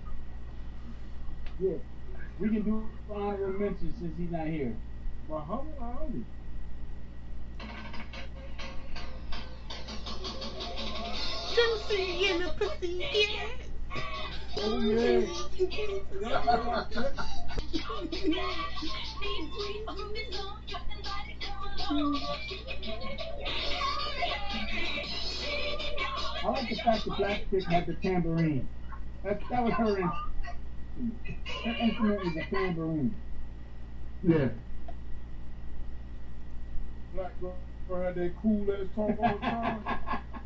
[1.58, 1.72] Yeah.
[2.38, 4.76] We can do honorable mention since he's not here.
[5.28, 6.24] Muhammad Ali.
[11.54, 14.00] Juicy in the pussy, yeah.
[14.60, 15.24] Oh yeah.
[26.44, 28.68] I like the fact that Black Chick had the tambourine.
[29.24, 30.12] That, that was her instrument.
[31.64, 33.14] Her instrument was a tambourine.
[34.22, 34.48] Yeah.
[37.14, 37.54] Black girl
[38.02, 39.84] had that cool ass talk all the time.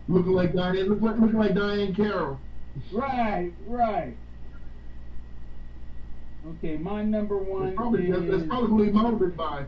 [0.08, 2.38] Looking like Diane, look like, looking like Diahann Carroll.
[2.92, 4.14] Right, right.
[6.46, 8.30] Okay, my number one That's probably, that's, is.
[8.30, 9.64] that's probably who he molded by.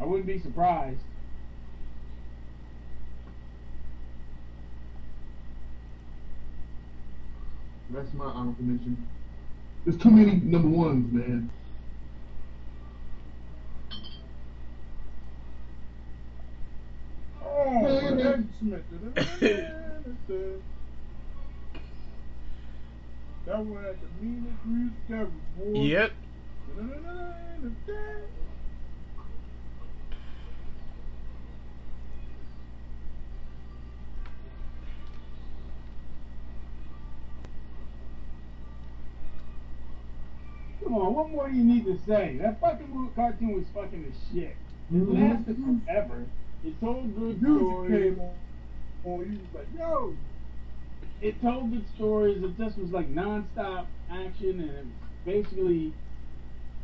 [0.00, 1.00] I wouldn't be surprised.
[7.90, 9.06] That's my honorable mention.
[9.84, 11.50] There's too many number ones, man.
[17.44, 18.82] Oh, Ed Smith.
[23.44, 25.80] That one had the meanest music ever, boy.
[25.80, 26.12] Yep.
[40.84, 42.36] Come on, what more do you need to say?
[42.40, 44.56] That fucking cartoon was fucking the shit.
[44.90, 45.30] It mm-hmm.
[45.30, 45.56] lasted
[45.86, 46.26] forever.
[46.64, 47.90] It told good Music stories.
[47.90, 48.34] came on.
[49.04, 50.14] Oh, you was like, yo.
[51.22, 52.42] It told good stories.
[52.42, 54.86] It just was like non-stop action, and it was
[55.24, 55.94] basically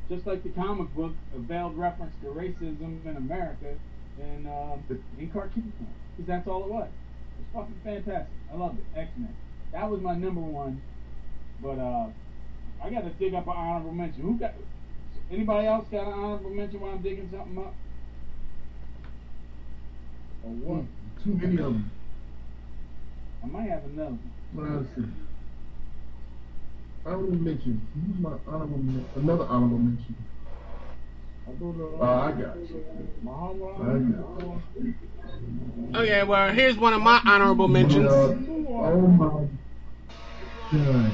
[0.09, 3.75] just like the comic book, a veiled reference to racism in America,
[4.21, 4.85] and um,
[5.19, 5.91] in cartoon form.
[6.17, 6.89] Because that's all it was.
[6.89, 8.33] It was fucking fantastic.
[8.53, 8.85] I loved it.
[8.97, 9.35] X Men.
[9.73, 10.83] That was my number one.
[11.61, 12.07] But uh,
[12.83, 14.23] I got to dig up an honorable mention.
[14.23, 14.55] Who got?
[15.33, 17.75] Anybody else got an honorable mention while I'm digging something up?
[20.45, 20.85] Or what?
[21.25, 21.91] Too many of them.
[23.43, 24.17] I might have another.
[24.53, 24.77] one.
[24.79, 25.05] Let's see.
[27.07, 27.81] Honorable mention.
[27.95, 30.15] Who's my honorable men- Another honorable mention.
[31.47, 32.85] I go to, Oh, I got you.
[33.23, 34.01] Muhammad I got
[34.77, 35.97] you.
[35.97, 38.07] Okay, well, here's one of my honorable mentions.
[38.11, 38.35] Uh,
[38.75, 39.47] oh my
[40.73, 41.11] god.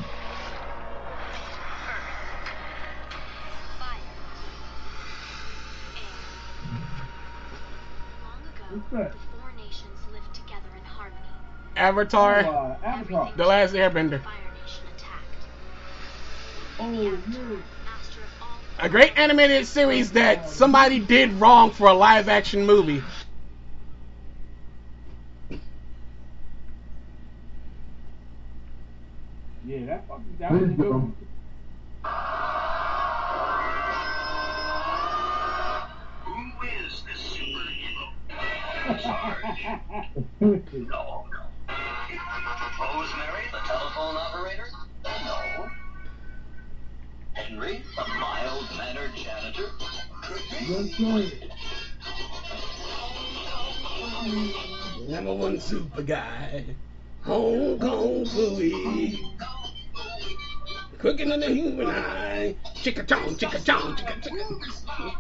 [8.70, 9.14] What's that?
[11.76, 13.32] Avatar, Oh, uh, Avatar.
[13.36, 14.22] The Last Airbender.
[14.22, 15.46] Fire Nation attacked.
[16.78, 17.62] Oh, yeah.
[17.84, 22.64] Master of all A great animated series that somebody did wrong for a live action
[22.66, 23.02] movie.
[29.64, 31.16] Yeah, that fucking that was a good one.
[36.24, 38.06] Who is this superhero?
[40.40, 41.23] No, no.
[43.04, 44.66] Rosemary, the telephone operator?
[45.04, 45.68] No.
[47.34, 49.68] Henry, the mild-mannered janitor?
[50.22, 51.30] Could sir.
[55.06, 56.64] Number one super guy.
[57.24, 59.18] Hong Kong Phooey.
[60.98, 62.56] Cooking in the human eye.
[62.76, 65.14] Chicka chong, chicka chong, chicka chicka.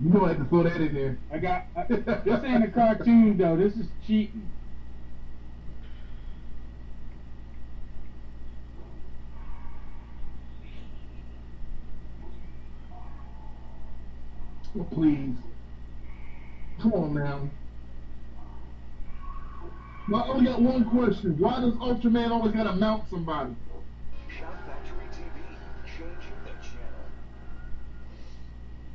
[0.00, 1.18] You know I had to throw that in there.
[1.32, 3.56] I got I, this ain't a cartoon though.
[3.56, 4.48] This is cheating.
[14.78, 15.34] Oh, please.
[16.80, 17.50] Come on now.
[20.08, 21.36] Well, I only got one question.
[21.38, 23.54] Why does Ultraman always gotta mount somebody?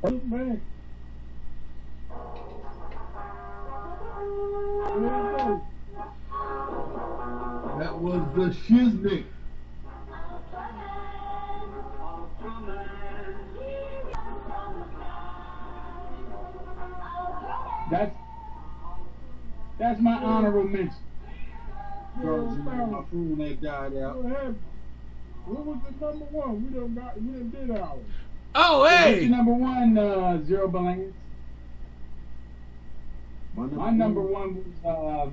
[0.04, 0.20] You
[5.00, 5.62] go.
[7.78, 9.24] That was the Shiznick.
[17.90, 18.14] That's
[19.78, 20.92] that's my honorable mention.
[22.20, 24.16] That died out.
[25.46, 26.62] What was the number one?
[26.62, 28.00] We done got, we done did ours.
[28.54, 29.20] Oh, What's hey!
[29.22, 31.12] your number one, uh, Zero Balance?
[33.56, 35.30] My number, My number one was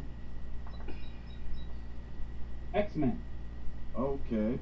[2.74, 3.20] uh, X Men.
[3.98, 4.60] Okay.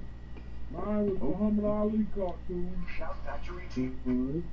[0.72, 2.86] Mine was Muhammad Ali cartoon.
[2.98, 3.91] Shout Factory TV.
[4.07, 4.44] Mhm.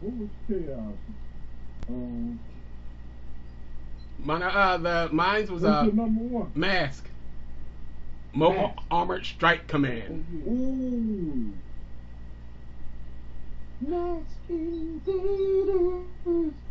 [0.00, 0.94] What was chaos?
[1.88, 2.38] Um,
[4.20, 6.50] Mine, uh, the mine was what's uh, your number one?
[6.54, 7.08] Mask.
[8.32, 8.78] Mobile Mask.
[8.90, 10.24] Armored Strike Command.
[10.46, 11.52] Ooh.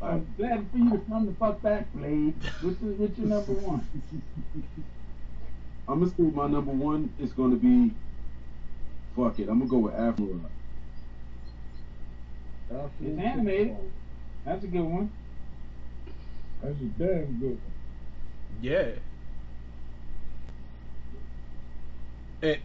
[0.01, 2.33] I'm glad for you to come the fuck back, Blade.
[2.61, 3.87] What's, the, what's your number one?
[5.87, 7.93] I'm gonna say my number one is gonna be.
[9.15, 9.47] Fuck it.
[9.47, 10.41] I'm gonna go with Afro.
[12.69, 13.77] It's animated.
[14.45, 15.11] That's a good one.
[16.61, 17.61] That's a damn good one.
[18.61, 18.89] Yeah.
[22.41, 22.57] And,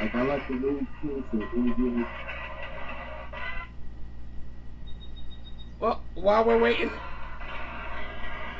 [0.00, 2.06] Like I like the way kids and Indian.
[5.78, 6.90] well, while we're waiting,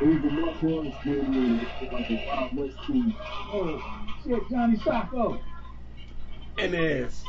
[0.01, 3.15] It was the Mark Lawrence game like a Wild West team.
[3.21, 3.83] Oh,
[4.25, 5.41] shit, Johnny Sokko.
[6.59, 7.25] and there's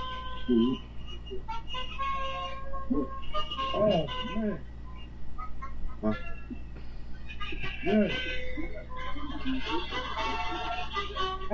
[3.73, 4.59] Oh, man.
[6.01, 6.13] Huh?
[7.85, 8.07] Yeah.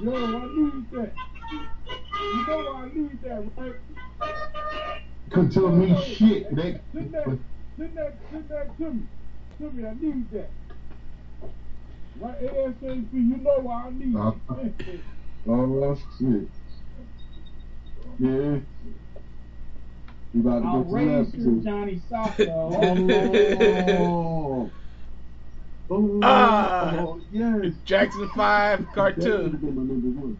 [0.00, 1.12] Yo, I need that.
[2.12, 3.74] You know I need that, right?
[5.30, 6.54] Couldn't tell me shit.
[6.54, 7.24] That, Send that,
[7.78, 9.02] send that, send that to me.
[9.58, 10.50] To me, I need that.
[12.20, 15.00] Right ASAP, you know I need Uh, it.
[15.46, 16.48] Oh shit.
[18.18, 18.58] Yeah.
[20.34, 21.64] You about to I'll go to raise the you, episode.
[21.64, 22.70] Johnny Sokko.
[23.98, 24.70] Oh.
[25.94, 27.16] Oh, Ah.
[27.30, 27.74] yes.
[27.84, 29.50] Jackson 5 That should cartoon.
[29.52, 30.38] have been my number one.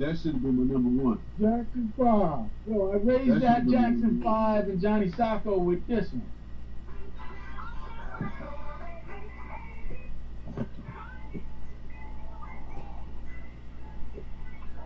[0.00, 1.18] That should have been my number one.
[1.40, 2.50] Jackson 5.
[2.66, 6.22] So I raised That that Jackson 5 and Johnny Sokko with this one.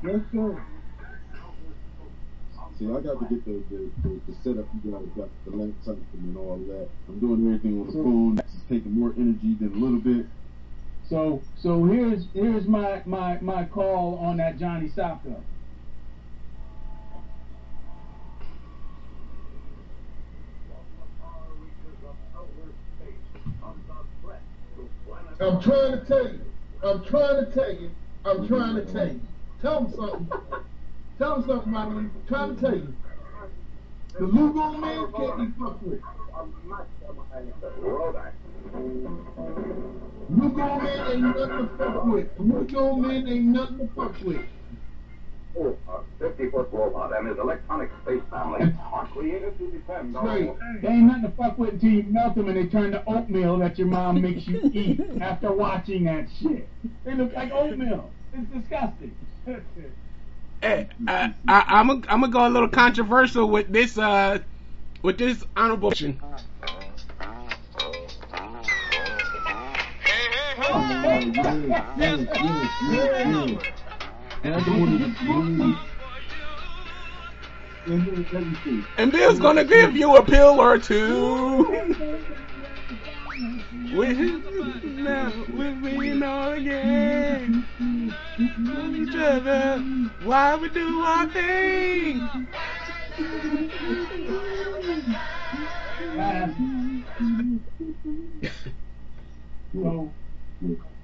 [0.03, 0.63] Yes, sir.
[2.79, 5.97] See, I got to get the, the, the, the setup you guys got, the laptop
[6.13, 6.89] and all that.
[7.09, 8.39] I'm doing everything on the phone.
[8.39, 10.27] It's taking more energy than a little bit.
[11.09, 15.41] So so here's here's my my my call on that Johnny Sokko.
[25.41, 26.41] I'm trying to tell you.
[26.83, 27.91] I'm trying to tell you.
[28.25, 29.21] I'm trying to tell you.
[29.61, 30.29] Tell him something.
[31.19, 31.97] Tell him something, Ronnie.
[31.97, 32.95] I'm trying to tell you.
[34.19, 36.01] The Lugo man can't be fucked with.
[40.31, 42.29] Lugo man ain't nothing to fuck with.
[42.39, 44.41] Lugo man ain't nothing to fuck with.
[45.57, 50.83] Oh, a 50-foot robot and his electronic space family are created to defend our Right.
[50.83, 53.59] They ain't nothing to fuck with until you melt them and they turn to oatmeal
[53.59, 56.69] that your mom makes you eat after watching that shit.
[57.05, 58.11] They look like oatmeal.
[58.33, 59.15] It's disgusting.
[60.65, 64.39] I, I'm gonna I'm go a little controversial with this uh
[65.03, 66.21] with this honorable mention.
[78.97, 81.95] And Bill's gonna give you a pill or two.
[83.35, 84.19] With
[84.85, 87.67] now with me now again.
[88.61, 89.79] love each other.
[90.23, 92.47] Why we do our thing?
[99.73, 100.13] So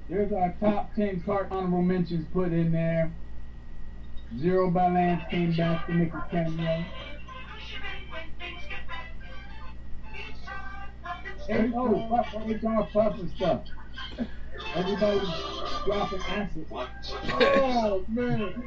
[0.09, 3.11] there's our top ten cart honorable mentions put in there.
[4.39, 6.85] Zero Balance came back to make a cameo.
[11.51, 13.65] Hey, oh, fuck, what we call Pufnstuf.
[14.77, 15.29] Everybody's
[15.85, 16.67] dropping acid.
[16.71, 18.63] Oh man.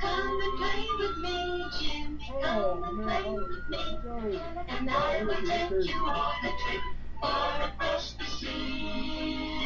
[0.00, 2.18] Come and play with me, Jim.
[2.40, 3.78] Come and play with me.
[4.08, 6.82] Oh, and I will take you on a trip
[7.20, 9.59] far across the sea.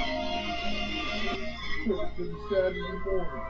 [1.84, 3.42] Took to the Saturday morning.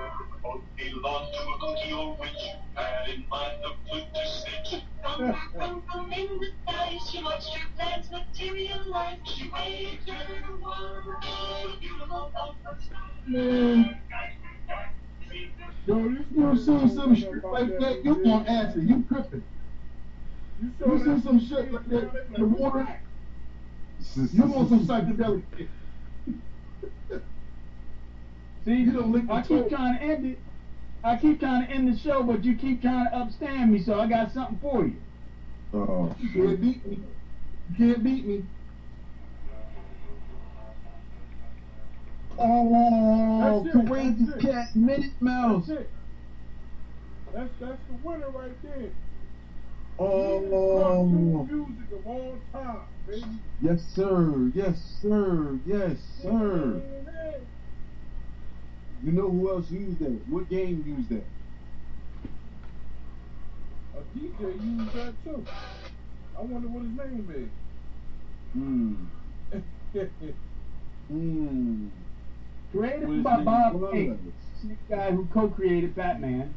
[0.76, 2.32] belong to a cookie or witch.
[2.74, 4.82] Had in mind the flute to stitch.
[5.04, 9.18] From, from, from in the sky, she watched her plans materialize.
[9.26, 12.56] She waved her wand, a beautiful elf
[13.28, 14.00] Man.
[15.86, 19.44] Yo, you You see some shit like that, you on acid, you tripping.
[20.60, 23.00] You You see some shit like that in the water,
[24.32, 25.70] you want some psychedelic shit.
[28.64, 30.38] See, You I keep trying to end it.
[31.02, 34.00] I keep trying to end the show, but you keep trying to upstand me, so
[34.00, 34.96] I got something for you.
[35.74, 36.98] Oh, You can't beat me.
[37.70, 38.44] You can't beat me.
[42.38, 44.40] Oh, it, it.
[44.40, 45.66] cat, Minute Mouse.
[45.68, 45.82] That's.
[47.34, 48.90] That's that's the winner right there.
[49.98, 53.24] oh, music of all time, baby.
[53.60, 56.80] yes, sir, yes, sir, yes, sir.
[59.02, 60.20] You know who else used that?
[60.28, 61.24] What game used that?
[63.96, 65.44] A DJ used that too.
[66.36, 67.50] I wonder what his name is.
[68.52, 68.94] Hmm.
[71.08, 71.88] hmm.
[72.72, 73.92] Created by Bob was.
[73.92, 74.32] Kane,
[74.64, 76.54] the guy who co-created Batman.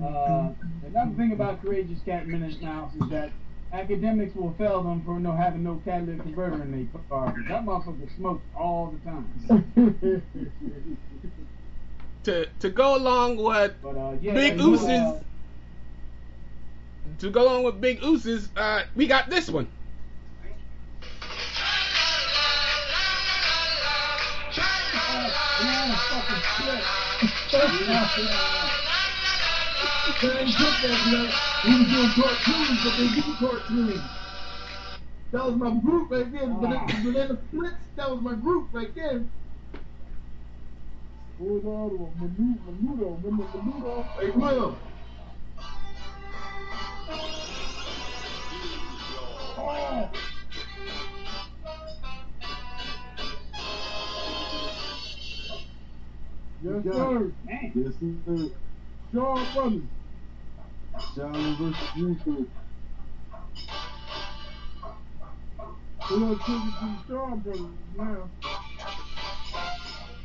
[0.00, 0.50] Uh,
[0.86, 3.32] another thing about Courageous Cat Minute Mouse is that
[3.72, 7.34] academics will fail them for no having no catalytic converter in their car.
[7.48, 10.22] That motherfucker smokes all the time.
[12.24, 15.24] To to go along with But uh, yeah, Big and, uh, Ooses,
[17.18, 19.68] to go along with Big Ooses, uh, we got this one.
[25.62, 26.84] Man, fucking shit.
[30.20, 31.32] They ain't took that
[31.64, 34.00] was doing cartoons, but they do cartoons.
[35.32, 36.48] That was my group right there.
[36.48, 39.24] But in, but in the Flits, that was my group right there.
[41.40, 42.12] Menudo.
[43.22, 44.04] Menudo?
[44.18, 44.76] Hey, Will.
[49.56, 50.10] Oh.
[56.62, 57.32] Yes, sir.
[57.48, 57.72] it.
[57.74, 58.48] Yes, sir.
[59.12, 59.82] Shaw Brothers.
[61.16, 62.46] Shaolin versus Bluefield.
[66.10, 68.30] We're gonna take it to the Shaw Brothers now.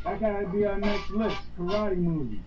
[0.06, 1.38] That gotta be our next list.
[1.58, 2.42] Karate movie.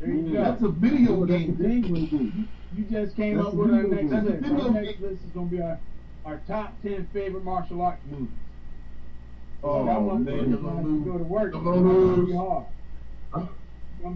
[0.00, 0.42] There you go.
[0.42, 1.54] That's a video Oh, game.
[1.54, 2.48] game movie.
[2.76, 4.24] You just came That's up with our next game.
[4.24, 4.44] list.
[4.44, 5.78] Our next list is gonna be our,
[6.24, 8.28] our top ten favorite martial arts movies.
[9.62, 11.18] Oh, one man, y'all gonna gonna have to go lose.
[11.18, 11.52] to work.
[11.52, 12.30] Y'all gonna gonna lose.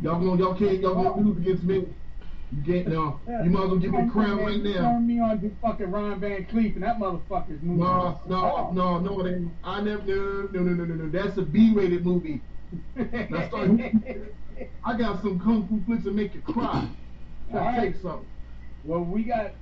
[0.03, 1.85] Y'all gonna, y'all can't, y'all can't lose against me.
[2.57, 3.21] You can't, no.
[3.27, 4.93] You might as well give me the crown right now.
[4.93, 7.83] Turn me on to fucking Ron Van Cleef and that motherfucker's movie.
[7.83, 9.53] No, no, no, no, it ain't.
[9.65, 11.09] I never, no, no, no, no, no, no.
[11.11, 12.41] That's a B-rated movie.
[12.95, 13.53] That's
[14.85, 16.89] I got some kung fu flicks that make you cry.
[17.53, 17.93] All Let's right.
[17.93, 18.29] take something.
[18.85, 19.53] Well, we got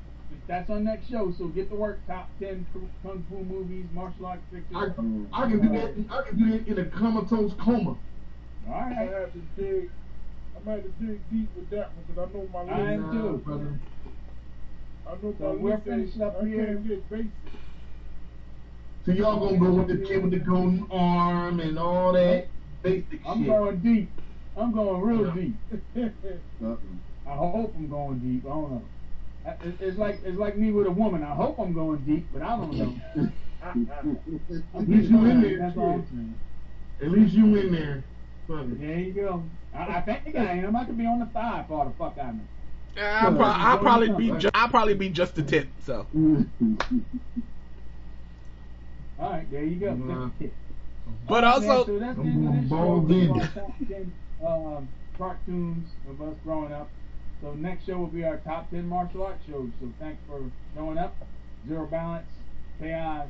[0.46, 1.32] that's our next show.
[1.38, 2.00] So get to work.
[2.06, 2.66] Top ten
[3.02, 4.76] kung fu movies, martial arts pictures.
[4.76, 4.86] I,
[5.32, 6.06] I can do that.
[6.10, 7.96] I can do that in a comatose coma.
[8.68, 9.28] All I right.
[10.70, 10.98] Have to dig.
[10.98, 12.72] I'm gonna have to dig deep with that one because I know my list.
[12.72, 13.42] I am too.
[13.44, 13.80] brother.
[15.06, 15.84] I know So my we're list.
[15.84, 16.66] finished up I here.
[16.66, 17.30] can't get basic.
[19.04, 22.46] So y'all gonna go with the kid with the golden arm and all that
[22.82, 23.46] basic I'm shit.
[23.48, 24.10] going deep.
[24.56, 25.34] I'm going real Yeah.
[25.34, 25.56] deep.
[26.62, 26.76] Uh-uh.
[27.26, 28.44] I hope I'm going deep.
[28.44, 28.82] I don't know.
[29.80, 31.22] It's like it's like me with a woman.
[31.24, 32.94] I hope I'm going deep, but I don't know.
[33.62, 33.90] I'm
[34.74, 36.08] At least you in there, That's all I'm shit.
[36.10, 36.34] saying.
[37.02, 38.04] At least you in there.
[38.48, 38.80] Fuck it.
[38.80, 39.42] There you go.
[39.74, 40.76] I, I think I am.
[40.76, 42.40] I could be on the thigh for the fuck out of me.
[43.00, 45.68] I'll, pro- I'll probably be ju- I'll probably be just the tip.
[45.86, 46.06] So
[49.18, 49.94] All right, there you go.
[49.94, 50.30] Nah.
[51.28, 52.76] But All right, also- man, so that's the end of this show.
[52.76, 53.30] bald This is in.
[53.40, 54.12] our top 10,
[54.46, 56.88] um, cartoons of us growing up.
[57.40, 59.68] So next show will be our top ten martial arts shows.
[59.80, 60.40] So thanks for
[60.76, 61.16] showing up.
[61.66, 62.26] Zero balance,
[62.80, 63.26] chaos,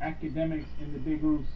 [0.00, 1.46] academics in the big hoose.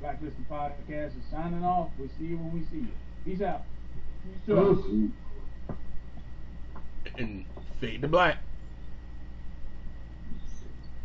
[0.00, 1.90] Blacklisted podcast is signing off.
[1.98, 2.88] We'll see you when we see you.
[3.24, 3.62] Peace out.
[7.18, 7.44] And
[7.80, 8.38] fade to black.